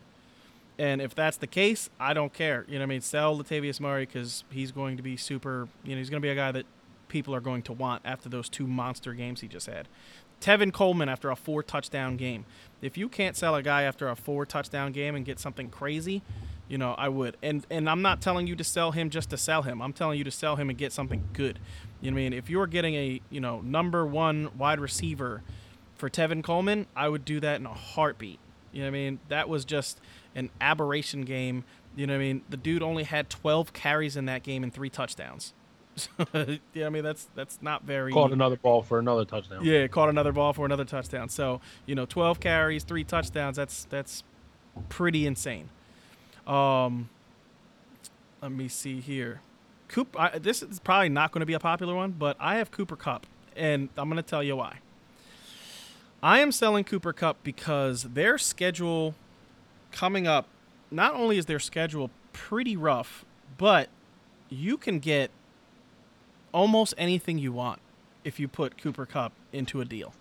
And 0.78 1.00
if 1.02 1.14
that's 1.14 1.36
the 1.36 1.46
case, 1.46 1.90
I 2.00 2.14
don't 2.14 2.32
care. 2.32 2.64
You 2.66 2.74
know 2.74 2.80
what 2.80 2.84
I 2.84 2.86
mean? 2.86 3.00
Sell 3.02 3.38
Latavius 3.38 3.80
Murray 3.80 4.06
cuz 4.06 4.44
he's 4.50 4.72
going 4.72 4.96
to 4.96 5.02
be 5.02 5.16
super, 5.16 5.68
you 5.84 5.94
know, 5.94 5.98
he's 5.98 6.10
going 6.10 6.20
to 6.20 6.26
be 6.26 6.30
a 6.30 6.34
guy 6.34 6.52
that 6.52 6.66
people 7.08 7.34
are 7.34 7.40
going 7.40 7.62
to 7.62 7.72
want 7.72 8.02
after 8.04 8.28
those 8.28 8.48
two 8.48 8.66
monster 8.66 9.12
games 9.12 9.42
he 9.42 9.48
just 9.48 9.66
had. 9.66 9.86
Tevin 10.40 10.72
Coleman 10.72 11.08
after 11.08 11.30
a 11.30 11.36
four 11.36 11.62
touchdown 11.62 12.16
game. 12.16 12.44
If 12.80 12.98
you 12.98 13.08
can't 13.08 13.36
sell 13.36 13.54
a 13.54 13.62
guy 13.62 13.82
after 13.82 14.08
a 14.08 14.16
four 14.16 14.44
touchdown 14.44 14.90
game 14.90 15.14
and 15.14 15.24
get 15.24 15.38
something 15.38 15.68
crazy, 15.68 16.22
you 16.72 16.78
know, 16.78 16.94
I 16.96 17.10
would. 17.10 17.36
And 17.42 17.66
and 17.70 17.88
I'm 17.88 18.00
not 18.00 18.22
telling 18.22 18.46
you 18.46 18.56
to 18.56 18.64
sell 18.64 18.92
him 18.92 19.10
just 19.10 19.28
to 19.28 19.36
sell 19.36 19.60
him. 19.60 19.82
I'm 19.82 19.92
telling 19.92 20.16
you 20.16 20.24
to 20.24 20.30
sell 20.30 20.56
him 20.56 20.70
and 20.70 20.78
get 20.78 20.90
something 20.90 21.28
good. 21.34 21.58
You 22.00 22.10
know 22.10 22.14
what 22.14 22.20
I 22.20 22.22
mean? 22.22 22.32
If 22.32 22.48
you're 22.48 22.66
getting 22.66 22.94
a, 22.94 23.20
you 23.28 23.40
know, 23.40 23.60
number 23.60 24.06
1 24.06 24.56
wide 24.56 24.80
receiver 24.80 25.42
for 25.96 26.08
Tevin 26.08 26.42
Coleman, 26.42 26.86
I 26.96 27.10
would 27.10 27.26
do 27.26 27.40
that 27.40 27.60
in 27.60 27.66
a 27.66 27.74
heartbeat. 27.74 28.38
You 28.72 28.80
know 28.80 28.86
what 28.86 28.96
I 28.96 29.00
mean? 29.00 29.20
That 29.28 29.50
was 29.50 29.66
just 29.66 30.00
an 30.34 30.48
aberration 30.62 31.26
game. 31.26 31.64
You 31.94 32.06
know 32.06 32.14
what 32.14 32.20
I 32.20 32.24
mean? 32.24 32.42
The 32.48 32.56
dude 32.56 32.82
only 32.82 33.04
had 33.04 33.28
12 33.28 33.74
carries 33.74 34.16
in 34.16 34.24
that 34.24 34.42
game 34.42 34.62
and 34.62 34.72
3 34.72 34.88
touchdowns. 34.88 35.52
yeah, 36.72 36.86
I 36.86 36.88
mean 36.88 37.04
that's 37.04 37.28
that's 37.34 37.58
not 37.60 37.82
very. 37.82 38.14
Caught 38.14 38.32
another 38.32 38.56
ball 38.56 38.80
for 38.80 38.98
another 38.98 39.26
touchdown. 39.26 39.62
Yeah, 39.62 39.86
caught 39.88 40.08
another 40.08 40.32
ball 40.32 40.54
for 40.54 40.64
another 40.64 40.86
touchdown. 40.86 41.28
So 41.28 41.60
you 41.84 41.94
know, 41.94 42.06
12 42.06 42.40
carries, 42.40 42.82
three 42.82 43.04
touchdowns. 43.04 43.58
That's 43.58 43.84
that's 43.84 44.24
pretty 44.88 45.26
insane. 45.26 45.68
Um, 46.46 47.08
let 48.40 48.52
me 48.52 48.68
see 48.68 49.00
here. 49.00 49.40
Coop, 49.88 50.16
I, 50.18 50.38
this 50.38 50.62
is 50.62 50.80
probably 50.80 51.10
not 51.10 51.32
going 51.32 51.40
to 51.40 51.46
be 51.46 51.52
a 51.52 51.60
popular 51.60 51.94
one, 51.94 52.12
but 52.12 52.36
I 52.40 52.56
have 52.56 52.70
Cooper 52.70 52.96
Kupp, 52.96 53.26
and 53.54 53.88
I'm 53.96 54.08
going 54.08 54.16
to 54.16 54.28
tell 54.28 54.42
you 54.42 54.56
why. 54.56 54.78
I 56.22 56.40
am 56.40 56.52
selling 56.52 56.84
Cooper 56.84 57.12
Kupp 57.12 57.42
because 57.42 58.04
their 58.04 58.38
schedule 58.38 59.14
coming 59.90 60.26
up. 60.26 60.46
Not 60.90 61.14
only 61.14 61.38
is 61.38 61.46
their 61.46 61.58
schedule 61.58 62.10
pretty 62.32 62.76
rough, 62.76 63.24
but 63.58 63.88
you 64.48 64.76
can 64.76 64.98
get 64.98 65.30
almost 66.52 66.94
anything 66.98 67.38
you 67.38 67.52
want 67.52 67.80
if 68.24 68.38
you 68.38 68.48
put 68.48 68.78
Cooper 68.78 69.06
Kupp 69.06 69.32
into 69.52 69.80
a 69.80 69.84
deal. 69.84 70.14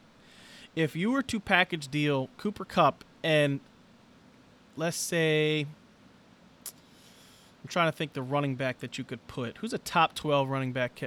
If 0.76 0.96
you 0.96 1.12
were 1.12 1.24
to 1.24 1.40
package 1.40 1.90
deal 1.90 2.30
Cooper 2.38 2.66
Kupp 2.66 3.04
and 3.24 3.60
let's 4.76 4.98
say 4.98 5.68
I'm 7.64 7.68
trying 7.68 7.92
to 7.92 7.96
think 7.96 8.14
the 8.14 8.22
running 8.22 8.56
back 8.56 8.80
that 8.80 8.98
you 8.98 9.04
could 9.04 9.26
put. 9.28 9.58
Who's 9.58 9.74
a 9.74 9.78
top 9.78 10.16
12 10.16 10.50
running 10.50 10.74
back? 10.74 11.00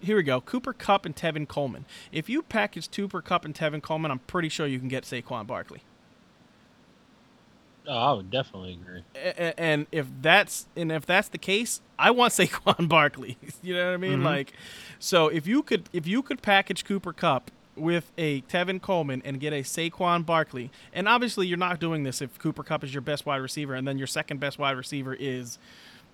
Here 0.00 0.16
we 0.16 0.22
go. 0.22 0.40
Cooper 0.40 0.72
Kupp 0.72 1.04
and 1.04 1.16
Tevin 1.16 1.48
Coleman. 1.48 1.84
If 2.12 2.28
you 2.28 2.42
package 2.42 2.90
Cooper 2.90 3.20
Kupp 3.20 3.44
and 3.44 3.54
Tevin 3.54 3.82
Coleman, 3.82 4.10
I'm 4.10 4.20
pretty 4.20 4.48
sure 4.48 4.66
you 4.66 4.78
can 4.78 4.88
get 4.88 5.04
Saquon 5.04 5.46
Barkley. 5.46 5.82
Oh, 7.88 7.96
I 7.96 8.12
would 8.12 8.30
definitely 8.30 8.74
agree. 8.74 9.04
And 9.56 9.86
if 9.92 10.06
that's 10.20 10.66
and 10.76 10.90
if 10.90 11.06
that's 11.06 11.28
the 11.28 11.38
case, 11.38 11.80
I 11.98 12.10
want 12.10 12.32
Saquon 12.34 12.88
Barkley. 12.88 13.38
you 13.62 13.74
know 13.74 13.86
what 13.86 13.94
I 13.94 13.96
mean? 13.96 14.14
Mm-hmm. 14.14 14.24
Like, 14.24 14.52
so 14.98 15.28
if 15.28 15.46
you 15.46 15.62
could 15.62 15.88
if 15.92 16.06
you 16.06 16.22
could 16.22 16.42
package 16.42 16.84
Cooper 16.84 17.12
Kupp 17.12 17.50
with 17.76 18.10
a 18.16 18.40
Tevin 18.42 18.80
Coleman 18.80 19.22
and 19.24 19.38
get 19.38 19.52
a 19.52 19.62
Saquon 19.62 20.24
Barkley, 20.24 20.70
and 20.92 21.08
obviously 21.08 21.46
you're 21.46 21.58
not 21.58 21.78
doing 21.78 22.02
this 22.02 22.20
if 22.20 22.38
Cooper 22.38 22.62
Kupp 22.62 22.82
is 22.82 22.94
your 22.94 23.02
best 23.02 23.26
wide 23.26 23.36
receiver, 23.36 23.74
and 23.74 23.86
then 23.86 23.98
your 23.98 24.06
second 24.06 24.40
best 24.40 24.58
wide 24.58 24.76
receiver 24.76 25.14
is, 25.14 25.58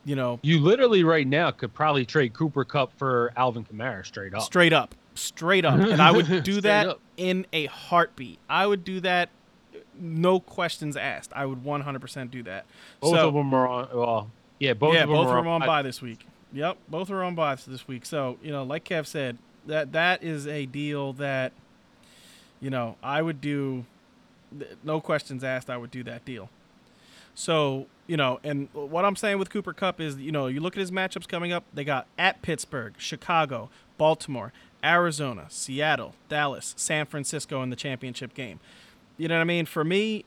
you 0.05 0.17
know, 0.17 0.41
you 0.43 0.61
literally 0.61 1.05
right 1.05 1.27
now 1.27 1.51
could 1.51 1.73
probably 1.73 2.05
trade 2.05 2.33
Cooper 2.33 2.65
Kupp 2.65 2.97
for 2.99 3.33
Alvin 3.37 3.65
Kamara 3.65 4.05
straight 4.05 4.35
up, 4.35 4.43
straight 4.43 4.73
up, 4.73 4.95
straight 5.15 5.65
up, 5.65 5.79
and 5.79 6.03
I 6.03 6.11
would 6.11 6.43
do 6.45 6.61
that 6.63 6.87
up. 6.87 7.01
in 7.17 7.47
a 7.53 7.67
heartbeat. 7.67 8.39
I 8.49 8.67
would 8.67 8.85
do 8.85 9.01
that 9.01 9.31
no 9.99 10.41
questions 10.41 10.97
asked. 10.97 11.33
I 11.35 11.47
would 11.47 11.65
100% 11.65 12.31
do 12.31 12.43
that. 12.45 12.67
Both 13.01 13.15
so, 13.15 13.29
of 13.29 13.35
them 13.35 13.55
are 13.55 13.67
on. 13.67 13.89
Well, 13.93 14.31
yeah, 14.59 14.75
both 14.75 14.95
yeah, 14.95 15.05
of 15.05 15.09
them 15.09 15.19
both 15.19 15.29
are 15.29 15.39
on, 15.39 15.47
on 15.47 15.61
bye 15.67 15.83
this 15.83 16.01
week. 16.03 16.27
Yep, 16.53 16.79
both 16.89 17.11
are 17.11 17.23
on 17.23 17.35
bye 17.35 17.57
this 17.67 17.89
week. 17.89 18.05
So 18.05 18.39
you 18.43 18.51
know, 18.51 18.63
like 18.63 18.85
Kev 18.85 19.07
said, 19.07 19.39
that 19.67 19.93
that 19.93 20.23
is 20.23 20.47
a 20.47 20.67
deal 20.67 21.13
that 21.15 21.53
you 22.61 22.71
know 22.71 22.97
I 23.03 23.23
would 23.23 23.41
do. 23.41 23.85
No 24.85 25.01
questions 25.01 25.43
asked. 25.43 25.71
I 25.71 25.77
would 25.79 25.91
do 25.91 26.03
that 26.05 26.25
deal. 26.25 26.51
So 27.35 27.87
you 28.13 28.19
know, 28.19 28.41
and 28.45 28.69
what 28.75 29.07
I'm 29.07 29.17
saying 29.17 29.39
with 29.39 29.49
Cooper 29.49 29.73
Kupp 29.73 29.99
is, 29.99 30.19
you 30.19 30.33
know, 30.33 30.47
you 30.47 30.61
look 30.61 30.77
at 30.77 30.81
his 30.81 30.91
matchups 30.91 31.27
coming 31.27 31.51
up. 31.51 31.65
They 31.73 31.83
got 31.83 32.07
at 32.19 32.43
Pittsburgh, 32.43 32.93
Chicago, 32.99 33.71
Baltimore, 33.97 34.53
Arizona, 34.85 35.47
Seattle, 35.49 36.15
Dallas, 36.29 36.75
San 36.77 37.07
Francisco 37.07 37.63
in 37.63 37.71
the 37.71 37.77
championship 37.77 38.35
game. 38.35 38.61
You 39.17 39.29
know 39.29 39.37
what 39.37 39.41
I 39.41 39.45
mean? 39.45 39.65
For 39.65 39.83
me, 39.83 40.27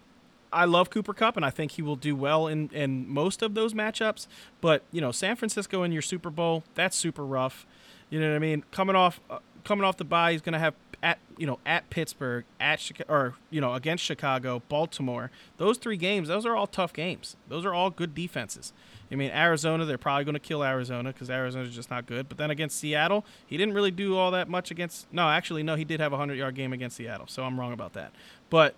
I 0.51 0.65
love 0.65 0.89
Cooper 0.89 1.13
Kupp, 1.13 1.35
and 1.35 1.45
I 1.45 1.51
think 1.51 1.73
he 1.73 1.83
will 1.83 1.95
do 1.95 2.15
well 2.15 2.47
in, 2.47 2.71
in 2.73 3.07
most 3.07 3.43
of 3.43 3.53
those 3.53 3.75
matchups. 3.75 4.25
But 4.61 4.81
you 4.91 4.99
know, 4.99 5.11
San 5.11 5.35
Francisco 5.35 5.83
in 5.83 5.91
your 5.91 6.01
Super 6.01 6.31
Bowl, 6.31 6.63
that's 6.73 6.97
super 6.97 7.23
rough. 7.23 7.67
You 8.09 8.19
know 8.19 8.29
what 8.29 8.35
I 8.35 8.39
mean? 8.39 8.63
Coming 8.71 8.95
off 8.95 9.21
uh, 9.29 9.37
coming 9.63 9.85
off 9.85 9.97
the 9.97 10.05
bye, 10.05 10.31
he's 10.31 10.41
going 10.41 10.53
to 10.53 10.59
have 10.59 10.73
at 11.05 11.19
you 11.37 11.45
know 11.45 11.59
at 11.67 11.87
Pittsburgh, 11.91 12.45
at 12.59 12.91
or 13.07 13.35
you 13.51 13.61
know 13.61 13.75
against 13.75 14.03
Chicago, 14.03 14.63
Baltimore. 14.67 15.29
Those 15.57 15.77
three 15.77 15.97
games, 15.97 16.27
those 16.27 16.47
are 16.47 16.55
all 16.55 16.65
tough 16.65 16.91
games. 16.91 17.37
Those 17.47 17.63
are 17.63 17.75
all 17.75 17.91
good 17.91 18.15
defenses. 18.15 18.73
I 19.11 19.15
mean, 19.15 19.29
Arizona, 19.29 19.85
they're 19.85 19.99
probably 19.99 20.25
going 20.25 20.33
to 20.33 20.39
kill 20.39 20.63
Arizona 20.63 21.13
because 21.13 21.29
Arizona's 21.29 21.75
just 21.75 21.91
not 21.91 22.07
good. 22.07 22.27
But 22.27 22.39
then 22.39 22.49
against 22.49 22.79
Seattle, 22.79 23.23
he 23.45 23.55
didn't 23.55 23.75
really 23.75 23.91
do 23.91 24.17
all 24.17 24.31
that 24.31 24.49
much 24.49 24.71
against. 24.71 25.05
No, 25.13 25.29
actually, 25.29 25.61
no, 25.61 25.75
he 25.75 25.85
did 25.85 25.99
have 25.99 26.11
a 26.11 26.17
hundred 26.17 26.39
yard 26.39 26.55
game 26.55 26.73
against 26.73 26.97
Seattle, 26.97 27.27
so 27.27 27.43
I'm 27.43 27.59
wrong 27.59 27.71
about 27.71 27.93
that. 27.93 28.11
But 28.49 28.73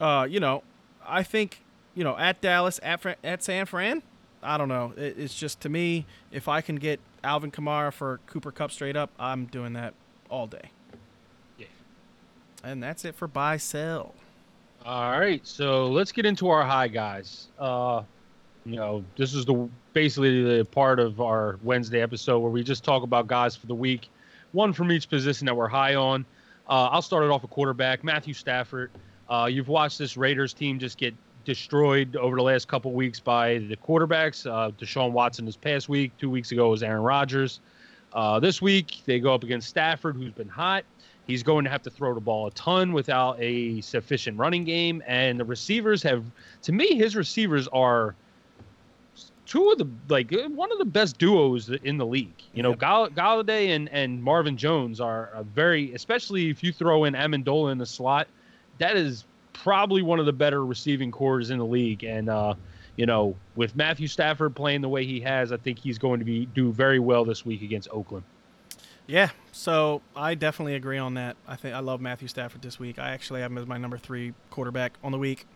uh, 0.00 0.26
you 0.28 0.40
know, 0.40 0.62
I 1.06 1.22
think 1.22 1.60
you 1.94 2.04
know 2.04 2.16
at 2.16 2.40
Dallas 2.40 2.80
at 2.82 3.04
at 3.22 3.44
San 3.44 3.66
Fran. 3.66 4.02
I 4.42 4.56
don't 4.56 4.68
know. 4.68 4.94
It, 4.96 5.18
it's 5.18 5.34
just 5.34 5.60
to 5.60 5.68
me, 5.68 6.06
if 6.32 6.48
I 6.48 6.62
can 6.62 6.76
get 6.76 7.00
Alvin 7.22 7.50
Kamara 7.50 7.92
for 7.92 8.20
Cooper 8.26 8.50
Kupp 8.50 8.70
straight 8.70 8.96
up, 8.96 9.10
I'm 9.18 9.44
doing 9.44 9.74
that 9.74 9.92
all 10.30 10.46
day. 10.46 10.70
And 12.64 12.82
that's 12.82 13.04
it 13.04 13.14
for 13.14 13.28
buy 13.28 13.58
sell. 13.58 14.14
All 14.84 15.18
right, 15.18 15.46
so 15.46 15.86
let's 15.86 16.12
get 16.12 16.26
into 16.26 16.48
our 16.48 16.64
high 16.64 16.88
guys. 16.88 17.48
Uh, 17.58 18.02
you 18.66 18.76
know, 18.76 19.04
this 19.16 19.34
is 19.34 19.44
the 19.44 19.68
basically 19.92 20.42
the 20.58 20.64
part 20.64 20.98
of 20.98 21.20
our 21.20 21.58
Wednesday 21.62 22.02
episode 22.02 22.40
where 22.40 22.50
we 22.50 22.62
just 22.62 22.84
talk 22.84 23.02
about 23.02 23.26
guys 23.26 23.54
for 23.54 23.66
the 23.66 23.74
week, 23.74 24.08
one 24.52 24.72
from 24.72 24.90
each 24.92 25.08
position 25.08 25.46
that 25.46 25.56
we're 25.56 25.68
high 25.68 25.94
on. 25.94 26.24
Uh, 26.68 26.88
I'll 26.90 27.02
start 27.02 27.24
it 27.24 27.30
off 27.30 27.44
a 27.44 27.48
quarterback, 27.48 28.04
Matthew 28.04 28.34
Stafford. 28.34 28.90
Uh, 29.28 29.48
you've 29.50 29.68
watched 29.68 29.98
this 29.98 30.16
Raiders 30.16 30.52
team 30.52 30.78
just 30.78 30.98
get 30.98 31.14
destroyed 31.44 32.16
over 32.16 32.36
the 32.36 32.42
last 32.42 32.68
couple 32.68 32.92
weeks 32.92 33.20
by 33.20 33.58
the 33.58 33.76
quarterbacks. 33.76 34.50
Uh, 34.50 34.70
Deshaun 34.72 35.12
Watson 35.12 35.44
this 35.44 35.56
past 35.56 35.88
week. 35.88 36.12
Two 36.18 36.30
weeks 36.30 36.52
ago 36.52 36.70
was 36.70 36.82
Aaron 36.82 37.02
Rodgers. 37.02 37.60
Uh, 38.12 38.38
this 38.40 38.62
week 38.62 39.02
they 39.06 39.18
go 39.18 39.34
up 39.34 39.44
against 39.44 39.68
Stafford, 39.68 40.16
who's 40.16 40.32
been 40.32 40.48
hot. 40.48 40.84
He's 41.26 41.42
going 41.42 41.64
to 41.64 41.70
have 41.70 41.82
to 41.82 41.90
throw 41.90 42.14
the 42.14 42.20
ball 42.20 42.46
a 42.46 42.50
ton 42.50 42.92
without 42.92 43.36
a 43.40 43.80
sufficient 43.80 44.38
running 44.38 44.64
game, 44.64 45.02
and 45.06 45.40
the 45.40 45.44
receivers 45.44 46.02
have, 46.02 46.24
to 46.62 46.72
me, 46.72 46.96
his 46.96 47.16
receivers 47.16 47.66
are 47.68 48.14
two 49.46 49.70
of 49.70 49.78
the 49.78 49.86
like 50.08 50.32
one 50.48 50.72
of 50.72 50.78
the 50.78 50.84
best 50.84 51.18
duos 51.18 51.68
in 51.68 51.98
the 51.98 52.06
league. 52.06 52.42
You 52.52 52.62
know. 52.62 52.74
Gall- 52.74 53.10
Golladay 53.10 53.74
and 53.74 53.88
and 53.90 54.22
Marvin 54.22 54.56
Jones 54.56 55.00
are 55.00 55.30
very, 55.54 55.94
especially 55.94 56.50
if 56.50 56.62
you 56.62 56.72
throw 56.72 57.04
in 57.04 57.14
Amendola 57.14 57.72
in 57.72 57.78
the 57.78 57.86
slot 57.86 58.28
that 58.78 58.96
is 58.96 59.24
probably 59.52 60.02
one 60.02 60.18
of 60.18 60.26
the 60.26 60.32
better 60.32 60.64
receiving 60.64 61.10
cores 61.10 61.50
in 61.50 61.58
the 61.58 61.66
league. 61.66 62.04
And 62.04 62.28
uh, 62.28 62.54
you 62.96 63.06
know, 63.06 63.36
with 63.56 63.74
Matthew 63.76 64.06
Stafford 64.06 64.54
playing 64.54 64.80
the 64.80 64.88
way 64.88 65.04
he 65.04 65.20
has, 65.20 65.52
I 65.52 65.56
think 65.56 65.78
he's 65.78 65.98
going 65.98 66.18
to 66.20 66.24
be 66.24 66.46
do 66.46 66.72
very 66.72 66.98
well 66.98 67.24
this 67.24 67.44
week 67.44 67.62
against 67.62 67.88
Oakland. 67.90 68.24
Yeah, 69.06 69.30
so 69.52 70.00
I 70.16 70.34
definitely 70.34 70.76
agree 70.76 70.96
on 70.96 71.14
that. 71.14 71.36
I 71.46 71.56
think 71.56 71.74
I 71.74 71.80
love 71.80 72.00
Matthew 72.00 72.26
Stafford 72.26 72.62
this 72.62 72.78
week. 72.78 72.98
I 72.98 73.10
actually 73.10 73.42
have 73.42 73.50
him 73.50 73.58
as 73.58 73.66
my 73.66 73.76
number 73.76 73.98
three 73.98 74.32
quarterback 74.50 74.94
on 75.02 75.12
the 75.12 75.18
week. 75.18 75.46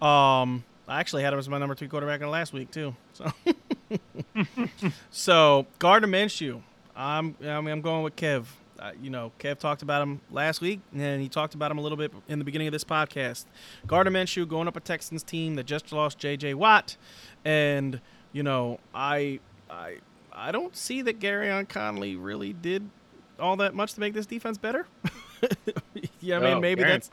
Um, 0.00 0.64
I 0.88 0.98
actually 0.98 1.22
had 1.22 1.32
him 1.34 1.38
as 1.38 1.48
my 1.48 1.58
number 1.58 1.74
two 1.74 1.88
quarterback 1.88 2.22
in 2.22 2.30
last 2.30 2.54
week 2.54 2.70
too. 2.70 2.96
So, 3.12 3.30
so 5.10 5.66
Gardner 5.78 6.08
Minshew. 6.08 6.62
I'm 6.96 7.36
I 7.42 7.60
mean 7.60 7.68
I'm 7.68 7.80
going 7.82 8.02
with 8.02 8.16
Kev. 8.16 8.46
Uh, 8.78 8.92
you 9.00 9.10
know, 9.10 9.30
Kev 9.38 9.58
talked 9.58 9.82
about 9.82 10.00
him 10.00 10.22
last 10.30 10.62
week, 10.62 10.80
and 10.96 11.20
he 11.20 11.28
talked 11.28 11.54
about 11.54 11.70
him 11.70 11.76
a 11.76 11.82
little 11.82 11.98
bit 11.98 12.12
in 12.28 12.38
the 12.38 12.46
beginning 12.46 12.66
of 12.66 12.72
this 12.72 12.84
podcast. 12.84 13.44
Gardner 13.86 14.10
Minshew 14.10 14.48
going 14.48 14.66
up 14.68 14.76
a 14.76 14.80
Texans 14.80 15.22
team 15.22 15.54
that 15.56 15.66
just 15.66 15.92
lost 15.92 16.18
J.J. 16.18 16.54
Watt, 16.54 16.96
and 17.44 18.00
you 18.32 18.42
know, 18.42 18.80
I 18.94 19.40
I 19.68 19.98
I 20.32 20.52
don't 20.52 20.76
see 20.76 21.02
that 21.02 21.18
Gareon 21.20 21.68
Conley 21.68 22.16
really 22.16 22.52
did 22.52 22.88
all 23.38 23.56
that 23.56 23.74
much 23.74 23.94
to 23.94 24.00
make 24.00 24.14
this 24.14 24.26
defense 24.26 24.58
better. 24.58 24.86
yeah, 26.20 26.36
I 26.36 26.40
mean, 26.40 26.56
Oh, 26.56 26.60
maybe 26.60 26.82
Aaron 26.82 27.00
that's 27.00 27.10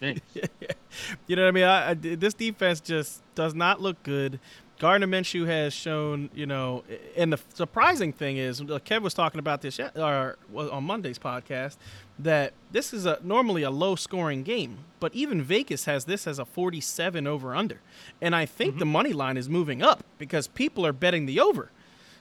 you 1.26 1.36
know 1.36 1.42
what 1.42 1.48
I 1.48 1.52
mean? 1.52 1.64
I, 1.64 1.90
I- 1.90 1.94
this 1.94 2.34
defense 2.34 2.80
just 2.80 3.22
does 3.34 3.54
not 3.54 3.80
look 3.80 4.02
good. 4.02 4.40
Gardner 4.78 5.08
Minshew 5.08 5.44
has 5.46 5.72
shown, 5.74 6.30
you 6.32 6.46
know, 6.46 6.84
and 7.16 7.32
the 7.32 7.40
surprising 7.52 8.12
thing 8.12 8.36
is, 8.36 8.60
uh, 8.60 8.78
Kev 8.84 9.02
was 9.02 9.12
talking 9.12 9.40
about 9.40 9.60
this 9.60 9.80
or 9.96 10.36
on 10.56 10.84
Monday's 10.84 11.18
podcast 11.18 11.76
that 12.16 12.52
this 12.70 12.92
is 12.94 13.04
a 13.04 13.18
normally 13.24 13.64
a 13.64 13.70
low 13.72 13.96
scoring 13.96 14.44
game, 14.44 14.78
but 15.00 15.12
even 15.16 15.42
Vegas 15.42 15.86
has 15.86 16.04
this 16.04 16.28
as 16.28 16.38
a 16.38 16.44
47 16.44 17.26
over 17.26 17.56
under, 17.56 17.80
and 18.22 18.36
I 18.36 18.46
think 18.46 18.78
the 18.78 18.86
money 18.86 19.12
line 19.12 19.36
is 19.36 19.48
moving 19.48 19.82
up 19.82 20.04
because 20.16 20.46
people 20.46 20.86
are 20.86 20.92
betting 20.92 21.26
the 21.26 21.40
over. 21.40 21.72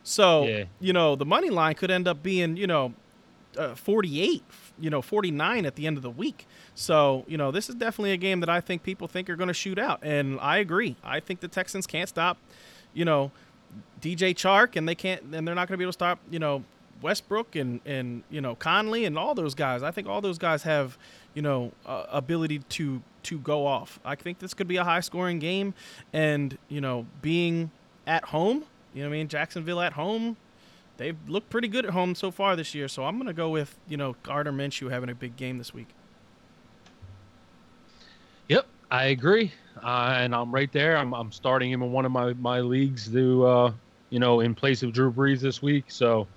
So 0.07 0.45
Yeah. 0.45 0.63
you 0.79 0.93
know 0.93 1.15
the 1.17 1.25
money 1.25 1.49
line 1.49 1.75
could 1.75 1.91
end 1.91 2.07
up 2.07 2.23
being, 2.23 2.55
you 2.55 2.65
know, 2.65 2.93
uh, 3.57 3.75
48, 3.75 4.41
you 4.79 4.89
know, 4.89 5.01
49 5.01 5.65
at 5.65 5.75
the 5.75 5.85
end 5.85 5.97
of 5.97 6.03
the 6.03 6.09
week. 6.09 6.45
So, 6.75 7.25
you 7.27 7.37
know, 7.37 7.51
this 7.51 7.67
is 7.69 7.75
definitely 7.75 8.11
a 8.13 8.17
game 8.17 8.39
that 8.39 8.49
I 8.49 8.61
think 8.61 8.83
people 8.83 9.07
think 9.07 9.29
are 9.29 9.35
going 9.35 9.47
to 9.49 9.53
shoot 9.53 9.77
out. 9.79 9.99
And 10.03 10.39
I 10.39 10.57
agree. 10.59 10.95
I 11.03 11.19
think 11.19 11.39
the 11.41 11.47
Texans 11.47 11.85
can't 11.87 12.07
stop, 12.07 12.37
you 12.93 13.03
know, 13.03 13.31
DJ 13.99 14.33
Chark 14.33 14.75
and 14.75 14.87
they 14.87 14.95
can't, 14.95 15.21
and 15.33 15.45
they're 15.47 15.55
not 15.55 15.67
going 15.67 15.73
to 15.73 15.77
be 15.77 15.83
able 15.83 15.91
to 15.91 15.97
stop, 15.97 16.19
you 16.29 16.39
know, 16.39 16.63
Westbrook 17.01 17.55
and, 17.55 17.81
and, 17.85 18.23
you 18.29 18.41
know, 18.41 18.55
Conley 18.55 19.05
and 19.05 19.17
all 19.17 19.33
those 19.35 19.55
guys. 19.55 19.81
I 19.83 19.91
think 19.91 20.07
all 20.07 20.21
those 20.21 20.37
guys 20.37 20.63
have, 20.63 20.97
you 21.33 21.41
know, 21.41 21.71
uh, 21.85 22.05
ability 22.11 22.59
to, 22.59 23.01
to 23.23 23.39
go 23.39 23.65
off. 23.67 23.99
I 24.05 24.15
think 24.15 24.39
this 24.39 24.53
could 24.53 24.67
be 24.67 24.77
a 24.77 24.83
high 24.83 25.01
scoring 25.01 25.39
game 25.39 25.73
and, 26.13 26.57
you 26.69 26.79
know, 26.79 27.07
being 27.21 27.71
at 28.05 28.25
home, 28.25 28.63
you 28.97 29.03
know 29.03 29.09
what 29.09 29.15
I 29.15 29.19
mean? 29.19 29.27
Jacksonville 29.27 29.79
at 29.79 29.93
home, 29.93 30.37
they've 30.97 31.17
looked 31.27 31.51
pretty 31.51 31.67
good 31.67 31.85
at 31.85 31.91
home 31.91 32.15
so 32.15 32.31
far 32.31 32.55
this 32.55 32.73
year. 32.73 32.87
So 32.87 33.05
I'm 33.05 33.17
going 33.17 33.27
to 33.27 33.33
go 33.33 33.49
with, 33.49 33.77
you 33.87 33.95
know, 33.95 34.15
Gardner 34.23 34.51
Minshew 34.51 34.89
having 34.89 35.11
a 35.11 35.13
big 35.13 35.37
game 35.37 35.59
this 35.59 35.71
week. 35.71 35.89
Yep, 38.49 38.65
I 38.89 39.05
agree, 39.05 39.53
uh, 39.83 40.15
and 40.17 40.33
I'm 40.33 40.51
right 40.51 40.71
there. 40.71 40.97
I'm, 40.97 41.13
I'm 41.13 41.31
starting 41.31 41.71
him 41.71 41.83
in 41.83 41.91
one 41.91 42.05
of 42.05 42.11
my 42.11 42.33
my 42.35 42.61
leagues 42.61 43.11
to 43.11 43.45
uh, 43.45 43.73
you 44.09 44.19
know 44.19 44.39
in 44.39 44.55
place 44.55 44.83
of 44.83 44.93
Drew 44.93 45.11
Brees 45.11 45.41
this 45.41 45.61
week. 45.61 45.85
So 45.89 46.27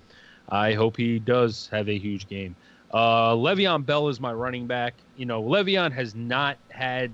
I 0.49 0.75
hope 0.75 0.97
he 0.97 1.21
does 1.21 1.69
have 1.71 1.89
a 1.89 1.97
huge 1.97 2.27
game. 2.29 2.57
Uh, 2.93 3.35
Le'Veon 3.37 3.87
Bell 3.87 4.09
is 4.09 4.19
my 4.19 4.33
running 4.33 4.67
back. 4.67 4.95
You 5.17 5.25
know, 5.25 5.41
Le'Veon 5.41 5.93
has 5.93 6.17
not 6.17 6.59
had 6.69 7.13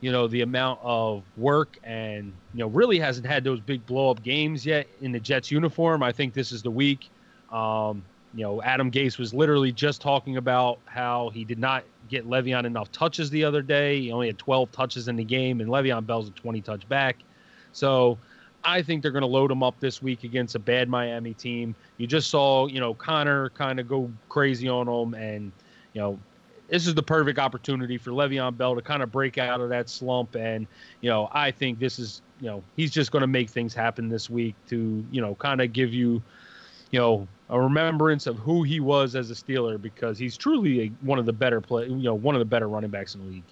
you 0.00 0.10
know 0.10 0.26
the 0.26 0.42
amount 0.42 0.80
of 0.82 1.22
work 1.36 1.78
and 1.84 2.32
you 2.54 2.60
know 2.60 2.68
really 2.68 2.98
hasn't 2.98 3.26
had 3.26 3.44
those 3.44 3.60
big 3.60 3.84
blow 3.86 4.10
up 4.10 4.22
games 4.22 4.64
yet 4.64 4.86
in 5.00 5.12
the 5.12 5.20
Jets 5.20 5.50
uniform. 5.50 6.02
I 6.02 6.12
think 6.12 6.34
this 6.34 6.52
is 6.52 6.62
the 6.62 6.70
week. 6.70 7.10
Um, 7.52 8.02
you 8.34 8.44
know, 8.44 8.62
Adam 8.62 8.90
Gase 8.90 9.18
was 9.18 9.34
literally 9.34 9.72
just 9.72 10.00
talking 10.00 10.36
about 10.36 10.78
how 10.84 11.30
he 11.30 11.44
did 11.44 11.58
not 11.58 11.84
get 12.08 12.28
Le'Veon 12.28 12.64
enough 12.64 12.90
touches 12.92 13.28
the 13.30 13.42
other 13.44 13.60
day. 13.60 14.00
He 14.00 14.12
only 14.12 14.28
had 14.28 14.38
12 14.38 14.70
touches 14.70 15.08
in 15.08 15.16
the 15.16 15.24
game, 15.24 15.60
and 15.60 15.68
Le'Veon 15.68 16.06
Bell's 16.06 16.28
a 16.28 16.32
20 16.32 16.60
touch 16.60 16.88
back. 16.88 17.16
So 17.72 18.18
I 18.62 18.82
think 18.82 19.02
they're 19.02 19.10
going 19.10 19.22
to 19.22 19.28
load 19.28 19.50
him 19.50 19.62
up 19.62 19.78
this 19.80 20.00
week 20.00 20.22
against 20.22 20.54
a 20.54 20.58
bad 20.60 20.88
Miami 20.88 21.34
team. 21.34 21.74
You 21.96 22.06
just 22.06 22.30
saw, 22.30 22.66
you 22.66 22.78
know, 22.78 22.94
Conner 22.94 23.50
kind 23.50 23.80
of 23.80 23.88
go 23.88 24.10
crazy 24.28 24.68
on 24.68 24.86
him, 24.86 25.14
and 25.14 25.50
you 25.92 26.00
know, 26.00 26.18
this 26.70 26.86
is 26.86 26.94
the 26.94 27.02
perfect 27.02 27.38
opportunity 27.38 27.98
for 27.98 28.10
Le'Veon 28.12 28.56
Bell 28.56 28.74
to 28.76 28.82
kind 28.82 29.02
of 29.02 29.10
break 29.10 29.38
out 29.38 29.60
of 29.60 29.68
that 29.70 29.90
slump. 29.90 30.36
And 30.36 30.66
you 31.00 31.10
know, 31.10 31.28
I 31.32 31.50
think 31.50 31.78
this 31.78 31.98
is, 31.98 32.22
you 32.40 32.46
know, 32.46 32.62
he's 32.76 32.90
just 32.90 33.10
going 33.10 33.22
to 33.22 33.26
make 33.26 33.50
things 33.50 33.74
happen 33.74 34.08
this 34.08 34.30
week 34.30 34.54
to, 34.68 35.04
you 35.10 35.20
know, 35.20 35.34
kind 35.34 35.60
of 35.60 35.72
give 35.72 35.92
you, 35.92 36.22
you 36.92 36.98
know, 36.98 37.28
a 37.48 37.60
remembrance 37.60 38.26
of 38.26 38.38
who 38.38 38.62
he 38.62 38.78
was 38.78 39.16
as 39.16 39.30
a 39.30 39.34
Steeler 39.34 39.80
because 39.80 40.16
he's 40.16 40.36
truly 40.36 40.80
a, 40.82 40.86
one 41.04 41.18
of 41.18 41.26
the 41.26 41.32
better 41.32 41.60
play, 41.60 41.86
you 41.86 41.96
know, 41.96 42.14
one 42.14 42.34
of 42.34 42.38
the 42.38 42.44
better 42.44 42.68
running 42.68 42.90
backs 42.90 43.14
in 43.14 43.24
the 43.24 43.32
league. 43.32 43.44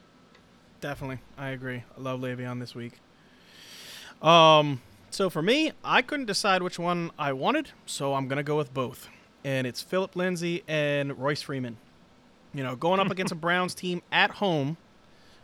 Definitely, 0.80 1.18
I 1.36 1.50
agree. 1.50 1.82
I 1.96 2.00
love 2.00 2.20
Le'Veon 2.20 2.60
this 2.60 2.74
week. 2.74 3.00
Um, 4.22 4.80
so 5.10 5.28
for 5.28 5.42
me, 5.42 5.72
I 5.82 6.02
couldn't 6.02 6.26
decide 6.26 6.62
which 6.62 6.78
one 6.78 7.10
I 7.18 7.32
wanted, 7.32 7.70
so 7.84 8.14
I'm 8.14 8.28
gonna 8.28 8.44
go 8.44 8.56
with 8.56 8.72
both, 8.72 9.08
and 9.42 9.66
it's 9.66 9.82
Philip 9.82 10.14
Lindsay 10.14 10.62
and 10.68 11.18
Royce 11.18 11.42
Freeman. 11.42 11.78
You 12.54 12.62
know, 12.62 12.76
going 12.76 13.00
up 13.00 13.10
against 13.10 13.32
a 13.32 13.36
Browns 13.36 13.74
team 13.74 14.02
at 14.10 14.32
home, 14.32 14.76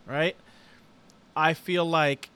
right? 0.05 0.35
I 1.35 1.53
feel 1.53 1.85
like 1.85 2.29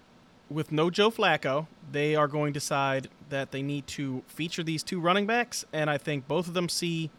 with 0.49 0.71
no 0.71 0.89
Joe 0.89 1.11
Flacco, 1.11 1.67
they 1.91 2.15
are 2.15 2.27
going 2.27 2.53
to 2.53 2.59
decide 2.59 3.09
that 3.29 3.51
they 3.51 3.61
need 3.61 3.87
to 3.87 4.23
feature 4.27 4.63
these 4.63 4.83
two 4.83 4.99
running 4.99 5.25
backs, 5.25 5.65
and 5.71 5.89
I 5.89 5.97
think 5.97 6.27
both 6.27 6.47
of 6.47 6.53
them 6.53 6.69
see, 6.69 7.09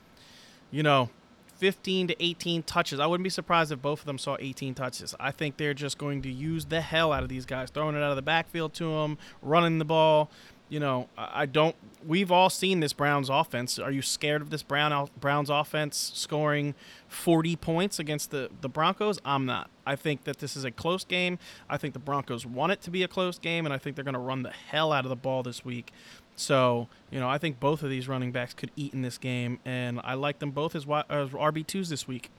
you 0.70 0.82
know, 0.82 1.10
15 1.56 2.08
to 2.08 2.24
18 2.24 2.62
touches. 2.62 2.98
I 2.98 3.06
wouldn't 3.06 3.24
be 3.24 3.30
surprised 3.30 3.70
if 3.70 3.82
both 3.82 4.00
of 4.00 4.06
them 4.06 4.18
saw 4.18 4.36
18 4.40 4.74
touches. 4.74 5.14
I 5.20 5.30
think 5.30 5.58
they're 5.58 5.74
just 5.74 5.98
going 5.98 6.22
to 6.22 6.30
use 6.30 6.64
the 6.64 6.80
hell 6.80 7.12
out 7.12 7.22
of 7.22 7.28
these 7.28 7.44
guys, 7.44 7.70
throwing 7.70 7.94
it 7.94 8.02
out 8.02 8.10
of 8.10 8.16
the 8.16 8.22
backfield 8.22 8.72
to 8.74 8.84
them, 8.84 9.18
running 9.42 9.78
the 9.78 9.84
ball. 9.84 10.30
You 10.70 10.80
know, 10.80 11.08
I 11.18 11.46
don't. 11.46 11.74
We've 12.06 12.30
all 12.30 12.48
seen 12.48 12.80
this 12.80 12.92
Browns 12.92 13.28
offense. 13.28 13.78
Are 13.78 13.90
you 13.90 14.02
scared 14.02 14.40
of 14.40 14.50
this 14.50 14.62
Brown 14.62 15.10
Browns 15.20 15.50
offense 15.50 16.12
scoring 16.14 16.74
40 17.08 17.56
points 17.56 17.98
against 17.98 18.30
the 18.30 18.50
the 18.60 18.68
Broncos? 18.68 19.18
I'm 19.24 19.44
not. 19.44 19.68
I 19.84 19.96
think 19.96 20.24
that 20.24 20.38
this 20.38 20.56
is 20.56 20.64
a 20.64 20.70
close 20.70 21.04
game. 21.04 21.40
I 21.68 21.76
think 21.76 21.92
the 21.92 21.98
Broncos 21.98 22.46
want 22.46 22.70
it 22.70 22.80
to 22.82 22.90
be 22.90 23.02
a 23.02 23.08
close 23.08 23.38
game, 23.38 23.66
and 23.66 23.74
I 23.74 23.78
think 23.78 23.96
they're 23.96 24.04
going 24.04 24.14
to 24.14 24.20
run 24.20 24.44
the 24.44 24.52
hell 24.52 24.92
out 24.92 25.04
of 25.04 25.08
the 25.08 25.16
ball 25.16 25.42
this 25.42 25.64
week. 25.64 25.92
So, 26.36 26.88
you 27.10 27.20
know, 27.20 27.28
I 27.28 27.36
think 27.36 27.60
both 27.60 27.82
of 27.82 27.90
these 27.90 28.08
running 28.08 28.32
backs 28.32 28.54
could 28.54 28.70
eat 28.76 28.94
in 28.94 29.02
this 29.02 29.18
game, 29.18 29.58
and 29.64 30.00
I 30.04 30.14
like 30.14 30.38
them 30.38 30.52
both 30.52 30.74
as, 30.74 30.84
as 30.84 31.30
RB2s 31.30 31.88
this 31.88 32.08
week. 32.08 32.30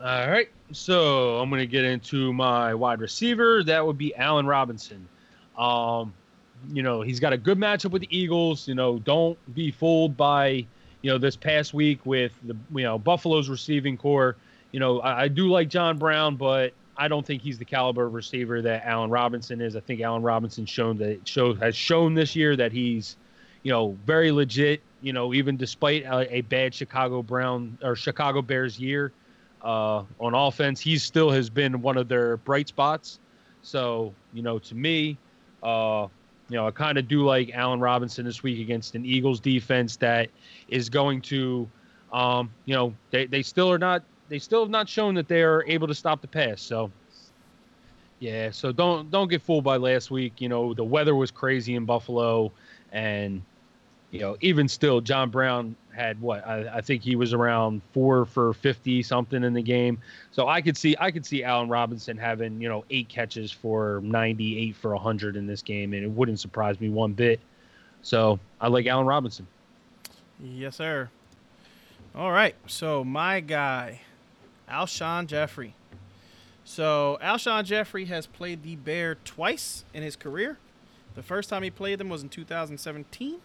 All 0.00 0.30
right. 0.30 0.48
So 0.72 1.38
I'm 1.38 1.50
going 1.50 1.60
to 1.60 1.66
get 1.66 1.84
into 1.84 2.32
my 2.32 2.74
wide 2.74 3.00
receiver. 3.00 3.62
That 3.64 3.84
would 3.84 3.98
be 3.98 4.14
Allen 4.16 4.46
Robinson. 4.46 5.08
Um, 5.58 6.14
you 6.72 6.82
know, 6.82 7.02
he's 7.02 7.20
got 7.20 7.32
a 7.32 7.36
good 7.36 7.58
matchup 7.58 7.90
with 7.90 8.02
the 8.02 8.16
Eagles. 8.16 8.68
You 8.68 8.74
know, 8.74 8.98
don't 8.98 9.36
be 9.54 9.70
fooled 9.70 10.16
by, 10.16 10.66
you 11.02 11.10
know, 11.10 11.18
this 11.18 11.36
past 11.36 11.74
week 11.74 12.04
with 12.06 12.32
the, 12.44 12.56
you 12.74 12.84
know, 12.84 12.98
Buffalo's 12.98 13.48
receiving 13.48 13.96
core. 13.96 14.36
You 14.72 14.80
know, 14.80 15.00
I, 15.00 15.22
I 15.22 15.28
do 15.28 15.48
like 15.48 15.68
John 15.68 15.98
Brown, 15.98 16.36
but 16.36 16.72
I 16.96 17.08
don't 17.08 17.24
think 17.24 17.42
he's 17.42 17.58
the 17.58 17.64
caliber 17.64 18.06
of 18.06 18.14
receiver 18.14 18.60
that 18.62 18.84
Allen 18.84 19.10
Robinson 19.10 19.60
is. 19.60 19.76
I 19.76 19.80
think 19.80 20.00
Allen 20.00 20.22
Robinson 20.22 20.66
shown 20.66 20.98
that 20.98 21.26
show 21.26 21.54
has 21.54 21.76
shown 21.76 22.14
this 22.14 22.34
year 22.34 22.56
that 22.56 22.72
he's, 22.72 23.16
you 23.62 23.72
know, 23.72 23.96
very 24.04 24.32
legit. 24.32 24.82
You 25.00 25.12
know, 25.12 25.32
even 25.32 25.56
despite 25.56 26.02
a, 26.04 26.36
a 26.36 26.40
bad 26.40 26.74
Chicago 26.74 27.22
Brown 27.22 27.78
or 27.82 27.94
Chicago 27.94 28.42
Bears 28.42 28.80
year 28.80 29.12
uh, 29.62 30.02
on 30.18 30.34
offense, 30.34 30.80
he 30.80 30.98
still 30.98 31.30
has 31.30 31.48
been 31.50 31.82
one 31.82 31.96
of 31.96 32.08
their 32.08 32.36
bright 32.38 32.66
spots. 32.66 33.20
So, 33.62 34.12
you 34.32 34.42
know, 34.42 34.58
to 34.58 34.74
me, 34.74 35.16
uh, 35.62 36.08
you 36.48 36.56
know, 36.56 36.66
I 36.66 36.70
kind 36.70 36.98
of 36.98 37.08
do 37.08 37.24
like 37.24 37.50
Allen 37.52 37.80
Robinson 37.80 38.24
this 38.24 38.42
week 38.42 38.60
against 38.60 38.94
an 38.94 39.04
Eagles 39.04 39.40
defense 39.40 39.96
that 39.96 40.30
is 40.68 40.88
going 40.88 41.20
to, 41.22 41.68
um, 42.12 42.50
you 42.64 42.74
know, 42.74 42.94
they, 43.10 43.26
they 43.26 43.42
still 43.42 43.70
are 43.70 43.78
not, 43.78 44.02
they 44.28 44.38
still 44.38 44.62
have 44.62 44.70
not 44.70 44.88
shown 44.88 45.14
that 45.14 45.28
they 45.28 45.42
are 45.42 45.64
able 45.66 45.86
to 45.86 45.94
stop 45.94 46.20
the 46.20 46.28
pass. 46.28 46.62
So, 46.62 46.90
yeah, 48.20 48.50
so 48.50 48.72
don't 48.72 49.10
don't 49.10 49.28
get 49.28 49.42
fooled 49.42 49.64
by 49.64 49.76
last 49.76 50.10
week. 50.10 50.40
You 50.40 50.48
know, 50.48 50.74
the 50.74 50.84
weather 50.84 51.14
was 51.14 51.30
crazy 51.30 51.76
in 51.76 51.84
Buffalo, 51.84 52.50
and 52.92 53.42
you 54.10 54.20
know, 54.20 54.36
even 54.40 54.66
still, 54.68 55.00
John 55.00 55.30
Brown 55.30 55.76
had 55.98 56.20
what 56.20 56.46
I, 56.46 56.76
I 56.76 56.80
think 56.80 57.02
he 57.02 57.16
was 57.16 57.32
around 57.32 57.82
four 57.92 58.24
for 58.24 58.54
fifty 58.54 59.02
something 59.02 59.42
in 59.42 59.52
the 59.52 59.62
game. 59.62 59.98
So 60.30 60.48
I 60.48 60.62
could 60.62 60.76
see 60.76 60.96
I 60.98 61.10
could 61.10 61.26
see 61.26 61.44
Allen 61.44 61.68
Robinson 61.68 62.16
having 62.16 62.60
you 62.60 62.68
know 62.68 62.84
eight 62.90 63.08
catches 63.08 63.50
for 63.50 64.00
ninety, 64.02 64.58
eight 64.58 64.76
for 64.76 64.94
hundred 64.94 65.36
in 65.36 65.46
this 65.46 65.60
game, 65.60 65.92
and 65.92 66.04
it 66.04 66.10
wouldn't 66.10 66.40
surprise 66.40 66.80
me 66.80 66.88
one 66.88 67.12
bit. 67.12 67.40
So 68.02 68.38
I 68.60 68.68
like 68.68 68.86
Allen 68.86 69.06
Robinson. 69.06 69.46
Yes, 70.40 70.76
sir. 70.76 71.10
All 72.14 72.30
right. 72.30 72.54
So 72.66 73.04
my 73.04 73.40
guy, 73.40 74.00
Alshon 74.70 75.26
Jeffery. 75.26 75.74
So 76.64 77.18
Alshon 77.22 77.64
Jeffery 77.64 78.04
has 78.06 78.26
played 78.26 78.62
the 78.62 78.76
Bear 78.76 79.16
twice 79.24 79.84
in 79.92 80.02
his 80.02 80.16
career. 80.16 80.58
The 81.14 81.22
first 81.22 81.50
time 81.50 81.62
he 81.62 81.70
played 81.70 81.98
them 81.98 82.08
was 82.08 82.22
in 82.22 82.28
2017. 82.28 83.40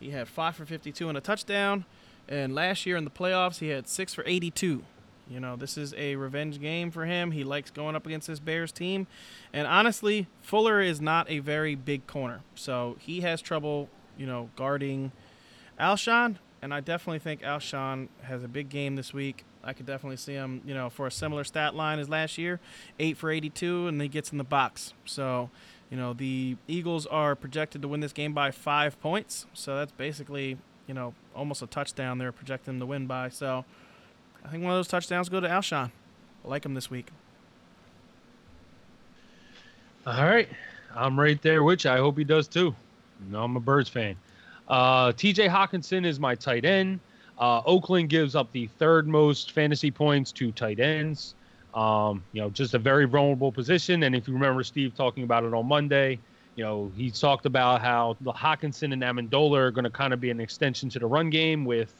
He 0.00 0.10
had 0.10 0.28
five 0.28 0.56
for 0.56 0.64
52 0.64 1.08
and 1.08 1.18
a 1.18 1.20
touchdown. 1.20 1.84
And 2.28 2.54
last 2.54 2.84
year 2.86 2.96
in 2.96 3.04
the 3.04 3.10
playoffs, 3.10 3.58
he 3.58 3.68
had 3.68 3.88
six 3.88 4.14
for 4.14 4.22
82. 4.26 4.84
You 5.30 5.40
know, 5.40 5.56
this 5.56 5.76
is 5.76 5.94
a 5.96 6.16
revenge 6.16 6.60
game 6.60 6.90
for 6.90 7.04
him. 7.04 7.32
He 7.32 7.44
likes 7.44 7.70
going 7.70 7.94
up 7.94 8.06
against 8.06 8.28
this 8.28 8.38
Bears 8.38 8.72
team. 8.72 9.06
And 9.52 9.66
honestly, 9.66 10.26
Fuller 10.42 10.80
is 10.80 11.00
not 11.00 11.28
a 11.30 11.40
very 11.40 11.74
big 11.74 12.06
corner. 12.06 12.40
So 12.54 12.96
he 12.98 13.20
has 13.20 13.42
trouble, 13.42 13.88
you 14.16 14.26
know, 14.26 14.50
guarding 14.56 15.12
Alshon. 15.78 16.36
And 16.62 16.72
I 16.72 16.80
definitely 16.80 17.18
think 17.18 17.42
Alshon 17.42 18.08
has 18.22 18.42
a 18.42 18.48
big 18.48 18.68
game 18.68 18.96
this 18.96 19.12
week. 19.12 19.44
I 19.62 19.72
could 19.72 19.86
definitely 19.86 20.16
see 20.16 20.32
him, 20.32 20.62
you 20.64 20.74
know, 20.74 20.88
for 20.88 21.06
a 21.06 21.10
similar 21.10 21.44
stat 21.44 21.74
line 21.74 21.98
as 21.98 22.08
last 22.08 22.38
year, 22.38 22.58
eight 22.98 23.16
for 23.16 23.30
82, 23.30 23.86
and 23.86 24.00
he 24.00 24.08
gets 24.08 24.32
in 24.32 24.38
the 24.38 24.44
box. 24.44 24.94
So, 25.04 25.50
you 25.90 25.96
know, 25.96 26.12
the 26.12 26.56
Eagles 26.66 27.06
are 27.06 27.34
projected 27.34 27.82
to 27.82 27.88
win 27.88 28.00
this 28.00 28.12
game 28.12 28.32
by 28.32 28.50
five 28.50 29.00
points. 29.00 29.46
So 29.54 29.76
that's 29.76 29.92
basically, 29.92 30.58
you 30.86 30.94
know, 30.94 31.14
almost 31.34 31.62
a 31.62 31.66
touchdown 31.66 32.18
they're 32.18 32.32
projecting 32.32 32.74
them 32.74 32.80
to 32.80 32.86
win 32.86 33.06
by. 33.06 33.30
So 33.30 33.64
I 34.44 34.48
think 34.48 34.62
one 34.62 34.72
of 34.72 34.78
those 34.78 34.88
touchdowns 34.88 35.28
go 35.28 35.40
to 35.40 35.48
Alshon. 35.48 35.90
I 36.44 36.48
like 36.48 36.64
him 36.64 36.74
this 36.74 36.90
week. 36.90 37.08
All 40.06 40.24
right. 40.24 40.48
I'm 40.94 41.18
right 41.18 41.40
there, 41.42 41.62
which 41.62 41.86
I 41.86 41.98
hope 41.98 42.18
he 42.18 42.24
does 42.24 42.48
too. 42.48 42.74
You 43.24 43.32
know, 43.32 43.44
I'm 43.44 43.56
a 43.56 43.60
Birds 43.60 43.88
fan. 43.88 44.16
Uh, 44.68 45.08
TJ 45.12 45.48
Hockenson 45.48 46.04
is 46.04 46.20
my 46.20 46.34
tight 46.34 46.64
end. 46.64 47.00
Uh, 47.38 47.62
Oakland 47.64 48.08
gives 48.08 48.34
up 48.34 48.50
the 48.52 48.66
third 48.78 49.06
most 49.06 49.52
fantasy 49.52 49.90
points 49.90 50.32
to 50.32 50.50
tight 50.52 50.80
ends. 50.80 51.34
Um, 51.74 52.24
you 52.32 52.40
know, 52.40 52.50
just 52.50 52.74
a 52.74 52.78
very 52.78 53.04
vulnerable 53.04 53.52
position. 53.52 54.02
And 54.04 54.14
if 54.14 54.26
you 54.26 54.34
remember 54.34 54.62
Steve 54.62 54.94
talking 54.94 55.22
about 55.22 55.44
it 55.44 55.52
on 55.52 55.66
Monday, 55.66 56.18
you 56.56 56.64
know, 56.64 56.90
he 56.96 57.10
talked 57.10 57.46
about 57.46 57.80
how 57.80 58.16
the 58.20 58.32
Hockenson 58.32 58.92
and 58.92 59.02
Amendola 59.02 59.58
are 59.58 59.70
going 59.70 59.84
to 59.84 59.90
kind 59.90 60.12
of 60.12 60.20
be 60.20 60.30
an 60.30 60.40
extension 60.40 60.88
to 60.88 60.98
the 60.98 61.06
run 61.06 61.30
game 61.30 61.64
with, 61.64 61.94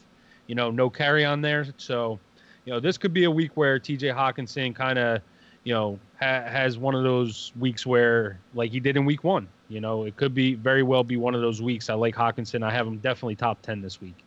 you 0.48 0.56
know, 0.56 0.70
no 0.70 0.90
carry 0.90 1.24
on 1.24 1.40
there. 1.40 1.66
So, 1.76 2.18
you 2.64 2.72
know, 2.72 2.80
this 2.80 2.98
could 2.98 3.12
be 3.12 3.22
a 3.24 3.30
week 3.30 3.52
where 3.54 3.78
TJ 3.78 4.12
Hockenson 4.14 4.74
kind 4.74 4.98
of, 4.98 5.22
you 5.62 5.74
know, 5.74 5.98
ha- 6.18 6.42
has 6.42 6.76
one 6.76 6.96
of 6.96 7.04
those 7.04 7.52
weeks 7.58 7.86
where, 7.86 8.40
like 8.52 8.72
he 8.72 8.80
did 8.80 8.96
in 8.96 9.04
week 9.04 9.22
one, 9.22 9.46
you 9.68 9.80
know, 9.80 10.04
it 10.04 10.16
could 10.16 10.34
be 10.34 10.54
very 10.54 10.82
well 10.82 11.04
be 11.04 11.16
one 11.16 11.36
of 11.36 11.40
those 11.40 11.62
weeks. 11.62 11.88
I 11.88 11.94
like 11.94 12.16
Hockenson. 12.16 12.64
I 12.64 12.72
have 12.72 12.86
him 12.86 12.98
definitely 12.98 13.36
top 13.36 13.62
10 13.62 13.80
this 13.80 14.00
week. 14.00 14.24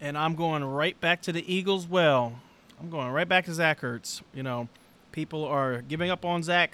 And 0.00 0.16
I'm 0.16 0.34
going 0.34 0.64
right 0.64 0.98
back 1.00 1.20
to 1.22 1.32
the 1.32 1.52
Eagles. 1.52 1.86
Well, 1.86 2.40
I'm 2.84 2.90
going 2.90 3.10
right 3.12 3.26
back 3.26 3.46
to 3.46 3.54
Zach 3.54 3.80
Ertz. 3.80 4.20
You 4.34 4.42
know, 4.42 4.68
people 5.10 5.46
are 5.46 5.80
giving 5.80 6.10
up 6.10 6.22
on 6.26 6.42
Zach. 6.42 6.72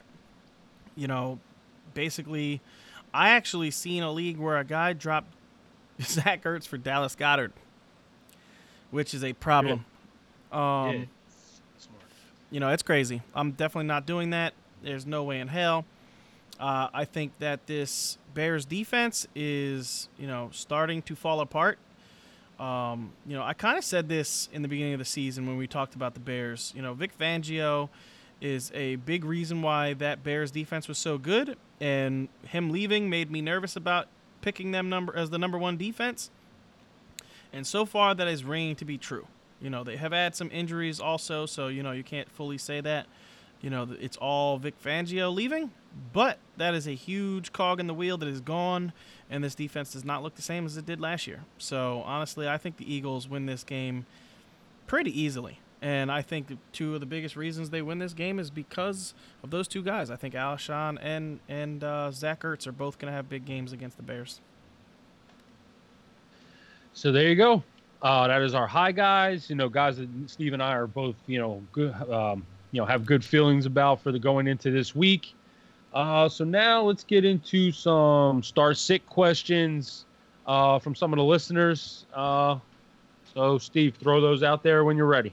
You 0.97 1.07
know, 1.07 1.39
basically, 1.95 2.61
I 3.15 3.31
actually 3.31 3.71
seen 3.71 4.03
a 4.03 4.11
league 4.11 4.37
where 4.37 4.59
a 4.59 4.65
guy 4.65 4.93
dropped 4.93 5.33
Zach 6.03 6.43
Ertz 6.43 6.67
for 6.67 6.79
Dallas 6.79 7.15
Goedert, 7.15 7.53
which 8.91 9.15
is 9.15 9.23
a 9.23 9.35
problem. 9.35 9.85
Um, 10.51 10.59
Yeah. 10.59 11.05
you 12.51 12.59
know, 12.59 12.71
it's 12.71 12.83
crazy. 12.83 13.23
I'm 13.33 13.53
definitely 13.53 13.87
not 13.87 14.05
doing 14.05 14.31
that. 14.31 14.53
There's 14.83 15.07
no 15.07 15.23
way 15.23 15.39
in 15.39 15.47
hell. 15.47 15.85
Uh, 16.59 16.89
I 16.93 17.05
think 17.05 17.39
that 17.39 17.69
this 17.69 18.19
Bears 18.35 18.65
defense 18.65 19.29
is, 19.37 20.09
you 20.19 20.27
know, 20.27 20.49
starting 20.53 21.03
to 21.03 21.15
fall 21.15 21.39
apart. 21.39 21.79
Um, 22.61 23.13
you 23.27 23.35
know, 23.37 23.43
I 23.43 23.55
kind 23.55 23.79
of 23.79 23.85
said 23.85 24.09
this 24.09 24.51
in 24.53 24.61
the 24.61 24.69
beginning 24.69 24.93
of 24.93 24.99
the 24.99 25.05
season 25.07 25.47
when 25.47 25.57
we 25.57 25.67
talked 25.67 25.95
about 25.95 26.13
the 26.13 26.21
Bears. 26.21 26.75
You 26.77 26.83
know, 26.83 26.93
Vic 26.93 27.17
Fangio 27.19 27.89
is 28.41 28.71
a 28.75 28.97
big 28.97 29.25
reason 29.25 29.63
why 29.63 29.95
that 29.95 30.23
Bears 30.23 30.51
defense 30.51 30.87
was 30.87 30.99
so 30.99 31.17
good, 31.17 31.57
and 31.81 32.29
him 32.47 32.71
leaving 32.71 33.09
made 33.09 33.31
me 33.31 33.41
nervous 33.41 33.77
about 33.77 34.09
picking 34.43 34.73
them 34.73 34.91
number 34.91 35.17
as 35.17 35.31
the 35.31 35.39
number 35.39 35.57
one 35.57 35.79
defense. 35.79 36.31
And 37.53 37.67
so 37.67 37.87
far, 37.87 38.15
that 38.15 38.29
is 38.29 38.45
ringing 38.45 38.77
to 38.77 38.85
be 38.85 38.99
true. 38.99 39.27
You 39.61 39.71
know, 39.71 39.83
they 39.83 39.97
have 39.97 40.13
had 40.13 40.37
some 40.37 40.51
injuries 40.53 41.01
also, 41.01 41.47
so 41.47 41.69
you 41.69 41.83
know 41.83 41.93
you 41.93 42.05
can't 42.05 42.31
fully 42.31 42.59
say 42.59 42.83
that. 42.83 43.07
You 43.61 43.71
know, 43.71 43.89
it's 44.01 44.17
all 44.17 44.59
Vic 44.59 44.75
Fangio 44.83 45.33
leaving, 45.33 45.71
but 46.13 46.39
that 46.57 46.75
is 46.75 46.87
a 46.87 46.95
huge 46.95 47.53
cog 47.53 47.79
in 47.79 47.87
the 47.87 47.95
wheel 47.95 48.17
that 48.19 48.29
is 48.29 48.41
gone, 48.41 48.93
and 49.29 49.45
this 49.45 49.55
defense 49.55 49.93
does 49.93 50.05
not 50.05 50.23
look 50.23 50.35
the 50.35 50.43
same 50.43 50.65
as 50.65 50.77
it 50.77 50.87
did 50.87 51.01
last 51.01 51.27
year. 51.27 51.41
So 51.59 52.03
honestly, 52.07 52.49
I 52.49 52.57
think 52.57 52.79
the 52.79 52.93
Eagles 52.93 53.29
win 53.29 53.47
this 53.47 53.63
game 53.65 54.07
pretty 54.87 55.19
easily. 55.19 55.61
And 55.83 56.13
I 56.13 56.21
think 56.21 56.59
two 56.73 56.95
of 56.95 57.01
the 57.01 57.07
biggest 57.07 57.37
reasons 57.37 57.71
they 57.71 57.81
win 57.81 57.99
this 57.99 58.13
game 58.13 58.39
is 58.39 58.51
because 58.51 59.15
of 59.43 59.51
those 59.51 59.67
two 59.67 59.83
guys. 59.83 60.11
I 60.11 60.17
think 60.17 60.35
Alshon 60.35 60.99
and 61.01 61.41
and 61.49 61.83
uh, 61.83 62.11
Zach 62.11 62.41
Ertz 62.41 62.67
are 62.67 62.73
both 62.73 62.99
going 62.99 63.11
to 63.11 63.17
have 63.17 63.31
big 63.31 63.47
games 63.47 63.73
against 63.73 63.97
the 63.97 64.03
Bears. 64.03 64.41
So 66.93 67.13
there 67.13 67.29
you 67.29 67.35
go. 67.35 67.63
Uh, 68.03 68.29
that 68.29 68.43
is 68.43 68.55
our 68.55 68.67
high 68.67 68.93
guys. 68.93 69.49
You 69.49 69.57
know, 69.57 69.69
guys 69.69 69.97
that 69.97 70.09
Steve 70.27 70.53
and 70.53 70.63
I 70.63 70.73
are 70.73 70.87
both, 70.87 71.17
you 71.27 71.39
know, 71.39 71.63
good, 71.73 71.95
um, 72.11 72.45
you 72.73 72.81
know, 72.81 72.87
have 72.87 73.05
good 73.07 73.25
feelings 73.25 73.67
about 73.67 74.01
for 74.03 74.13
the 74.13 74.19
going 74.19 74.47
into 74.47 74.71
this 74.71 74.95
week. 74.95 75.35
Uh, 75.93 76.29
so 76.29 76.45
now 76.45 76.83
let's 76.83 77.03
get 77.03 77.25
into 77.25 77.73
some 77.73 78.43
start 78.43 78.77
sit 78.77 79.05
questions 79.07 80.05
uh, 80.47 80.79
from 80.79 80.95
some 80.95 81.13
of 81.13 81.17
the 81.17 81.25
listeners. 81.25 82.07
Uh, 82.15 82.59
so 83.35 83.59
Steve, 83.59 83.97
throw 83.97 84.21
those 84.21 84.43
out 84.43 84.63
there 84.63 84.85
when 84.85 84.97
you're 84.97 85.07
ready. 85.07 85.33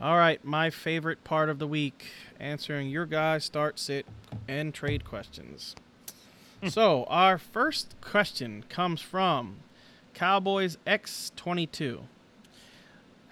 All 0.00 0.16
right, 0.16 0.44
my 0.44 0.70
favorite 0.70 1.24
part 1.24 1.48
of 1.48 1.58
the 1.58 1.66
week 1.66 2.06
answering 2.38 2.88
your 2.88 3.04
guys' 3.04 3.44
start, 3.44 3.80
sit, 3.80 4.06
and 4.46 4.72
trade 4.72 5.04
questions. 5.04 5.74
so, 6.68 7.02
our 7.04 7.36
first 7.36 7.96
question 8.00 8.64
comes 8.68 9.00
from 9.00 9.56
Cowboys 10.14 10.78
X22. 10.86 12.02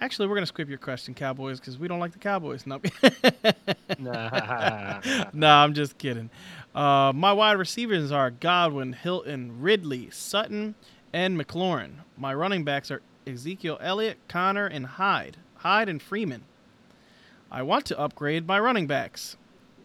Actually, 0.00 0.28
we're 0.28 0.34
going 0.34 0.42
to 0.42 0.46
skip 0.48 0.68
your 0.68 0.78
question, 0.78 1.14
Cowboys, 1.14 1.58
because 1.58 1.78
we 1.78 1.88
don't 1.88 1.98
like 2.00 2.12
the 2.12 2.18
Cowboys. 2.18 2.66
No, 2.66 2.80
Nah. 3.98 5.00
no 5.32 5.48
I'm 5.48 5.72
just 5.72 5.96
kidding. 5.96 6.28
Uh, 6.74 7.12
my 7.14 7.32
wide 7.32 7.52
receivers 7.52 8.12
are 8.12 8.30
Godwin, 8.30 8.92
Hilton, 8.92 9.60
Ridley, 9.60 10.10
Sutton, 10.10 10.74
and 11.12 11.40
McLaurin. 11.40 11.92
My 12.18 12.34
running 12.34 12.62
backs 12.62 12.90
are 12.90 13.00
Ezekiel 13.26 13.78
Elliott, 13.80 14.18
Conner, 14.28 14.66
and 14.66 14.84
Hyde. 14.84 15.38
Hyde 15.56 15.88
and 15.88 16.02
Freeman. 16.02 16.42
I 17.50 17.62
want 17.62 17.86
to 17.86 17.98
upgrade 17.98 18.46
my 18.46 18.60
running 18.60 18.86
backs. 18.86 19.36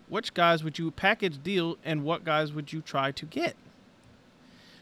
Which 0.09 0.33
guys 0.33 0.61
would 0.61 0.77
you 0.77 0.91
package 0.91 1.41
deal 1.41 1.77
and 1.85 2.03
what 2.03 2.25
guys 2.25 2.51
would 2.51 2.73
you 2.73 2.81
try 2.81 3.11
to 3.11 3.25
get? 3.25 3.55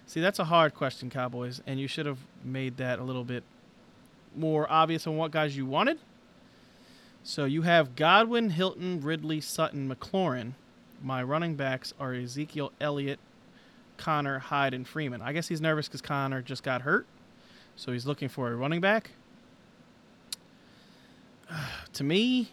See, 0.08 0.22
that's 0.22 0.40
a 0.40 0.46
hard 0.46 0.74
question, 0.74 1.12
Cowboys, 1.12 1.62
and 1.68 1.80
you 1.80 1.88
should 1.88 2.08
have 2.08 2.18
made 2.44 2.78
that 2.78 2.98
a 2.98 3.04
little 3.04 3.24
bit 3.24 3.44
more 4.36 4.70
obvious 4.70 5.08
on 5.08 5.18
what 5.18 5.32
guys 5.32 5.56
you 5.56 5.66
wanted. 5.66 6.00
So 7.24 7.46
you 7.46 7.64
have 7.64 7.96
Godwin, 7.96 8.52
Hilton, 8.52 9.02
Ridley, 9.02 9.42
Sutton, 9.42 9.94
McLaurin. 9.94 10.54
My 11.02 11.22
running 11.24 11.56
backs 11.56 11.94
are 12.00 12.14
Ezekiel 12.14 12.72
Elliott, 12.80 13.20
Conner, 13.98 14.40
Hyde, 14.40 14.74
and 14.74 14.88
Freeman. 14.88 15.22
I 15.22 15.34
guess 15.34 15.48
he's 15.48 15.62
nervous 15.62 15.88
because 15.88 16.02
Conner 16.02 16.42
just 16.42 16.64
got 16.64 16.82
hurt, 16.82 17.06
so 17.76 17.92
he's 17.92 18.06
looking 18.06 18.30
for 18.30 18.52
a 18.52 18.56
running 18.56 18.82
back. 18.82 19.12
to 21.94 22.04
me, 22.04 22.50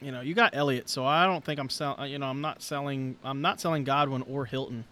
you 0.00 0.10
know, 0.10 0.20
you 0.20 0.34
got 0.34 0.54
Elliott, 0.54 0.88
so 0.88 1.04
I 1.06 1.26
don't 1.26 1.44
think 1.44 1.60
I'm 1.60 1.68
selling. 1.68 2.00
Uh, 2.00 2.04
you 2.04 2.18
know, 2.18 2.26
I'm 2.26 2.40
not 2.40 2.62
selling. 2.62 3.16
I'm 3.22 3.40
not 3.40 3.60
selling 3.60 3.84
Godwin 3.84 4.22
or 4.22 4.46
Hilton. 4.46 4.84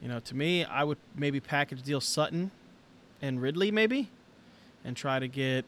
You 0.00 0.08
know, 0.08 0.20
to 0.20 0.36
me, 0.36 0.64
I 0.64 0.84
would 0.84 0.98
maybe 1.16 1.40
package 1.40 1.82
deal 1.82 2.00
Sutton 2.00 2.52
and 3.20 3.40
Ridley 3.40 3.70
maybe, 3.70 4.08
and 4.84 4.96
try 4.96 5.18
to 5.18 5.28
get, 5.28 5.64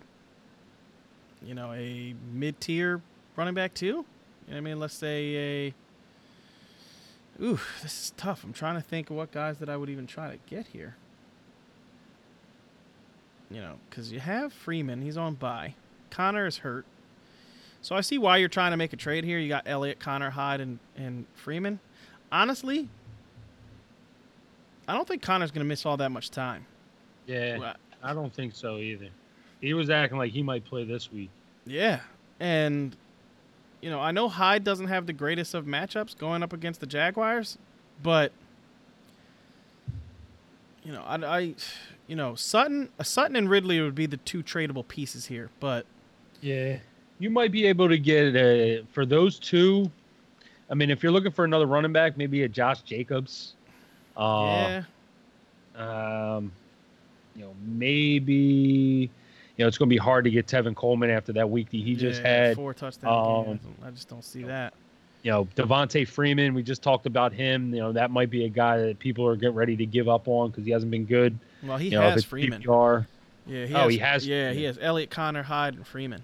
you 1.45 1.55
know, 1.55 1.73
a 1.73 2.15
mid-tier 2.33 3.01
running 3.37 3.55
back 3.55 3.75
too. 3.75 4.05
You 4.47 4.53
know 4.53 4.57
I 4.57 4.61
mean? 4.61 4.81
Let's 4.81 4.95
say 4.95 5.37
a. 5.37 5.75
Ooh, 7.43 7.61
this 7.83 8.05
is 8.05 8.13
tough. 8.17 8.45
I'm 8.45 8.53
trying 8.53 8.75
to 8.75 8.83
think 8.83 9.11
of 9.11 9.17
what 9.17 9.33
guys 9.33 9.59
that 9.59 9.69
I 9.69 9.77
would 9.77 9.89
even 9.89 10.07
try 10.07 10.31
to 10.31 10.39
get 10.47 10.67
here. 10.67 10.97
You 13.51 13.61
know, 13.61 13.75
because 13.89 14.13
you 14.13 14.21
have 14.21 14.53
Freeman, 14.53 15.03
he's 15.03 15.17
on 15.17 15.35
bye. 15.35 15.75
Conner 16.11 16.47
is 16.47 16.59
hurt. 16.59 16.85
So 17.83 17.97
I 17.97 18.03
see 18.03 18.19
why 18.19 18.37
you're 18.37 18.49
trying 18.49 18.73
to 18.73 18.77
make 18.77 18.93
a 18.93 18.97
trade 18.97 19.25
here. 19.25 19.39
You 19.39 19.49
got 19.49 19.65
Elliott, 19.67 19.99
Conner, 19.99 20.31
Hyde, 20.31 20.61
and, 20.61 20.79
and 20.97 21.27
Freeman. 21.35 21.81
Honestly, 22.31 22.89
I 24.87 24.95
don't 24.95 25.09
think 25.09 25.23
Conner's 25.23 25.51
going 25.51 25.65
to 25.65 25.69
miss 25.69 25.87
all 25.87 25.97
that 25.97 26.11
much 26.11 26.31
time. 26.31 26.67
Yeah, 27.27 27.59
Well, 27.59 27.75
I 28.03 28.15
don't 28.15 28.33
think 28.33 28.55
so 28.55 28.79
either. 28.79 29.09
He 29.61 29.75
was 29.75 29.91
acting 29.91 30.19
like 30.19 30.33
he 30.33 30.43
might 30.43 30.65
play 30.65 30.85
this 30.85 31.13
week. 31.13 31.31
Yeah. 31.67 32.01
And, 32.39 32.97
you 33.83 33.91
know, 33.91 34.01
I 34.01 34.11
know 34.13 34.29
Hyde 34.29 34.65
doesn't 34.65 34.89
have 34.89 35.07
the 35.07 35.13
greatest 35.13 35.55
of 35.55 35.67
matchups 35.67 36.17
going 36.17 36.43
up 36.43 36.53
against 36.53 36.81
the 36.81 36.87
Jaguars, 36.87 37.59
but, 38.03 38.33
you 40.83 40.93
know, 40.93 41.03
I, 41.03 41.17
I 41.17 41.55
you 42.07 42.17
know, 42.17 42.35
Sutton, 42.35 42.89
Sutton 43.03 43.37
and 43.37 43.49
Ridley 43.49 43.81
would 43.81 43.95
be 43.95 44.07
the 44.07 44.17
two 44.17 44.43
tradable 44.43 44.87
pieces 44.87 45.27
here, 45.27 45.51
but 45.61 45.87
Yeah, 46.41 46.79
you 47.19 47.31
might 47.31 47.53
be 47.53 47.67
able 47.67 47.89
to 47.89 47.99
get 47.99 48.35
uh, 48.35 48.83
for 48.93 49.05
those 49.07 49.39
two. 49.39 49.91
I 50.71 50.75
mean, 50.75 50.91
if 50.91 51.03
you're 51.03 51.13
looking 51.13 51.33
for 51.33 51.45
another 51.45 51.67
running 51.67 51.93
back, 51.93 52.17
maybe 52.17 52.43
a 52.45 52.49
Josh 52.49 52.81
Jacobs. 52.83 53.55
Uh, 54.17 54.83
yeah, 55.77 56.37
Um, 56.37 56.53
you 57.41 57.47
know, 57.47 57.55
maybe 57.65 59.11
you 59.57 59.65
know, 59.65 59.69
it's 59.69 59.79
going 59.79 59.89
to 59.89 59.95
be 59.95 59.99
hard 59.99 60.25
to 60.25 60.31
get 60.31 60.47
Tevin 60.47 60.75
Coleman 60.75 61.11
after 61.11 61.33
that 61.35 61.49
week 61.51 61.71
that 61.71 61.77
he 61.79 61.95
just 61.95 62.23
had. 62.23 62.57
four 62.57 62.73
touchdowns. 62.75 63.61
um. 63.65 63.75
I 63.85 63.91
just 63.91 64.09
don't 64.09 64.25
see 64.25 64.43
that. 64.45 64.75
You 65.23 65.31
know, 65.33 65.45
Devonta 65.57 66.07
Freeman, 66.09 66.55
we 66.55 66.63
just 66.63 66.83
talked 66.83 67.05
about 67.05 67.33
him. 67.33 67.75
You 67.75 67.81
know, 67.81 67.93
that 67.93 68.11
might 68.11 68.31
be 68.31 68.45
a 68.47 68.49
guy 68.49 68.79
that 68.79 68.99
people 68.99 69.27
are 69.27 69.37
getting 69.37 69.55
ready 69.55 69.77
to 69.77 69.85
give 69.87 70.09
up 70.09 70.29
on 70.29 70.51
because 70.51 70.65
he 70.65 70.71
hasn't 70.71 70.91
been 70.91 71.05
good. 71.05 71.39
Well, 71.63 71.77
he 71.77 71.89
you 71.89 71.99
has 71.99 72.17
it's 72.19 72.25
Freeman. 72.27 72.63
PPR. 72.63 73.07
Yeah, 73.47 73.67
he 73.67 73.75
Oh, 73.75 73.79
has, 73.85 73.93
he 73.93 73.99
has 73.99 74.27
Yeah, 74.27 74.53
he 74.53 74.65
has 74.65 74.79
Elliott, 74.81 75.11
Conner, 75.11 75.43
Hyde, 75.43 75.75
and 75.75 75.87
Freeman. 75.87 76.23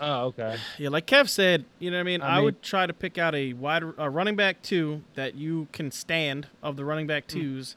Oh, 0.00 0.24
okay. 0.26 0.56
Yeah, 0.78 0.88
like 0.90 1.06
Kev 1.06 1.28
said, 1.28 1.64
you 1.78 1.90
know 1.90 1.96
what 1.98 2.00
I 2.00 2.04
mean. 2.04 2.22
I 2.22 2.32
I, 2.32 2.36
mean- 2.36 2.44
would 2.46 2.62
try 2.62 2.86
to 2.86 2.92
pick 2.92 3.16
out 3.18 3.34
a 3.34 3.52
wide 3.54 3.82
a 3.96 4.10
running 4.10 4.36
back 4.36 4.60
two 4.62 5.02
that 5.14 5.34
you 5.36 5.68
can 5.72 5.90
stand 5.90 6.48
of 6.62 6.76
the 6.76 6.84
running 6.84 7.06
back 7.06 7.26
twos, 7.28 7.76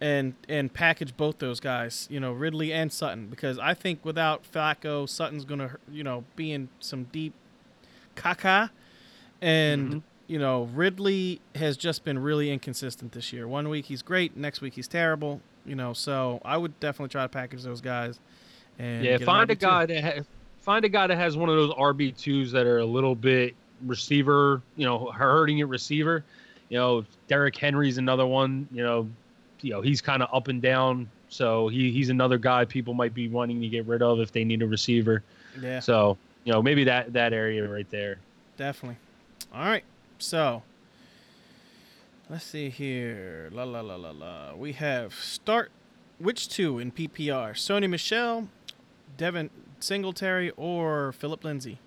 and 0.00 0.34
and 0.48 0.72
package 0.72 1.16
both 1.16 1.38
those 1.38 1.60
guys. 1.60 2.06
You 2.10 2.20
know, 2.20 2.32
Ridley 2.32 2.72
and 2.72 2.92
Sutton, 2.92 3.26
because 3.28 3.58
I 3.58 3.74
think 3.74 4.04
without 4.04 4.42
Flacco, 4.50 5.08
Sutton's 5.08 5.44
gonna 5.44 5.76
you 5.90 6.04
know 6.04 6.24
be 6.36 6.52
in 6.52 6.68
some 6.80 7.04
deep 7.04 7.32
caca, 8.14 8.70
and 9.40 9.94
Mhm. 9.94 10.02
you 10.26 10.38
know 10.38 10.64
Ridley 10.74 11.40
has 11.54 11.76
just 11.76 12.04
been 12.04 12.18
really 12.18 12.50
inconsistent 12.50 13.12
this 13.12 13.32
year. 13.32 13.46
One 13.48 13.68
week 13.68 13.86
he's 13.86 14.02
great, 14.02 14.36
next 14.36 14.60
week 14.60 14.74
he's 14.74 14.88
terrible. 14.88 15.40
You 15.64 15.74
know, 15.74 15.92
so 15.92 16.40
I 16.44 16.56
would 16.56 16.78
definitely 16.78 17.08
try 17.10 17.22
to 17.24 17.28
package 17.28 17.62
those 17.64 17.80
guys. 17.80 18.20
And 18.78 19.04
Yeah, 19.04 19.18
find 19.18 19.50
a 19.50 19.54
guy 19.56 19.86
that 19.86 20.04
ha- 20.04 20.22
find 20.60 20.84
a 20.84 20.88
guy 20.88 21.06
that 21.08 21.16
has 21.16 21.36
one 21.36 21.48
of 21.48 21.56
those 21.56 21.72
RB 21.72 22.12
twos 22.12 22.52
that 22.52 22.66
are 22.66 22.78
a 22.78 22.84
little 22.86 23.14
bit 23.16 23.54
receiver, 23.84 24.62
you 24.76 24.84
know, 24.86 25.10
hurting 25.10 25.60
at 25.60 25.68
receiver. 25.68 26.24
You 26.68 26.78
know, 26.78 27.04
Derrick 27.28 27.56
Henry's 27.56 27.98
another 27.98 28.26
one. 28.26 28.68
You 28.72 28.82
know, 28.84 29.08
you 29.66 29.72
know 29.72 29.80
he's 29.80 30.00
kind 30.00 30.22
of 30.22 30.28
up 30.32 30.46
and 30.46 30.62
down, 30.62 31.10
so 31.28 31.66
he 31.66 31.90
he's 31.90 32.08
another 32.08 32.38
guy 32.38 32.64
people 32.64 32.94
might 32.94 33.12
be 33.12 33.26
wanting 33.26 33.60
to 33.60 33.68
get 33.68 33.84
rid 33.84 34.00
of 34.00 34.20
if 34.20 34.30
they 34.30 34.44
need 34.44 34.62
a 34.62 34.66
receiver. 34.66 35.24
Yeah. 35.60 35.80
So 35.80 36.16
you 36.44 36.52
know 36.52 36.62
maybe 36.62 36.84
that 36.84 37.12
that 37.14 37.32
area 37.32 37.68
right 37.68 37.90
there. 37.90 38.18
Definitely. 38.56 38.98
All 39.52 39.64
right. 39.64 39.82
So 40.18 40.62
let's 42.30 42.44
see 42.44 42.70
here. 42.70 43.50
La 43.52 43.64
la 43.64 43.80
la 43.80 43.96
la 43.96 44.12
la. 44.12 44.54
We 44.54 44.72
have 44.74 45.14
start 45.14 45.72
which 46.18 46.48
two 46.48 46.78
in 46.78 46.92
PPR? 46.92 47.54
Sony 47.54 47.90
Michel, 47.90 48.46
Devin 49.16 49.50
Singletary, 49.80 50.52
or 50.56 51.10
Philip 51.10 51.42
Lindsay? 51.42 51.80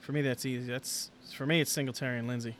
For 0.00 0.10
me, 0.10 0.20
that's 0.20 0.44
easy. 0.44 0.66
That's 0.66 1.12
for 1.32 1.46
me. 1.46 1.60
It's 1.60 1.70
Singletary 1.70 2.18
and 2.18 2.26
Lindsay. 2.26 2.56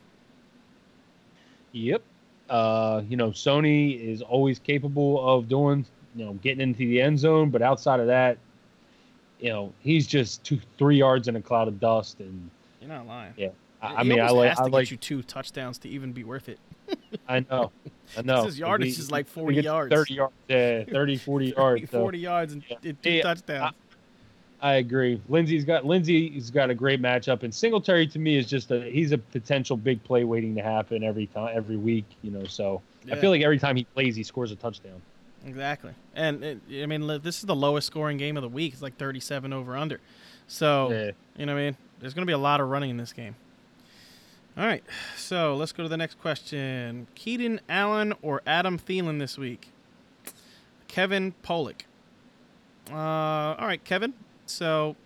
Yep. 1.73 2.03
Uh, 2.51 3.03
you 3.09 3.17
know, 3.17 3.31
Sony 3.31 3.99
is 4.05 4.23
always 4.23 4.59
capable 4.59 5.27
of 5.27 5.49
doing, 5.49 5.87
you 6.17 6.25
know, 6.25 6.33
getting 6.35 6.61
into 6.61 6.81
the 6.81 7.01
end 7.01 7.17
zone, 7.19 7.49
but 7.49 7.63
outside 7.63 8.01
of 8.01 8.09
that, 8.09 8.39
you 9.39 9.51
know, 9.51 9.73
he's 9.79 10.07
just 10.07 10.43
two, 10.45 10.59
three 10.77 10.97
yards 10.99 11.29
in 11.29 11.37
a 11.37 11.41
cloud 11.41 11.69
of 11.69 11.79
dust. 11.79 12.19
And 12.19 12.51
You're 12.81 12.91
not 12.91 13.07
lying. 13.07 13.35
Yeah, 13.37 13.51
I, 13.81 13.95
I 13.97 14.03
mean, 14.03 14.21
I 14.21 14.31
like, 14.31 14.49
has 14.51 14.59
I 14.61 14.65
to 14.65 14.71
like, 14.71 14.85
get 14.87 14.91
you 14.91 14.97
two 14.97 15.23
touchdowns 15.23 15.79
to 15.79 15.89
even 15.89 16.13
be 16.13 16.25
worth 16.25 16.49
it. 16.49 16.59
I 17.29 17.47
know, 17.49 17.71
I 18.19 18.23
know. 18.25 18.45
his 18.45 18.59
yardage 18.59 18.99
is 18.99 19.13
like 19.13 19.29
40 19.29 19.61
yards. 19.63 19.95
30 19.95 20.15
yards, 20.15 20.35
yeah, 20.49 20.85
30, 20.85 21.17
40 21.19 21.47
yards. 21.57 21.91
so 21.91 22.01
40 22.01 22.19
yards 22.19 22.53
and, 22.53 22.65
Yeah. 22.69 22.93
two 23.01 23.11
Yeah, 23.11 23.23
touchdowns. 23.23 23.75
I 23.75 23.90
agree. 24.63 25.21
Lindsay's 25.29 25.65
got 25.65 25.85
Lindsay's 25.87 26.51
got 26.51 26.71
a 26.71 26.75
great 26.75 27.01
matchup, 27.01 27.43
and 27.43 27.55
Singletary 27.55 28.07
to 28.09 28.19
me 28.19 28.37
is 28.37 28.47
just 28.47 28.71
a 28.71 28.83
he's 28.91 29.13
a 29.13 29.19
potential 29.19 29.77
big 29.77 30.03
play 30.05 30.25
waiting 30.25 30.55
to 30.57 30.63
happen 30.63 31.03
every 31.03 31.27
time, 31.27 31.53
every 31.57 31.77
week. 31.77 32.05
You 32.23 32.31
know, 32.31 32.45
so 32.45 32.83
I 33.11 33.17
feel 33.17 33.31
like 33.31 33.43
every 33.43 33.59
time 33.59 33.77
he 33.77 33.85
plays, 33.85 34.15
he 34.17 34.23
scores 34.23 34.53
a 34.53 34.57
touchdown. 34.57 35.01
Exactly. 35.47 35.93
And 36.15 36.45
it, 36.45 36.61
I 36.83 36.85
mean, 36.87 37.07
this 37.23 37.39
is 37.39 37.43
the 37.45 37.55
lowest 37.57 37.87
scoring 37.87 38.19
game 38.19 38.37
of 38.37 38.43
the 38.43 38.49
week. 38.49 38.75
It's 38.75 38.83
like 38.83 38.99
37 38.99 39.55
over 39.55 39.75
under. 39.75 39.99
So, 40.49 40.91
Yeah. 40.91 41.11
you 41.39 41.47
know 41.47 41.55
what 41.55 41.61
I 41.61 41.65
mean? 41.65 41.77
There's 41.99 42.13
going 42.13 42.25
to 42.25 42.27
be 42.27 42.35
a 42.35 42.39
lot 42.39 42.61
of 42.61 42.69
running 42.69 42.91
in 42.91 42.99
this 42.99 43.15
game. 43.15 43.37
All 44.59 44.67
right. 44.67 44.85
So, 45.17 45.57
let's 45.57 45.73
go 45.73 45.83
to 45.83 45.89
the 45.89 45.97
next 45.97 46.21
question. 46.21 47.07
Keenan 47.15 47.61
Allen 47.71 48.13
or 48.21 48.43
Adam 48.47 48.79
Thielen 48.79 49.19
this 49.19 49.39
week? 49.39 49.71
Kevin 50.89 51.33
Pollock. 51.43 51.87
Uh, 52.91 52.95
all 52.97 53.67
right, 53.67 53.83
Kevin. 53.83 54.13
So, 54.51 54.97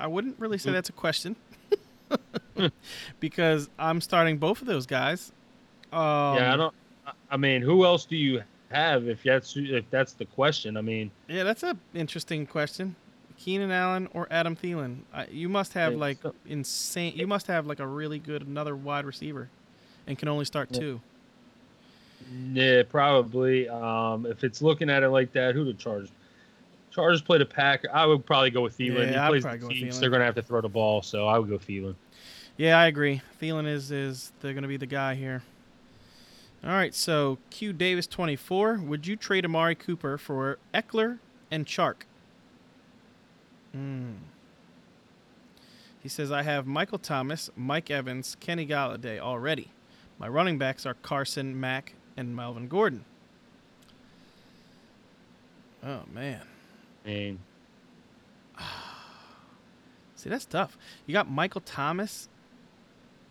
I 0.00 0.06
wouldn't 0.06 0.38
really 0.38 0.58
say 0.58 0.70
Mm. 0.70 0.74
that's 0.74 0.88
a 0.88 0.92
question 0.92 1.36
because 3.20 3.68
I'm 3.78 4.00
starting 4.00 4.38
both 4.38 4.60
of 4.60 4.66
those 4.66 4.86
guys. 4.86 5.32
Um, 5.92 6.36
yeah, 6.36 6.54
I 6.54 6.56
don't. 6.56 6.74
I- 7.06 7.12
I 7.32 7.36
mean, 7.36 7.62
who 7.62 7.84
else 7.84 8.04
do 8.06 8.16
you 8.16 8.42
have 8.70 9.08
if 9.08 9.22
that's 9.22 9.54
if 9.56 9.88
that's 9.90 10.12
the 10.14 10.24
question? 10.24 10.76
I 10.76 10.80
mean, 10.80 11.10
Yeah, 11.28 11.44
that's 11.44 11.62
an 11.62 11.78
interesting 11.94 12.46
question. 12.46 12.96
Keenan 13.36 13.70
Allen 13.72 14.08
or 14.14 14.26
Adam 14.30 14.56
Thielen? 14.56 15.00
I, 15.12 15.26
you 15.26 15.48
must 15.48 15.72
have 15.74 15.94
like 15.94 16.22
so- 16.22 16.34
insane. 16.46 17.14
You 17.16 17.26
must 17.26 17.46
have 17.48 17.66
like 17.66 17.80
a 17.80 17.86
really 17.86 18.18
good 18.18 18.46
another 18.46 18.74
wide 18.76 19.04
receiver, 19.04 19.48
and 20.06 20.16
can 20.18 20.28
only 20.28 20.44
start 20.44 20.68
Yeah. 20.72 20.80
two. 20.80 21.00
yeah, 22.52 22.82
probably. 22.88 23.68
Um, 23.68 24.24
if 24.26 24.44
it's 24.44 24.62
looking 24.62 24.88
at 24.88 25.02
it 25.02 25.10
like 25.10 25.32
that, 25.32 25.54
who 25.54 25.64
the 25.64 25.74
Chargers? 25.74 26.10
Chargers 26.94 27.22
play 27.22 27.38
the 27.38 27.44
Packer. 27.44 27.88
I 27.92 28.06
would 28.06 28.24
probably 28.24 28.50
go 28.50 28.62
with 28.62 28.78
Thielen. 28.78 29.10
Yeah, 29.12 29.24
he 29.24 29.30
plays 29.30 29.42
the 29.42 29.58
go 29.58 29.68
Chiefs. 29.68 29.96
Thielen. 29.96 30.00
They're 30.00 30.10
going 30.10 30.20
to 30.20 30.26
have 30.26 30.36
to 30.36 30.42
throw 30.42 30.60
the 30.60 30.68
ball, 30.68 31.02
so 31.02 31.26
I 31.26 31.38
would 31.38 31.48
go 31.48 31.58
Thielen. 31.58 31.96
Yeah, 32.56 32.78
I 32.78 32.86
agree. 32.86 33.20
Thielen 33.42 33.66
is 33.66 33.90
is 33.90 34.32
they're 34.40 34.52
going 34.52 34.62
to 34.62 34.68
be 34.68 34.76
the 34.76 34.86
guy 34.86 35.16
here. 35.16 35.42
All 36.62 36.70
right, 36.70 36.94
so 36.94 37.38
Q 37.50 37.72
Davis 37.72 38.06
twenty 38.06 38.36
four. 38.36 38.78
Would 38.78 39.06
you 39.06 39.16
trade 39.16 39.44
Amari 39.44 39.74
Cooper 39.74 40.16
for 40.16 40.58
Ekeler 40.72 41.18
and 41.50 41.66
Chark? 41.66 42.02
Hmm. 43.72 44.12
He 46.00 46.08
says 46.08 46.30
I 46.30 46.42
have 46.42 46.66
Michael 46.66 46.98
Thomas, 46.98 47.50
Mike 47.56 47.90
Evans, 47.90 48.36
Kenny 48.38 48.66
Golladay 48.66 49.18
already. 49.18 49.70
My 50.18 50.28
running 50.28 50.58
backs 50.58 50.86
are 50.86 50.94
Carson, 50.94 51.58
Mack, 51.58 51.94
and 52.16 52.36
Melvin 52.36 52.68
Gordon. 52.68 53.04
Oh 55.84 56.02
man. 56.12 56.42
I 57.04 57.08
mean, 57.08 57.38
See, 60.16 60.30
that's 60.30 60.46
tough. 60.46 60.78
You 61.06 61.12
got 61.12 61.30
Michael 61.30 61.60
Thomas. 61.60 62.28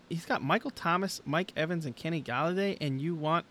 He's 0.09 0.25
got 0.25 0.43
Michael 0.43 0.71
Thomas, 0.71 1.21
Mike 1.25 1.51
Evans, 1.55 1.85
and 1.85 1.95
Kenny 1.95 2.21
Golladay, 2.21 2.77
and 2.79 3.01
you 3.01 3.15
want 3.15 3.45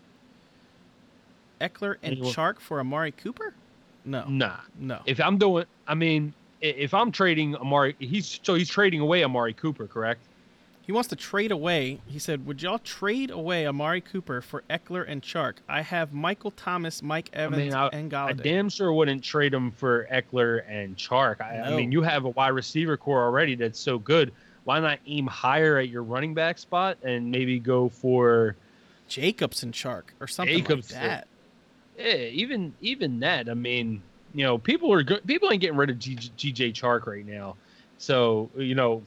Ekeler 1.59 1.97
and 2.03 2.17
Chark 2.19 2.59
for 2.59 2.79
Amari 2.79 3.11
Cooper? 3.11 3.53
No, 4.05 4.25
nah. 4.27 4.57
no. 4.77 5.01
If 5.05 5.19
I'm 5.19 5.37
doing, 5.37 5.65
I 5.87 5.95
mean, 5.95 6.33
if 6.61 6.93
I'm 6.93 7.11
trading 7.11 7.55
Amari, 7.55 7.95
he's 7.99 8.39
so 8.43 8.53
he's 8.55 8.69
trading 8.69 9.01
away 9.01 9.23
Amari 9.23 9.53
Cooper, 9.53 9.87
correct? 9.87 10.21
He 10.85 10.91
wants 10.91 11.07
to 11.09 11.15
trade 11.15 11.51
away. 11.51 12.01
He 12.07 12.19
said, 12.19 12.45
"Would 12.45 12.61
y'all 12.61 12.79
trade 12.79 13.31
away 13.31 13.65
Amari 13.65 14.01
Cooper 14.01 14.41
for 14.41 14.63
Ekeler 14.69 15.05
and 15.07 15.21
Chark? 15.21 15.55
I 15.69 15.81
have 15.81 16.11
Michael 16.11 16.51
Thomas, 16.51 17.01
Mike 17.01 17.29
Evans, 17.31 17.61
I 17.61 17.63
mean, 17.63 17.73
I, 17.73 17.87
and 17.87 18.13
I 18.13 18.33
Golladay." 18.33 18.43
damn 18.43 18.69
sure 18.69 18.91
wouldn't 18.91 19.23
trade 19.23 19.53
him 19.53 19.71
for 19.71 20.05
Ekeler 20.11 20.63
and 20.67 20.97
Chark. 20.97 21.39
I, 21.39 21.61
I 21.61 21.75
mean, 21.75 21.93
you 21.93 22.01
have 22.01 22.25
a 22.25 22.29
wide 22.29 22.49
receiver 22.49 22.97
core 22.97 23.23
already 23.23 23.55
that's 23.55 23.79
so 23.79 23.97
good. 23.97 24.33
Why 24.65 24.79
not 24.81 24.99
aim 25.07 25.25
higher 25.25 25.77
at 25.77 25.87
your 25.87 26.03
running 26.03 26.33
back 26.33 26.57
spot 26.57 26.97
and 27.01 27.31
maybe 27.31 27.59
go 27.59 27.87
for 27.87 28.57
Jacobs 29.07 29.63
and 29.63 29.73
Chark 29.73 30.03
or 30.19 30.27
something 30.27 30.57
Jacobs, 30.57 30.91
like 30.91 31.01
that. 31.01 31.27
yeah, 31.97 32.15
even 32.15 32.73
even 32.81 33.21
that. 33.21 33.47
I 33.47 33.53
mean, 33.53 34.01
you 34.33 34.43
know, 34.43 34.57
people 34.57 34.91
are 34.91 35.03
good. 35.03 35.25
People 35.25 35.49
ain't 35.49 35.61
getting 35.61 35.77
rid 35.77 35.89
of 35.89 35.99
G, 35.99 36.15
GJ 36.15 36.73
Chark 36.73 37.07
right 37.07 37.25
now, 37.25 37.55
so 37.99 38.49
you 38.57 38.75
know, 38.75 39.01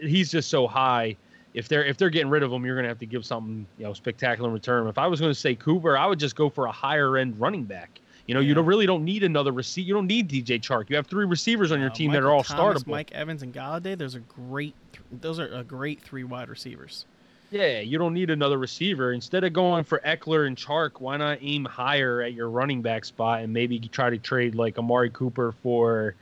he's 0.00 0.30
just 0.30 0.48
so 0.50 0.66
high. 0.66 1.16
If 1.54 1.68
they're 1.68 1.84
if 1.84 1.96
they're 1.96 2.10
getting 2.10 2.30
rid 2.30 2.42
of 2.42 2.52
him, 2.52 2.64
you're 2.64 2.74
gonna 2.76 2.88
have 2.88 2.98
to 2.98 3.06
give 3.06 3.24
something 3.24 3.66
you 3.78 3.84
know 3.84 3.92
spectacular 3.92 4.48
in 4.48 4.54
return. 4.54 4.86
If 4.88 4.98
I 4.98 5.06
was 5.06 5.20
gonna 5.20 5.34
say 5.34 5.54
Cooper, 5.54 5.96
I 5.96 6.06
would 6.06 6.18
just 6.18 6.34
go 6.36 6.48
for 6.50 6.66
a 6.66 6.72
higher 6.72 7.16
end 7.16 7.38
running 7.40 7.64
back. 7.64 8.00
You 8.26 8.34
know, 8.34 8.40
you 8.40 8.54
don't 8.54 8.64
really 8.66 8.86
don't 8.86 9.04
need 9.04 9.22
another 9.22 9.52
receiver. 9.52 9.86
You 9.86 9.94
don't 9.94 10.06
need 10.06 10.28
DJ 10.28 10.58
Chark. 10.58 10.88
You 10.88 10.96
have 10.96 11.06
three 11.06 11.26
receivers 11.26 11.70
on 11.72 11.78
your 11.80 11.90
Uh, 11.90 11.94
team 11.94 12.10
that 12.12 12.22
are 12.22 12.30
all 12.30 12.42
Thomas, 12.42 12.82
startable. 12.82 12.88
Mike 12.88 13.12
Evans 13.12 13.42
and 13.42 13.52
Golladay. 13.54 13.96
Those 13.98 14.16
are 14.16 14.22
great. 14.48 14.74
Those 15.20 15.38
are 15.38 15.46
a 15.48 15.62
great 15.62 16.00
three 16.00 16.24
wide 16.24 16.48
receivers. 16.48 17.04
Yeah, 17.50 17.80
you 17.80 17.98
don't 17.98 18.14
need 18.14 18.30
another 18.30 18.58
receiver. 18.58 19.12
Instead 19.12 19.44
of 19.44 19.52
going 19.52 19.84
for 19.84 20.00
Ekeler 20.04 20.46
and 20.48 20.56
Chark, 20.56 20.92
why 21.00 21.18
not 21.18 21.38
aim 21.42 21.66
higher 21.66 22.22
at 22.22 22.32
your 22.32 22.48
running 22.48 22.82
back 22.82 23.04
spot 23.04 23.42
and 23.42 23.52
maybe 23.52 23.78
try 23.78 24.10
to 24.10 24.18
trade 24.18 24.54
like 24.56 24.76
Amari 24.78 25.10
Cooper 25.10 25.54
for 25.62 26.14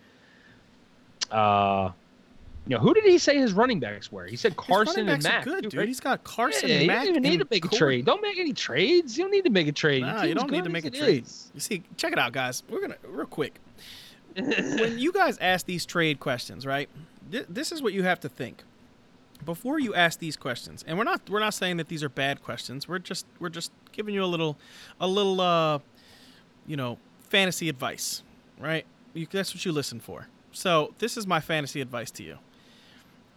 uh 1.31 1.91
you 2.67 2.77
know, 2.77 2.81
who 2.81 2.95
did 2.95 3.05
he 3.05 3.19
say 3.19 3.39
his 3.39 3.53
running 3.53 3.81
backs 3.81 4.13
were? 4.13 4.25
He 4.27 4.37
said 4.37 4.57
Carson 4.57 5.09
and 5.09 5.23
Mack. 5.23 5.45
good, 5.45 5.65
dude. 5.65 5.75
right? 5.75 5.89
He's 5.89 5.99
got 5.99 6.23
Carson 6.23 6.69
yeah, 6.69 6.75
and 6.77 6.83
you 6.83 6.89
don't 6.89 7.07
even 7.09 7.23
need 7.23 7.39
to 7.41 7.47
make 7.51 7.65
a 7.65 7.69
trade. 7.69 8.05
Don't 8.05 8.23
make 8.23 8.39
any 8.39 8.53
trades. 8.53 9.19
You 9.19 9.25
don't 9.25 9.33
need 9.33 9.45
to 9.45 9.51
make 9.51 9.67
a 9.67 9.73
trade. 9.73 10.03
Nah, 10.03 10.23
you 10.23 10.35
don't 10.35 10.51
need 10.51 10.65
to 10.65 10.71
make 10.71 10.85
a 10.85 10.91
trade. 10.91 11.25
is. 11.25 11.51
You 11.55 11.61
see, 11.61 11.83
check 11.97 12.13
it 12.13 12.19
out, 12.19 12.33
guys. 12.33 12.63
We're 12.69 12.81
gonna 12.81 12.97
real 13.05 13.27
quick. 13.27 13.59
when 14.37 14.99
you 14.99 15.13
guys 15.13 15.37
ask 15.39 15.67
these 15.67 15.85
trade 15.85 16.21
questions, 16.21 16.65
right? 16.65 16.89
Th- 17.31 17.47
this 17.49 17.73
is 17.73 17.83
what 17.83 17.93
you 17.93 18.05
have 18.05 18.21
to 18.21 18.29
think 18.29 18.63
before 19.45 19.81
you 19.81 19.95
ask 19.95 20.21
these 20.21 20.37
questions. 20.37 20.85
And 20.87 20.97
we're 20.97 21.05
not 21.05 21.29
we're 21.29 21.41
not 21.41 21.55
saying 21.55 21.79
that 21.79 21.89
these 21.89 22.05
are 22.05 22.09
bad 22.09 22.43
questions. 22.43 22.89
We're 22.89 22.99
just 22.99 23.27
we're 23.41 23.49
just 23.49 23.73
giving 23.91 24.15
you 24.15 24.25
a 24.25 24.27
little 24.27 24.57
a 25.01 25.07
little 25.07 25.41
uh 25.41 25.81
you 26.67 26.77
know 26.77 26.99
fantasy 27.29 27.69
advice, 27.69 28.23
right? 28.59 28.87
You, 29.15 29.27
that's 29.31 29.55
what 29.55 29.65
you 29.65 29.73
listen 29.73 30.01
for. 30.01 30.29
So 30.53 30.95
this 30.99 31.17
is 31.17 31.27
my 31.27 31.41
fantasy 31.41 31.81
advice 31.81 32.11
to 32.13 32.23
you. 32.23 32.39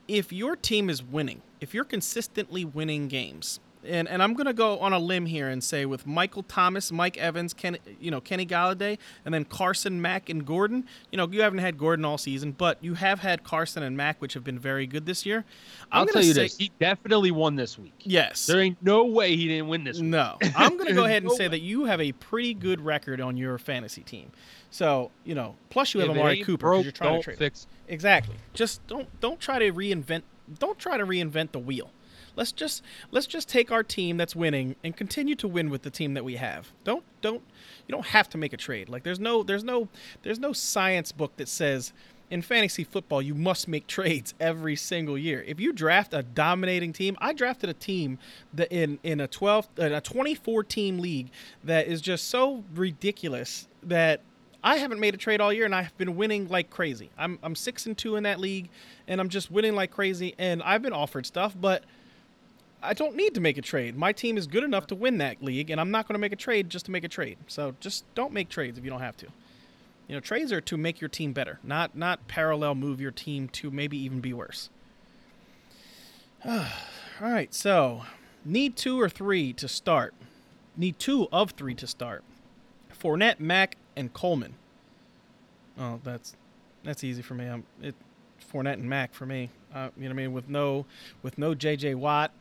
If 0.08 0.32
your 0.32 0.56
team 0.56 0.92
is 0.92 1.02
winning, 1.02 1.42
if 1.60 1.74
you're 1.74 1.84
consistently 1.84 2.64
winning 2.64 3.08
games, 3.08 3.60
and, 3.88 4.08
and 4.08 4.22
I'm 4.24 4.34
gonna 4.34 4.54
go 4.54 4.80
on 4.80 4.94
a 4.94 5.00
limb 5.00 5.26
here 5.26 5.48
and 5.50 5.64
say 5.64 5.86
with 5.86 6.06
Michael 6.08 6.44
Thomas, 6.44 6.92
Mike 6.92 7.18
Evans, 7.18 7.54
Ken, 7.54 7.78
you 8.00 8.12
know 8.12 8.20
Kenny 8.22 8.46
Golladay, 8.46 8.98
and 9.24 9.34
then 9.34 9.46
Carson, 9.46 10.02
Mack, 10.02 10.30
and 10.30 10.46
Gordon. 10.46 10.86
You 11.12 11.18
know 11.18 11.28
you 11.30 11.42
haven't 11.42 11.60
had 11.60 11.78
Gordon 11.78 12.06
all 12.06 12.18
season, 12.18 12.52
but 12.52 12.78
you 12.84 12.96
have 12.96 13.20
had 13.20 13.44
Carson 13.44 13.84
and 13.84 13.96
Mack, 13.96 14.22
which 14.22 14.34
have 14.34 14.44
been 14.44 14.60
very 14.60 14.88
good 14.88 15.06
this 15.06 15.26
year. 15.26 15.46
I'm 15.92 16.00
I'll 16.00 16.06
gonna 16.06 16.14
tell 16.14 16.24
you 16.24 16.34
say, 16.34 16.44
this: 16.44 16.58
he 16.58 16.72
definitely 16.80 17.32
won 17.32 17.56
this 17.56 17.78
week. 17.80 17.94
Yes. 18.02 18.46
There 18.46 18.60
ain't 18.62 18.82
no 18.82 19.06
way 19.06 19.36
he 19.36 19.48
didn't 19.48 19.68
win 19.68 19.84
this 19.84 19.98
week. 20.00 20.06
No, 20.10 20.38
I'm 20.56 20.74
going 20.78 20.88
to 20.90 20.94
go 20.94 21.06
ahead 21.06 21.24
and 21.24 21.32
No 21.32 21.36
say 21.36 21.46
way. 21.46 21.50
that 21.50 21.62
you 21.62 21.86
have 21.86 22.02
a 22.02 22.12
pretty 22.14 22.54
good 22.54 22.82
record 22.82 23.22
on 23.22 23.38
your 23.38 23.58
fantasy 23.58 24.02
team. 24.02 24.32
So 24.72 25.12
you 25.24 25.36
know, 25.36 25.56
plus 25.70 25.94
you 25.94 26.02
have 26.02 26.10
If 26.10 26.18
Amari 26.18 26.44
Cooper 26.44 26.68
broke, 26.68 26.84
you're 26.84 26.92
trying 26.92 27.12
don't 27.14 27.20
to 27.20 27.24
trade. 27.24 27.38
fix. 27.38 27.68
Exactly. 27.88 28.36
Just 28.54 28.86
don't 28.88 29.08
don't 29.22 29.40
try 29.40 29.60
to 29.60 29.72
reinvent. 29.72 30.24
Don't 30.60 30.78
try 30.78 30.98
to 30.98 31.06
reinvent 31.06 31.52
the 31.54 31.60
wheel. 31.60 31.92
Let's 32.36 32.52
just 32.52 32.84
let's 33.12 33.28
just 33.28 33.48
take 33.50 33.72
our 33.72 33.84
team 33.84 34.18
that's 34.18 34.36
winning 34.36 34.76
and 34.84 34.96
continue 34.96 35.36
to 35.36 35.48
win 35.48 35.70
with 35.70 35.84
the 35.84 35.90
team 35.90 36.14
that 36.14 36.26
we 36.26 36.36
have. 36.36 36.72
Don't 36.84 37.04
don't 37.22 37.42
you 37.88 37.94
don't 37.94 38.08
have 38.08 38.30
to 38.30 38.38
make 38.38 38.54
a 38.54 38.58
trade. 38.58 38.90
Like 38.90 39.04
there's 39.04 39.20
no 39.20 39.44
there's 39.44 39.64
no 39.64 39.90
there's 40.24 40.40
no 40.40 40.54
science 40.54 41.12
book 41.12 41.36
that 41.38 41.48
says 41.48 41.94
in 42.30 42.42
fantasy 42.42 42.84
football 42.84 43.22
you 43.22 43.36
must 43.36 43.68
make 43.68 43.88
trades 43.88 44.34
every 44.40 44.76
single 44.76 45.18
year. 45.18 45.44
If 45.48 45.60
you 45.60 45.74
draft 45.74 46.14
a 46.14 46.24
dominating 46.24 46.94
team, 46.94 47.16
I 47.20 47.34
drafted 47.34 47.70
a 47.70 47.74
team 47.74 48.20
that 48.54 48.72
in 48.72 49.00
in 49.04 49.20
a 49.20 49.28
12 49.28 49.68
in 49.78 49.94
a 49.94 50.02
24 50.02 50.64
team 50.64 51.00
league 51.00 51.30
that 51.64 51.88
is 51.88 52.02
just 52.02 52.28
so 52.30 52.64
ridiculous 52.74 53.68
that 53.84 54.22
I 54.66 54.78
haven't 54.78 55.00
made 55.00 55.14
a 55.14 55.18
trade 55.18 55.42
all 55.42 55.54
year, 55.54 55.66
and 55.66 55.76
I've 55.76 55.96
been 55.96 56.16
winning 56.16 56.48
like 56.48 56.72
crazy. 56.72 57.12
I'm 57.20 57.38
I'm 57.44 57.56
six 57.56 57.86
and 57.86 57.96
two 57.96 58.16
in 58.16 58.24
that 58.24 58.40
league, 58.40 58.70
and 59.08 59.22
I'm 59.22 59.30
just 59.30 59.52
winning 59.52 59.76
like 59.76 59.92
crazy. 59.92 60.34
And 60.40 60.64
I've 60.64 60.82
been 60.82 60.92
offered 60.92 61.28
stuff, 61.28 61.56
but 61.60 61.84
I 62.86 62.94
don't 62.94 63.16
need 63.16 63.34
to 63.36 63.42
make 63.42 63.58
a 63.58 63.62
trade. 63.62 63.98
My 63.98 64.12
team 64.12 64.38
is 64.38 64.48
good 64.48 64.64
enough 64.64 64.88
to 64.88 64.96
win 64.96 65.18
that 65.20 65.44
league, 65.44 65.70
and 65.70 65.80
I'm 65.82 65.92
not 65.92 66.08
going 66.08 66.16
to 66.16 66.20
make 66.20 66.32
a 66.32 66.38
trade 66.38 66.70
just 66.70 66.86
to 66.86 66.92
make 66.92 67.04
a 67.04 67.10
trade. 67.10 67.38
So 67.48 67.76
just 67.80 68.04
don't 68.16 68.34
make 68.34 68.50
trades 68.50 68.78
if 68.78 68.84
you 68.84 68.90
don't 68.90 69.02
have 69.02 69.18
to. 69.18 69.28
You 70.08 70.16
know, 70.16 70.20
trades 70.20 70.52
are 70.52 70.62
to 70.62 70.78
make 70.78 71.02
your 71.02 71.10
team 71.10 71.34
better, 71.34 71.60
not 71.64 71.96
not 71.96 72.28
parallel 72.28 72.76
move 72.76 73.02
your 73.02 73.12
team 73.12 73.50
to 73.50 73.72
maybe 73.72 73.98
even 73.98 74.22
be 74.22 74.34
worse. 74.34 74.70
All 76.48 76.66
right, 77.20 77.54
so 77.54 78.04
need 78.44 78.76
two 78.76 79.02
or 79.02 79.10
three 79.10 79.52
to 79.54 79.68
start. 79.68 80.14
Need 80.78 81.00
two 81.00 81.28
of 81.32 81.52
three 81.52 81.74
to 81.76 81.88
start. 81.88 82.24
Fournette, 82.94 83.40
Mack, 83.40 83.78
and 83.96 84.14
Coleman. 84.14 84.56
Oh, 85.80 86.00
that's 86.04 86.36
that's 86.84 87.04
easy 87.04 87.24
for 87.24 87.34
me. 87.34 87.46
I'm 87.46 87.64
it 87.82 87.96
Fournette 88.54 88.74
and 88.74 88.90
Mack 88.90 89.14
for 89.14 89.26
me. 89.26 89.50
Uh, 89.74 89.90
you 89.98 90.04
know 90.04 90.10
what 90.10 90.14
I 90.14 90.24
mean? 90.24 90.34
With 90.34 90.50
no 90.50 90.86
with 91.24 91.38
no 91.38 91.56
J.J. 91.56 91.96
Watt, 91.96 92.32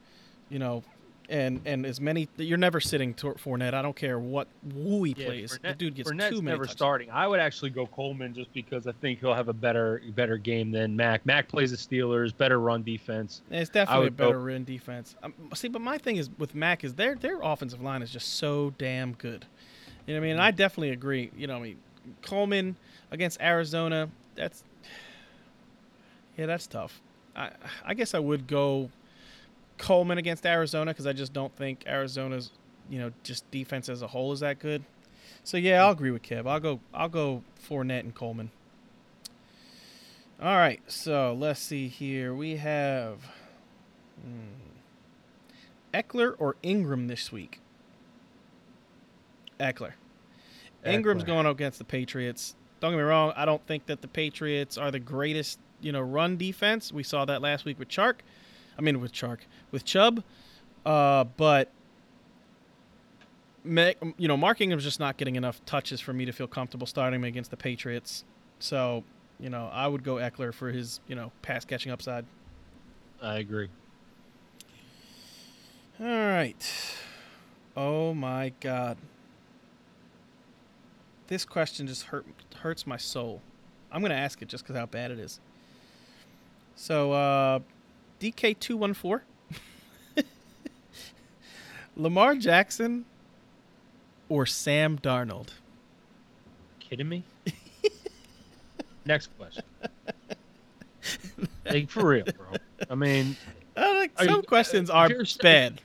you 0.51 0.59
know, 0.59 0.83
and 1.31 1.61
and 1.65 1.87
as 1.87 2.01
many 2.01 2.29
you're 2.37 2.59
never 2.59 2.81
sitting 2.81 3.15
to 3.15 3.29
Fournette. 3.33 3.73
I 3.75 3.81
don't 3.83 3.97
care 3.97 4.19
what 4.19 4.47
who 4.75 5.05
he 5.05 5.15
Yeah, 5.17 5.27
plays. 5.27 5.53
the 5.53 5.59
Fournette- 5.69 5.79
dude 5.79 5.95
gets 5.95 6.11
Fournette's 6.11 6.29
too 6.31 6.37
many 6.43 6.53
never 6.53 6.65
touchdowns. 6.65 6.77
starting. 6.77 7.11
I 7.11 7.27
would 7.27 7.41
actually 7.41 7.71
go 7.71 7.87
Coleman 7.87 8.35
just 8.35 8.53
because 8.53 8.87
I 8.87 8.93
think 9.01 9.21
he'll 9.21 9.33
have 9.35 9.49
a 9.49 9.53
better 9.55 10.03
better 10.15 10.37
game 10.37 10.71
than 10.71 10.95
Mack. 10.95 11.25
Mack 11.25 11.49
plays 11.49 11.71
the 11.71 11.77
Steelers, 11.79 12.37
better 12.37 12.61
run 12.61 12.83
defense. 12.83 13.41
It's 13.51 13.71
definitely 13.71 14.01
a 14.03 14.05
would 14.05 14.17
go- 14.19 14.27
better 14.29 14.41
run 14.41 14.65
defense. 14.65 15.17
Um, 15.23 15.33
see, 15.55 15.69
but 15.69 15.81
my 15.81 15.97
thing 15.99 16.17
is 16.17 16.29
with 16.39 16.55
Mack 16.55 16.85
is 16.85 16.95
their 16.95 17.15
their 17.15 17.41
offensive 17.41 17.81
line 17.81 18.03
is 18.03 18.11
just 18.11 18.35
so 18.35 18.75
damn 18.77 19.13
good. 19.15 19.47
You 20.07 20.13
know 20.13 20.21
what 20.21 20.25
I 20.25 20.29
mean? 20.29 20.33
And 20.33 20.43
I 20.43 20.51
definitely 20.51 20.91
agree. 20.91 21.31
You 21.37 21.47
know, 21.47 21.57
I 21.57 21.61
mean, 21.61 21.79
Coleman 22.21 22.77
against 23.11 23.41
Arizona. 23.41 24.11
That's 24.35 24.63
yeah, 26.37 26.45
that's 26.47 26.67
tough. 26.67 27.01
I 27.35 27.51
I 27.85 27.95
guess 27.95 28.13
I 28.15 28.19
would 28.19 28.47
go 28.47 28.91
Coleman 29.79 30.19
against 30.19 30.47
Arizona 30.47 30.93
because 30.93 31.07
I 31.07 31.13
just 31.13 31.33
don't 31.33 31.55
think 31.57 31.85
Arizona's 31.87 32.51
you 32.89 32.99
know 32.99 33.13
just 33.23 33.51
defense 33.51 33.89
as 33.89 34.03
a 34.03 34.07
whole 34.07 34.33
is 34.33 34.41
that 34.41 34.59
good. 34.59 34.85
So 35.43 35.57
yeah, 35.57 35.85
I'll 35.85 35.93
agree 35.93 36.11
with 36.11 36.23
Kev. 36.23 36.47
I'll 36.47 36.61
go 36.61 36.81
I'll 36.93 37.09
go 37.09 37.43
Fournette 37.69 38.01
and 38.01 38.15
Coleman. 38.15 38.51
All 40.43 40.57
right, 40.57 40.81
so 40.89 41.37
let's 41.39 41.61
see 41.61 41.89
here. 41.89 42.35
We 42.35 42.57
have 42.57 43.19
hmm, 44.21 44.73
Ekeler 45.93 46.35
or 46.39 46.57
Ingram 46.63 47.07
this 47.07 47.31
week. 47.31 47.61
Ekeler. 49.61 49.93
Ingram's 50.85 51.25
going 51.25 51.47
up 51.47 51.57
against 51.57 51.79
the 51.79 51.85
Patriots. 51.85 52.57
Don't 52.81 52.93
get 52.93 52.99
me 52.99 53.03
wrong. 53.05 53.33
I 53.37 53.45
don't 53.45 53.65
think 53.67 53.87
that 53.87 54.03
the 54.03 54.09
Patriots 54.09 54.77
are 54.77 54.91
the 54.91 54.99
greatest, 54.99 55.59
you 55.81 55.93
know, 55.93 56.03
run 56.03 56.37
defense. 56.37 56.93
We 56.93 57.03
saw 57.03 57.25
that 57.25 57.41
last 57.41 57.65
week 57.65 57.79
with 57.79 57.89
Chark. 57.89 58.17
I 58.79 58.83
mean, 58.83 59.01
with 59.01 59.13
Chark, 59.13 59.41
with 59.71 59.85
Chubb. 59.85 60.23
Uh, 60.85 61.25
but 61.25 61.71
you 63.65 64.29
know, 64.29 64.37
Mark 64.37 64.61
Ingram's 64.61 64.85
just 64.85 65.01
not 65.01 65.17
getting 65.17 65.37
enough 65.37 65.65
touches 65.65 66.01
for 66.01 66.13
me 66.13 66.25
to 66.27 66.33
feel 66.33 66.47
comfortable 66.47 66.87
starting 66.87 67.21
him 67.21 67.25
against 67.25 67.51
the 67.51 67.57
Patriots. 67.57 68.25
So, 68.59 69.05
you 69.41 69.49
know, 69.49 69.71
I 69.73 69.87
would 69.87 70.05
go 70.05 70.17
Ekeler 70.17 70.53
for 70.53 70.71
his, 70.71 71.01
you 71.09 71.15
know, 71.15 71.33
pass 71.43 71.65
catching 71.65 71.91
upside. 71.91 72.27
I 73.23 73.39
agree. 73.39 73.69
All 75.99 76.07
right. 76.07 76.73
Oh 77.77 78.13
my 78.13 78.53
God. 78.61 78.99
This 81.29 81.45
question 81.45 81.87
just 81.87 82.05
hurt 82.05 82.27
hurts 82.57 82.87
my 82.87 82.99
soul. 82.99 83.41
I'm 83.91 84.03
gonna 84.03 84.15
ask 84.15 84.43
it 84.43 84.49
just 84.49 84.65
because 84.65 84.77
how 84.77 84.87
bad 84.87 85.11
it 85.11 85.19
is. 85.19 85.41
So, 86.77 87.13
uh, 87.13 87.61
DK 88.25 88.59
two 88.59 88.77
one 88.79 88.95
four. 88.95 89.23
Lamar 91.97 92.35
Jackson 92.37 93.05
or 94.31 94.47
Sam 94.47 94.99
Darnold. 94.99 95.49
Kidding 96.81 97.09
me? 97.09 97.23
Next 99.05 99.29
question. 99.39 99.65
like 101.67 101.91
for 101.91 102.07
real, 102.09 102.25
bro. 102.25 102.57
I 102.91 102.95
mean, 102.95 103.37
Uh, 103.77 103.91
like, 103.95 104.13
Are 104.19 104.25
some 104.27 104.37
you- 104.37 104.43
questions 104.43 104.89
uh, 104.89 104.93
are 104.95 105.09
here's- 105.09 105.37
bad. 105.37 105.81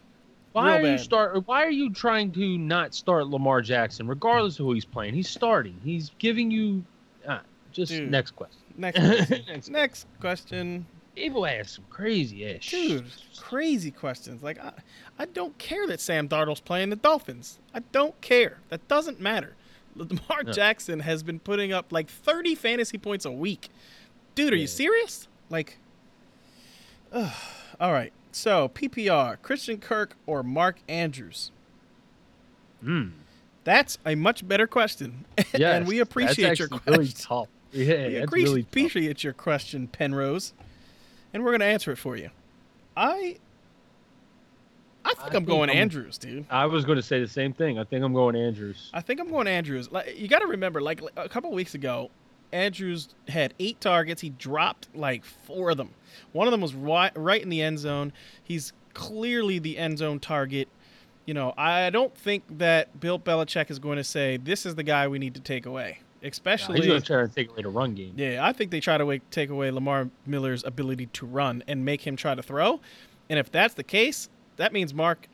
why 0.51 0.65
Real 0.65 0.73
are 0.75 0.79
you 0.91 0.97
bad. 0.97 0.99
start? 0.99 1.47
Why 1.47 1.63
are 1.63 1.71
you 1.71 1.91
trying 1.91 2.31
to 2.33 2.55
not 2.59 2.93
start 2.93 3.25
Lamar 3.25 3.61
Jackson, 3.63 4.07
regardless 4.07 4.59
of 4.59 4.67
who 4.67 4.73
he's 4.73 4.85
playing? 4.85 5.15
He's 5.15 5.27
starting. 5.27 5.75
He's 5.83 6.11
giving 6.19 6.51
you. 6.51 6.83
Uh, 7.27 7.39
just 7.71 7.91
Dude. 7.91 8.11
next 8.11 8.35
question. 8.35 8.59
Next 8.77 8.99
question. 8.99 9.43
Next 9.47 9.69
Next 9.69 10.05
question. 10.21 10.85
People 11.19 11.45
ask 11.45 11.75
some 11.75 11.85
crazy 11.89 12.55
ass 12.55 12.69
Dude, 12.69 13.05
crazy 13.37 13.91
questions. 13.91 14.41
Like 14.41 14.57
I, 14.63 14.71
I 15.17 15.25
don't 15.25 15.57
care 15.57 15.85
that 15.87 15.99
Sam 15.99 16.29
Darnold's 16.29 16.61
playing 16.61 16.89
the 16.89 16.95
Dolphins. 16.95 17.59
I 17.73 17.79
don't 17.91 18.19
care. 18.21 18.59
That 18.69 18.87
doesn't 18.87 19.19
matter. 19.19 19.55
Lamar 19.95 20.43
No. 20.43 20.51
Jackson 20.51 21.01
has 21.01 21.23
been 21.23 21.39
putting 21.39 21.73
up 21.73 21.91
like 21.91 22.09
30 22.09 22.55
fantasy 22.55 22.97
points 22.97 23.25
a 23.25 23.31
week. 23.31 23.69
Dude, 24.35 24.53
are 24.53 24.57
you 24.57 24.67
serious? 24.67 25.27
Like 25.49 25.77
ugh. 27.11 27.33
All 27.79 27.91
right. 27.91 28.13
So, 28.31 28.69
PPR, 28.69 29.41
Christian 29.41 29.79
Kirk 29.79 30.15
or 30.27 30.43
Mark 30.43 30.77
Andrews? 30.87 31.51
Mm. 32.83 33.11
That's 33.63 33.97
a 34.05 34.15
much 34.15 34.47
better 34.47 34.67
question. 34.67 35.25
Yes, 35.37 35.53
and 35.53 35.87
we 35.87 35.99
appreciate 35.99 36.47
that's 36.47 36.59
your 36.59 36.65
actually 36.67 36.79
question. 36.79 36.93
Really 37.01 37.11
tough. 37.13 37.47
Yeah, 37.71 38.07
we 38.07 38.15
appreciate, 38.17 38.47
really 38.47 38.61
appreciate 38.61 39.23
your 39.23 39.33
question, 39.33 39.87
Penrose, 39.87 40.53
and 41.33 41.43
we're 41.43 41.51
gonna 41.51 41.65
answer 41.65 41.91
it 41.91 41.97
for 41.97 42.15
you. 42.17 42.29
I, 42.97 43.37
I 45.05 45.09
think 45.13 45.19
I 45.21 45.25
I'm 45.25 45.31
think 45.31 45.47
going 45.47 45.69
I'm- 45.69 45.79
Andrews, 45.79 46.17
dude. 46.17 46.45
I 46.49 46.65
was 46.65 46.83
going 46.85 46.97
to 46.97 47.01
say 47.01 47.19
the 47.21 47.27
same 47.27 47.53
thing. 47.53 47.79
I 47.79 47.83
think 47.85 48.03
I'm 48.03 48.13
going 48.13 48.35
Andrews. 48.35 48.89
I 48.93 49.01
think 49.01 49.19
I'm 49.21 49.29
going 49.29 49.47
Andrews. 49.47 49.91
Like 49.91 50.19
you 50.19 50.27
got 50.27 50.39
to 50.39 50.47
remember, 50.47 50.81
like 50.81 51.01
a 51.15 51.29
couple 51.29 51.51
weeks 51.51 51.73
ago, 51.75 52.09
Andrews 52.51 53.09
had 53.29 53.53
eight 53.59 53.79
targets. 53.79 54.21
He 54.21 54.29
dropped 54.31 54.89
like 54.93 55.23
four 55.23 55.69
of 55.69 55.77
them. 55.77 55.91
One 56.33 56.47
of 56.47 56.51
them 56.51 56.59
was 56.61 56.73
right, 56.73 57.11
right 57.15 57.41
in 57.41 57.49
the 57.49 57.61
end 57.61 57.79
zone. 57.79 58.11
He's 58.43 58.73
clearly 58.93 59.59
the 59.59 59.77
end 59.77 59.99
zone 59.99 60.19
target. 60.19 60.67
You 61.25 61.33
know, 61.35 61.53
I 61.57 61.89
don't 61.91 62.15
think 62.17 62.43
that 62.57 62.99
Bill 62.99 63.19
Belichick 63.19 63.69
is 63.71 63.79
going 63.79 63.97
to 63.97 64.03
say 64.03 64.37
this 64.37 64.65
is 64.65 64.75
the 64.75 64.83
guy 64.83 65.07
we 65.07 65.19
need 65.19 65.35
to 65.35 65.41
take 65.41 65.65
away. 65.65 65.99
Especially, 66.21 66.77
He's 66.79 66.87
going 66.87 66.99
to 67.01 67.05
try 67.05 67.21
to 67.21 67.27
take 67.29 67.49
away 67.49 67.61
the 67.61 67.69
run 67.69 67.95
game. 67.95 68.13
Yeah, 68.17 68.45
I 68.45 68.51
think 68.51 68.71
they 68.71 68.79
try 68.81 68.97
to 68.97 69.19
take 69.31 69.49
away 69.49 69.71
Lamar 69.71 70.09
Miller's 70.25 70.63
ability 70.65 71.05
to 71.13 71.25
run 71.25 71.63
and 71.67 71.85
make 71.85 72.05
him 72.05 72.15
try 72.17 72.35
to 72.35 72.43
throw. 72.43 72.81
And 73.29 73.39
if 73.39 73.49
that's 73.51 73.73
the 73.75 73.83
case, 73.83 74.27
that 74.57 74.73
means 74.73 74.93
Mark 74.93 75.27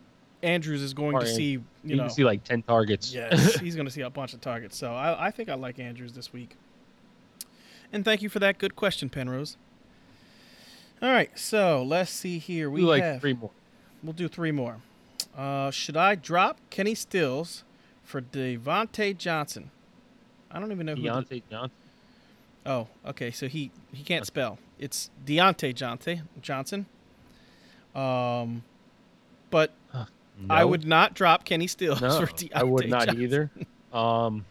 Andrews 0.43 0.81
is 0.83 0.93
going 0.93 1.13
Mark 1.13 1.23
to 1.23 1.33
see, 1.33 1.51
you 1.53 1.63
You 1.83 1.95
know, 1.95 2.03
can 2.03 2.09
see 2.11 2.23
like 2.23 2.43
ten 2.43 2.61
targets. 2.61 3.11
yes, 3.13 3.55
he's 3.59 3.75
going 3.75 3.87
to 3.87 3.91
see 3.91 4.01
a 4.01 4.09
bunch 4.11 4.33
of 4.33 4.41
targets. 4.41 4.77
So 4.77 4.93
I, 4.93 5.27
I 5.27 5.31
think 5.31 5.49
I 5.49 5.55
like 5.55 5.79
Andrews 5.79 6.13
this 6.13 6.31
week. 6.31 6.55
And 7.91 8.05
thank 8.05 8.21
you 8.21 8.29
for 8.29 8.39
that 8.39 8.57
good 8.59 8.75
question, 8.75 9.09
Penrose. 9.09 9.57
All 11.01 11.09
right, 11.11 11.31
so 11.37 11.83
let's 11.83 12.11
see 12.11 12.37
here. 12.37 12.69
We 12.69 12.81
we 12.81 12.87
like 12.87 13.01
have 13.03 13.21
three 13.21 13.33
more. 13.33 13.51
we'll 14.03 14.13
do 14.13 14.27
three 14.27 14.51
more. 14.51 14.77
Uh, 15.35 15.71
should 15.71 15.97
I 15.97 16.15
drop 16.15 16.59
Kenny 16.69 16.95
Stills 16.95 17.63
for 18.03 18.21
Devontae 18.21 19.17
Johnson? 19.17 19.71
I 20.55 20.59
don't 20.59 20.71
even 20.71 20.85
know 20.85 20.95
who. 20.95 21.01
the- 21.03 21.09
Diontae 21.09 21.43
Johnson. 21.51 21.71
Oh, 22.65 22.87
okay. 23.05 23.29
So 23.31 23.47
he 23.47 23.69
he 23.93 24.03
can't 24.03 24.25
spell. 24.25 24.57
It's 24.79 25.09
Diontae 25.25 25.75
Johnson 25.75 26.27
Johnson. 26.41 26.85
Um, 27.93 28.63
but 29.51 29.71
I 30.49 30.59
No. 30.61 30.67
would 30.67 30.85
not 30.85 31.13
drop 31.13 31.45
Kenny 31.45 31.67
Stills 31.67 32.01
No, 32.01 32.09
Diontae 32.09 32.51
I 32.55 32.63
would 32.63 32.89
not 32.89 33.05
Johnson. 33.05 33.21
either. 33.21 33.51
Um, 33.93 34.45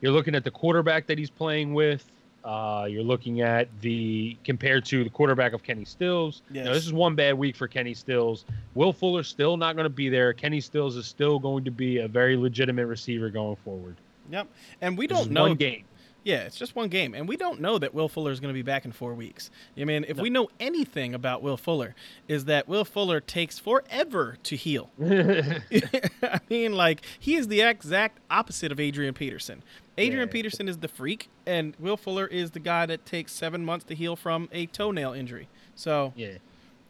you're 0.00 0.12
looking 0.12 0.34
at 0.34 0.44
the 0.44 0.50
quarterback 0.50 1.06
that 1.06 1.18
he's 1.18 1.30
playing 1.30 1.74
with. 1.74 2.04
Uh, 2.44 2.86
you're 2.90 3.02
looking 3.02 3.40
at 3.40 3.68
the 3.80 4.36
compared 4.44 4.84
to 4.84 5.02
the 5.02 5.08
quarterback 5.10 5.54
of 5.54 5.62
Kenny 5.62 5.84
Stills. 5.86 6.42
Yes. 6.52 6.66
this 6.68 6.84
is 6.86 6.92
one 6.92 7.14
bad 7.14 7.38
week 7.38 7.56
for 7.56 7.66
Kenny 7.66 7.94
Stills. 7.94 8.44
Will 8.74 8.92
Fuller's 8.92 9.28
still 9.28 9.56
not 9.56 9.76
going 9.76 9.84
to 9.84 9.88
be 9.90 10.10
there. 10.10 10.34
Kenny 10.34 10.60
Stills 10.60 10.96
is 10.96 11.06
still 11.06 11.38
going 11.38 11.64
to 11.64 11.70
be 11.70 11.98
a 12.00 12.06
very 12.08 12.36
legitimate 12.36 12.84
receiver 12.86 13.30
going 13.30 13.56
forward. 13.64 13.96
Yep. 14.30 14.48
And 14.80 14.96
we 14.98 15.06
don't 15.06 15.30
know. 15.30 15.42
one 15.42 15.54
game. 15.56 15.84
Yeah, 16.22 16.44
it's 16.44 16.56
just 16.56 16.74
one 16.74 16.88
game, 16.88 17.12
and 17.12 17.28
we 17.28 17.36
don't 17.36 17.60
know 17.60 17.76
that 17.76 17.92
Will 17.92 18.08
Fuller 18.08 18.30
is 18.32 18.40
going 18.40 18.48
to 18.48 18.54
be 18.56 18.62
back 18.62 18.86
in 18.86 18.92
four 18.92 19.12
weeks. 19.12 19.50
I 19.78 19.84
mean, 19.84 20.06
if 20.08 20.16
No. 20.16 20.22
we 20.22 20.30
know 20.30 20.48
anything 20.58 21.12
about 21.14 21.42
Will 21.42 21.58
Fuller, 21.58 21.94
is 22.28 22.46
that 22.46 22.66
Will 22.66 22.86
Fuller 22.86 23.20
takes 23.20 23.58
forever 23.58 24.38
to 24.44 24.56
heal. 24.56 24.88
I 25.02 26.40
mean, 26.48 26.72
like 26.72 27.02
he 27.20 27.34
is 27.36 27.48
the 27.48 27.60
exact 27.60 28.20
opposite 28.30 28.72
of 28.72 28.80
Adrian 28.80 29.12
Peterson. 29.12 29.62
Adrian 29.98 30.28
Yeah. 30.28 30.32
Peterson 30.32 30.66
is 30.66 30.78
the 30.78 30.88
freak, 30.88 31.28
and 31.46 31.74
Will 31.78 31.98
Fuller 31.98 32.26
is 32.26 32.52
the 32.52 32.58
guy 32.60 32.86
that 32.86 33.04
takes 33.04 33.32
seven 33.32 33.62
months 33.62 33.84
to 33.86 33.94
heal 33.94 34.16
from 34.16 34.48
a 34.50 34.64
toenail 34.66 35.12
injury. 35.12 35.48
So 35.74 36.14
yeah. 36.16 36.38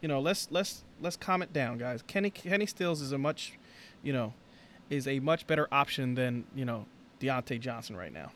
you 0.01 0.07
know, 0.07 0.21
let's 0.21 0.47
let's 0.49 0.85
let's 1.01 1.17
calm 1.17 1.41
it 1.41 1.51
down, 1.51 1.77
guys. 1.77 2.01
Kenny 2.07 2.29
Kenny 2.29 2.65
Stills 2.65 3.01
is 3.01 3.11
a 3.11 3.17
much, 3.17 3.57
you 4.01 4.13
know, 4.13 4.33
is 4.89 5.09
a 5.09 5.19
much 5.19 5.45
better 5.45 5.67
option 5.73 6.15
than 6.15 6.45
you 6.55 6.63
know 6.63 6.85
Diontae 7.19 7.59
Johnson 7.59 7.95
right 7.95 8.13
now. 8.13 8.31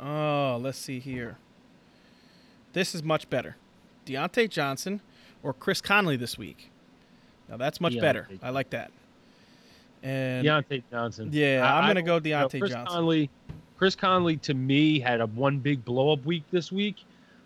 Oh, 0.00 0.58
let's 0.60 0.78
see 0.78 0.98
here. 0.98 1.38
This 2.72 2.94
is 2.94 3.02
much 3.02 3.28
better. 3.30 3.56
Diontae 4.04 4.48
Johnson 4.50 5.00
or 5.42 5.52
Chris 5.52 5.80
Conley 5.80 6.16
this 6.16 6.36
week. 6.36 6.70
Now 7.48 7.56
that's 7.56 7.80
much 7.80 7.94
better. 8.00 8.28
I 8.42 8.50
like 8.50 8.70
that. 8.70 8.90
And 10.02 10.46
Diontae 10.46 10.82
Johnson. 10.90 11.30
Yeah, 11.32 11.62
I- 11.64 11.80
I'm 11.80 11.86
gonna 11.88 12.02
go 12.02 12.18
don't- 12.20 12.26
you 12.26 12.32
know, 12.34 12.46
Diontae 12.48 12.58
Chris 12.60 12.72
Johnson. 12.72 12.94
Conley, 12.96 13.30
Chris 13.78 13.94
Conley 13.94 14.36
to 14.38 14.54
me 14.54 14.98
had 15.00 15.20
a 15.20 15.26
one 15.26 15.58
big 15.58 15.84
blow 15.84 16.12
up 16.12 16.24
week 16.24 16.44
this 16.50 16.70
week. 16.70 16.96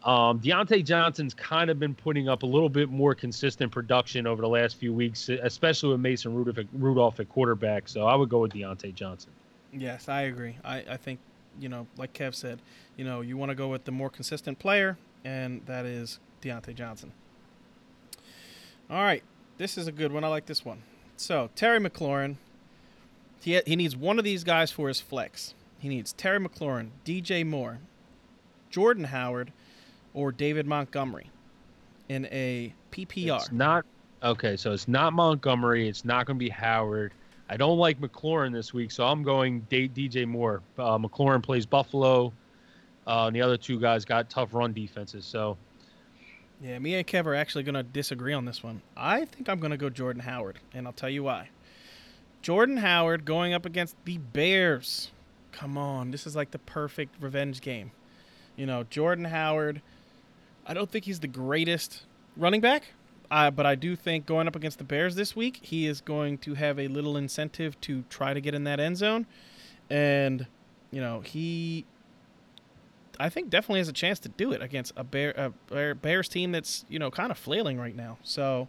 Um, 0.04 0.40
Diontae 0.40 0.82
Johnson's 0.84 1.34
kind 1.34 1.68
of 1.70 1.78
been 1.78 1.94
putting 1.94 2.28
up 2.28 2.42
a 2.42 2.46
little 2.46 2.70
bit 2.70 2.88
more 2.88 3.14
consistent 3.14 3.70
production 3.70 4.26
over 4.26 4.40
the 4.40 4.48
last 4.48 4.76
few 4.78 4.94
weeks, 4.94 5.28
especially 5.28 5.90
with 5.90 6.00
Mason 6.00 6.34
Rudolph 6.34 6.56
at, 6.58 6.66
Rudolph 6.72 7.20
at 7.20 7.28
quarterback. 7.28 7.86
So 7.86 8.06
I 8.06 8.14
would 8.14 8.30
go 8.30 8.40
with 8.40 8.52
Diontae 8.52 8.94
Johnson. 8.94 9.30
Yes, 9.72 10.08
I 10.08 10.22
agree. 10.22 10.56
I, 10.64 10.84
I 10.90 10.96
think, 10.96 11.20
you 11.58 11.68
know, 11.68 11.86
like 11.96 12.12
Kev 12.12 12.34
said, 12.34 12.60
you 12.96 13.04
know, 13.04 13.20
you 13.20 13.36
want 13.36 13.50
to 13.50 13.54
go 13.54 13.68
with 13.68 13.84
the 13.84 13.92
more 13.92 14.10
consistent 14.10 14.58
player, 14.58 14.98
and 15.24 15.60
that 15.66 15.86
is 15.86 16.18
Diontae 16.42 16.74
Johnson. 16.74 17.12
All 18.90 19.02
right. 19.02 19.22
This 19.58 19.76
is 19.78 19.86
a 19.86 19.92
good 19.92 20.10
one. 20.10 20.24
I 20.24 20.28
like 20.28 20.46
this 20.46 20.64
one. 20.64 20.82
So, 21.16 21.50
Terry 21.54 21.78
McLaurin, 21.78 22.36
he, 23.42 23.60
he 23.66 23.76
needs 23.76 23.94
one 23.94 24.18
of 24.18 24.24
these 24.24 24.42
guys 24.42 24.70
for 24.70 24.88
his 24.88 25.00
flex. 25.00 25.54
He 25.78 25.88
needs 25.88 26.12
Terry 26.12 26.40
McLaurin, 26.40 26.88
DJ 27.04 27.46
Moore, 27.46 27.78
Jordan 28.70 29.04
Howard, 29.04 29.52
or 30.14 30.32
David 30.32 30.66
Montgomery 30.66 31.30
in 32.08 32.26
a 32.26 32.74
PPR. 32.90 33.36
It's 33.36 33.52
not 33.52 33.84
okay. 34.22 34.56
So 34.56 34.72
it's 34.72 34.88
not 34.88 35.12
Montgomery. 35.12 35.88
It's 35.88 36.04
not 36.04 36.26
going 36.26 36.36
to 36.36 36.44
be 36.44 36.50
Howard. 36.50 37.12
I 37.50 37.56
don't 37.56 37.78
like 37.78 38.00
McLaurin 38.00 38.52
this 38.52 38.72
week, 38.72 38.92
so 38.92 39.04
I'm 39.04 39.24
going 39.24 39.62
DJ 39.62 40.24
Moore. 40.24 40.62
Uh, 40.78 40.96
McLaurin 40.98 41.42
plays 41.42 41.66
Buffalo, 41.66 42.32
uh, 43.08 43.26
and 43.26 43.34
the 43.34 43.42
other 43.42 43.56
two 43.56 43.80
guys 43.80 44.04
got 44.04 44.30
tough 44.30 44.54
run 44.54 44.72
defenses. 44.72 45.26
So 45.26 45.58
Yeah, 46.62 46.78
me 46.78 46.94
and 46.94 47.04
Kev 47.04 47.26
are 47.26 47.34
actually 47.34 47.64
going 47.64 47.74
to 47.74 47.82
disagree 47.82 48.34
on 48.34 48.44
this 48.44 48.62
one. 48.62 48.82
I 48.96 49.24
think 49.24 49.48
I'm 49.48 49.58
going 49.58 49.72
to 49.72 49.76
go 49.76 49.90
Jordan 49.90 50.22
Howard, 50.22 50.60
and 50.72 50.86
I'll 50.86 50.92
tell 50.92 51.10
you 51.10 51.24
why. 51.24 51.48
Jordan 52.40 52.76
Howard 52.76 53.24
going 53.24 53.52
up 53.52 53.66
against 53.66 53.96
the 54.04 54.18
Bears. 54.18 55.10
Come 55.50 55.76
on, 55.76 56.12
this 56.12 56.28
is 56.28 56.36
like 56.36 56.52
the 56.52 56.60
perfect 56.60 57.20
revenge 57.20 57.62
game. 57.62 57.90
You 58.54 58.66
know, 58.66 58.84
Jordan 58.84 59.24
Howard, 59.24 59.82
I 60.66 60.72
don't 60.72 60.88
think 60.88 61.04
he's 61.04 61.18
the 61.18 61.26
greatest 61.26 62.04
running 62.36 62.60
back, 62.60 62.92
but 63.30 63.64
I 63.64 63.74
do 63.74 63.96
think 63.96 64.26
going 64.26 64.48
up 64.48 64.56
against 64.56 64.78
the 64.78 64.84
Bears 64.84 65.14
this 65.14 65.36
week, 65.36 65.60
he 65.62 65.86
is 65.86 66.00
going 66.00 66.38
to 66.38 66.54
have 66.54 66.78
a 66.78 66.88
little 66.88 67.16
incentive 67.16 67.80
to 67.82 68.04
try 68.10 68.34
to 68.34 68.40
get 68.40 68.54
in 68.54 68.64
that 68.64 68.80
end 68.80 68.96
zone. 68.96 69.26
And, 69.88 70.46
you 70.90 71.00
know, 71.00 71.20
he 71.20 71.84
I 73.20 73.28
think 73.28 73.50
definitely 73.50 73.80
has 73.80 73.88
a 73.88 73.92
chance 73.92 74.18
to 74.20 74.30
do 74.30 74.50
it 74.52 74.62
against 74.62 74.94
a 74.96 75.04
bear 75.04 75.32
a 75.36 75.50
Bear- 75.72 75.94
Bears 75.94 76.26
team 76.26 76.52
that's 76.52 76.86
you 76.88 76.98
know 76.98 77.10
kind 77.10 77.30
of 77.30 77.36
flailing 77.36 77.78
right 77.78 77.94
now. 77.94 78.16
So 78.22 78.66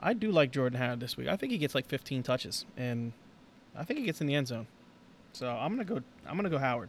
I 0.00 0.14
do 0.14 0.32
like 0.32 0.50
Jordan 0.50 0.78
Howard 0.80 1.00
this 1.00 1.16
week. 1.16 1.28
I 1.28 1.36
think 1.36 1.52
he 1.52 1.58
gets 1.58 1.74
like 1.74 1.86
15 1.86 2.22
touches, 2.22 2.64
and 2.76 3.12
I 3.76 3.84
think 3.84 4.00
he 4.00 4.06
gets 4.06 4.22
in 4.22 4.26
the 4.26 4.34
end 4.34 4.48
zone. 4.48 4.66
So 5.34 5.48
I'm 5.48 5.72
gonna 5.72 5.84
go. 5.84 6.00
I'm 6.26 6.36
gonna 6.36 6.48
go 6.48 6.58
Howard. 6.58 6.88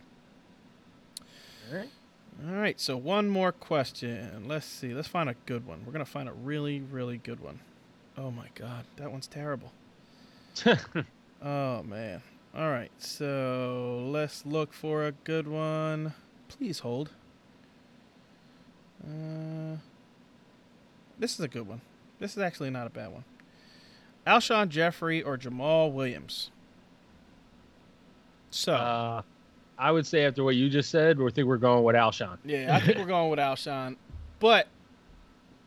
All 1.69 1.77
right. 1.77 1.89
All 2.47 2.55
right. 2.55 2.79
So 2.79 2.97
one 2.97 3.29
more 3.29 3.51
question. 3.51 4.45
Let's 4.47 4.65
see. 4.65 4.93
Let's 4.93 5.07
find 5.07 5.29
a 5.29 5.35
good 5.45 5.65
one. 5.65 5.83
We're 5.85 5.93
gonna 5.93 6.05
find 6.05 6.27
a 6.27 6.33
really 6.33 6.79
really 6.79 7.17
good 7.17 7.39
one. 7.39 7.59
Oh 8.17 8.31
my 8.31 8.47
God, 8.55 8.85
that 8.97 9.11
one's 9.11 9.27
terrible. 9.27 9.71
Oh 11.45 11.83
man. 11.83 12.21
All 12.55 12.69
right. 12.69 12.91
So 12.99 14.07
let's 14.09 14.45
look 14.45 14.71
for 14.71 15.05
a 15.05 15.11
good 15.11 15.47
one. 15.47 16.13
Please 16.47 16.79
hold. 16.79 17.09
Uh, 19.03 19.77
this 21.19 21.33
is 21.33 21.41
a 21.41 21.49
good 21.49 21.67
one. 21.67 21.81
This 22.19 22.37
is 22.37 22.37
actually 22.41 22.69
not 22.69 22.87
a 22.87 22.89
bad 22.89 23.11
one. 23.11 23.25
Alshon 24.25 24.69
Jeffery 24.69 25.21
or 25.21 25.35
Jamal 25.35 25.91
Williams. 25.91 26.49
So 28.51 28.73
uh, 28.73 29.21
I 29.77 29.91
would 29.91 30.05
say 30.05 30.25
after 30.25 30.43
what 30.43 30.55
you 30.55 30.69
just 30.69 30.89
said, 30.89 31.19
we 31.19 31.31
think 31.31 31.47
we're 31.47 31.57
going 31.57 31.83
with 31.83 31.95
Alshon. 31.95 32.37
yeah, 32.45 32.75
I 32.75 32.79
think 32.79 32.97
we're 32.97 33.05
going 33.05 33.29
with 33.29 33.39
Alshon, 33.39 33.97
but 34.39 34.67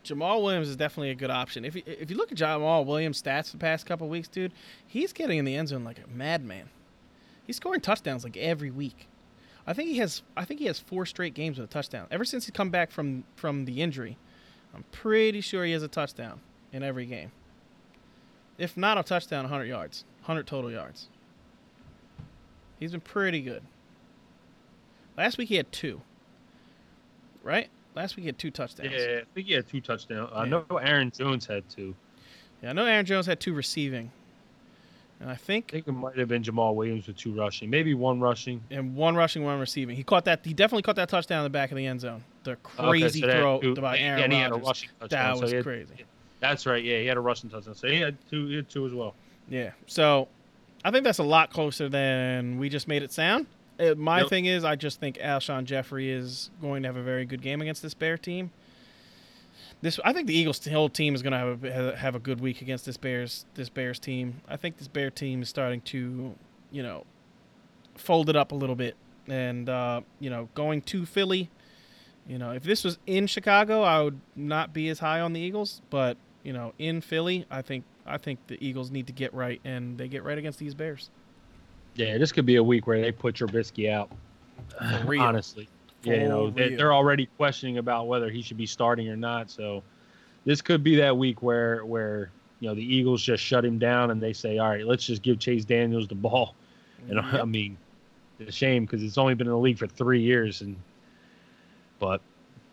Jamal 0.03 0.43
Williams 0.43 0.69
is 0.69 0.77
definitely 0.77 1.11
a 1.11 1.15
good 1.15 1.31
option. 1.31 1.65
If 1.65 1.75
you, 1.75 1.83
if 1.87 2.11
you 2.11 2.17
look 2.17 2.31
at 2.31 2.39
Jamal 2.39 2.85
Williams' 2.85 3.21
stats 3.21 3.51
the 3.51 3.59
past 3.59 3.87
couple 3.87 4.09
weeks, 4.09 4.29
dude, 4.29 4.53
he's 4.87 5.13
getting 5.13 5.39
in 5.39 5.45
the 5.45 5.57
end 5.57 5.69
zone 5.69 5.83
like 5.85 5.99
a 5.99 6.09
madman. 6.09 6.69
He's 7.47 7.57
scoring 7.57 7.81
touchdowns 7.81 8.23
like 8.25 8.37
every 8.37 8.71
week. 8.71 9.09
I 9.67 9.73
think 9.73 9.89
he 9.89 9.99
has 9.99 10.23
I 10.37 10.45
think 10.45 10.61
he 10.61 10.67
has 10.67 10.79
four 10.79 11.07
straight 11.07 11.35
games 11.35 11.59
with 11.59 11.69
a 11.69 11.73
touchdown. 11.73 12.07
Ever 12.11 12.25
since 12.25 12.47
he's 12.47 12.53
come 12.53 12.71
back 12.71 12.93
from 12.93 13.25
from 13.35 13.65
the 13.65 13.83
injury, 13.83 14.17
I'm 14.75 14.85
pretty 14.93 15.41
sure 15.41 15.65
he 15.65 15.73
has 15.73 15.83
a 15.83 15.89
touchdown 15.89 16.41
in 16.73 16.83
every 16.85 17.07
game. 17.07 17.33
If 18.59 18.77
not 18.77 18.97
a 18.97 19.03
touchdown, 19.03 19.45
100 19.45 19.65
yards, 19.65 20.05
100 20.21 20.47
total 20.47 20.71
yards. 20.71 21.09
He's 22.79 22.93
been 22.93 23.01
pretty 23.01 23.41
good. 23.41 23.63
Last 25.17 25.39
week 25.39 25.49
he 25.49 25.57
had 25.57 25.71
two. 25.73 26.01
Right? 27.43 27.69
Last 27.95 28.17
week 28.17 28.23
he 28.25 28.27
had 28.29 28.39
two 28.39 28.51
touchdowns. 28.51 28.91
Yeah, 28.93 29.21
I 29.21 29.25
think 29.35 29.47
he 29.47 29.53
had 29.55 29.69
two 29.69 29.81
touchdowns. 29.81 30.31
I 30.35 30.47
know 30.47 30.65
Aaron 30.81 31.11
Jones 31.11 31.47
had 31.47 31.69
two. 31.69 31.95
Yeah, 32.63 32.71
I 32.71 32.73
know 32.73 32.85
Aaron 32.85 33.07
Jones 33.07 33.27
had 33.27 33.41
two 33.41 33.55
receiving. 33.55 34.11
And 35.19 35.31
I 35.31 35.35
think 35.35 35.67
I 35.71 35.73
think 35.73 35.89
it 35.89 35.93
might 35.93 36.19
have 36.19 36.29
been 36.29 36.43
Jamal 36.43 36.75
Williams 36.77 37.07
with 37.07 37.17
two 37.17 37.33
rushing, 37.33 37.71
maybe 37.71 37.95
one 37.95 38.21
rushing. 38.21 38.63
and 38.71 38.95
one 38.95 39.17
rushing, 39.17 39.45
one 39.45 39.59
receiving. 39.59 39.97
He 39.97 40.03
caught 40.03 40.27
that. 40.27 40.45
He 40.45 40.53
definitely 40.53 40.83
caught 40.83 40.97
that 40.97 41.09
touchdown 41.09 41.39
in 41.39 41.45
the 41.45 41.51
back 41.51 41.71
of 41.71 41.79
the 41.79 41.87
end 41.87 42.03
zone. 42.03 42.23
The 42.45 42.51
Okay, 42.53 42.61
crazy 42.91 43.21
so 43.23 43.27
that 43.27 43.39
throw 43.41 43.75
by 43.77 43.99
Aaron 43.99 44.25
and 44.25 44.33
he 44.33 44.39
had 44.39 44.53
a 44.53 44.57
rushing 44.57 44.91
touchdown. 45.01 45.35
That 45.37 45.41
was 45.41 45.51
he 45.51 45.57
had- 45.57 45.65
crazy. 45.65 46.05
That's 46.39 46.67
right. 46.67 46.85
Yeah, 46.85 46.99
he 46.99 47.07
had 47.07 47.17
a 47.17 47.21
rushing 47.21 47.49
touchdown. 47.49 47.75
So 47.75 47.89
he 47.89 47.99
had 47.99 48.19
two. 48.29 48.47
He 48.49 48.57
had 48.57 48.69
two 48.69 48.85
as 48.85 48.93
well. 48.93 49.15
Yeah. 49.49 49.71
So 49.87 50.29
I 50.85 50.91
think 50.91 51.05
that's 51.05 51.19
a 51.19 51.23
lot 51.25 51.51
closer 51.51 51.89
than 51.89 52.59
we 52.59 52.69
just 52.69 52.87
made 52.87 53.03
it 53.03 53.11
sound. 53.11 53.47
Uh, 53.79 53.95
my 53.97 54.21
Yep. 54.21 54.29
thing 54.31 54.47
is, 54.47 54.65
I 54.65 54.75
just 54.77 55.01
think 55.01 55.17
Alshon 55.19 55.65
Jeffery 55.65 56.11
is 56.11 56.51
going 56.61 56.83
to 56.83 56.89
have 56.89 56.97
a 56.97 57.03
very 57.03 57.25
good 57.27 57.43
game 57.43 57.61
against 57.61 57.83
this 57.83 57.95
Bear 57.95 58.17
team. 58.17 58.51
This, 59.83 60.01
I 60.05 60.13
think 60.15 60.27
the 60.27 60.35
Eagles' 60.35 60.65
whole 60.67 60.89
team 60.89 61.15
is 61.15 61.23
going 61.23 61.33
to 61.33 61.39
have 61.39 61.65
a, 61.65 61.97
have 61.97 62.15
a 62.15 62.19
good 62.19 62.41
week 62.41 62.63
against 62.63 62.87
this 62.87 62.97
Bears 62.97 63.45
this 63.55 63.69
Bears 63.69 63.99
team. 63.99 64.41
I 64.49 64.57
think 64.57 64.79
this 64.79 64.89
Bear 64.89 65.11
team 65.11 65.43
is 65.43 65.49
starting 65.51 65.83
to, 65.83 66.35
you 66.71 66.83
know, 66.83 67.05
fold 67.95 68.31
it 68.31 68.37
up 68.37 68.53
a 68.53 68.55
little 68.55 68.75
bit, 68.77 68.97
and 69.29 69.69
uh, 69.69 70.01
you 70.19 70.31
know, 70.31 70.49
going 70.55 70.81
to 70.83 71.05
Philly. 71.05 71.51
You 72.27 72.39
know, 72.39 72.53
if 72.53 72.63
this 72.65 72.83
was 72.85 72.99
in 73.07 73.27
Chicago, 73.27 73.83
I 73.83 74.03
would 74.03 74.19
not 74.35 74.73
be 74.73 74.89
as 74.89 74.99
high 75.01 75.21
on 75.21 75.33
the 75.35 75.41
Eagles, 75.41 75.83
but 75.91 76.17
you 76.43 76.53
know, 76.55 76.73
in 76.79 77.01
Philly, 77.03 77.45
I 77.51 77.61
think 77.61 77.85
I 78.07 78.17
think 78.17 78.39
the 78.47 78.57
Eagles 78.67 78.91
need 78.91 79.07
to 79.09 79.13
get 79.13 79.35
right, 79.35 79.61
and 79.65 79.99
they 79.99 80.09
get 80.09 80.25
right 80.25 80.39
against 80.39 80.59
these 80.59 80.75
Bears. 80.75 81.11
Yeah, 81.97 82.19
this 82.19 82.31
could 82.31 82.47
be 82.47 82.57
a 82.57 82.63
week 82.63 82.87
where 82.87 83.01
they 83.01 83.11
put 83.11 83.37
Trubisky 83.37 83.91
out. 83.91 84.11
For 84.79 85.07
real. 85.07 85.23
Honestly, 85.23 85.69
yeah, 86.03 86.15
you 86.15 86.29
know 86.29 86.51
they, 86.51 86.75
they're 86.75 86.93
already 86.93 87.27
questioning 87.37 87.79
about 87.79 88.07
whether 88.07 88.31
he 88.31 88.43
should 88.43 88.59
be 88.59 88.67
starting 88.67 89.09
or 89.09 89.17
not. 89.17 89.51
So 89.51 89.83
this 90.45 90.61
could 90.61 90.85
be 90.85 90.97
that 90.97 91.17
week 91.17 91.43
where 91.43 91.85
where 91.85 92.31
you 92.61 92.69
know 92.69 92.75
the 92.75 92.83
Eagles 92.83 93.23
just 93.23 93.43
shut 93.43 93.65
him 93.65 93.79
down 93.79 94.11
and 94.11 94.21
they 94.21 94.33
say, 94.33 94.59
all 94.59 94.69
right, 94.69 94.87
let's 94.87 95.07
just 95.07 95.23
give 95.23 95.39
Chase 95.39 95.65
Daniels 95.65 96.09
the 96.09 96.15
ball. 96.15 96.55
And 97.09 97.21
I 97.21 97.45
mean, 97.45 97.77
it's 98.41 98.49
a 98.49 98.53
shame 98.53 98.85
because 98.85 99.01
it's 99.03 99.17
only 99.17 99.35
been 99.35 99.47
in 99.47 99.53
the 99.53 99.59
league 99.59 99.79
for 99.79 99.87
three 99.87 100.23
years 100.23 100.61
and 100.61 100.75
But 102.01 102.21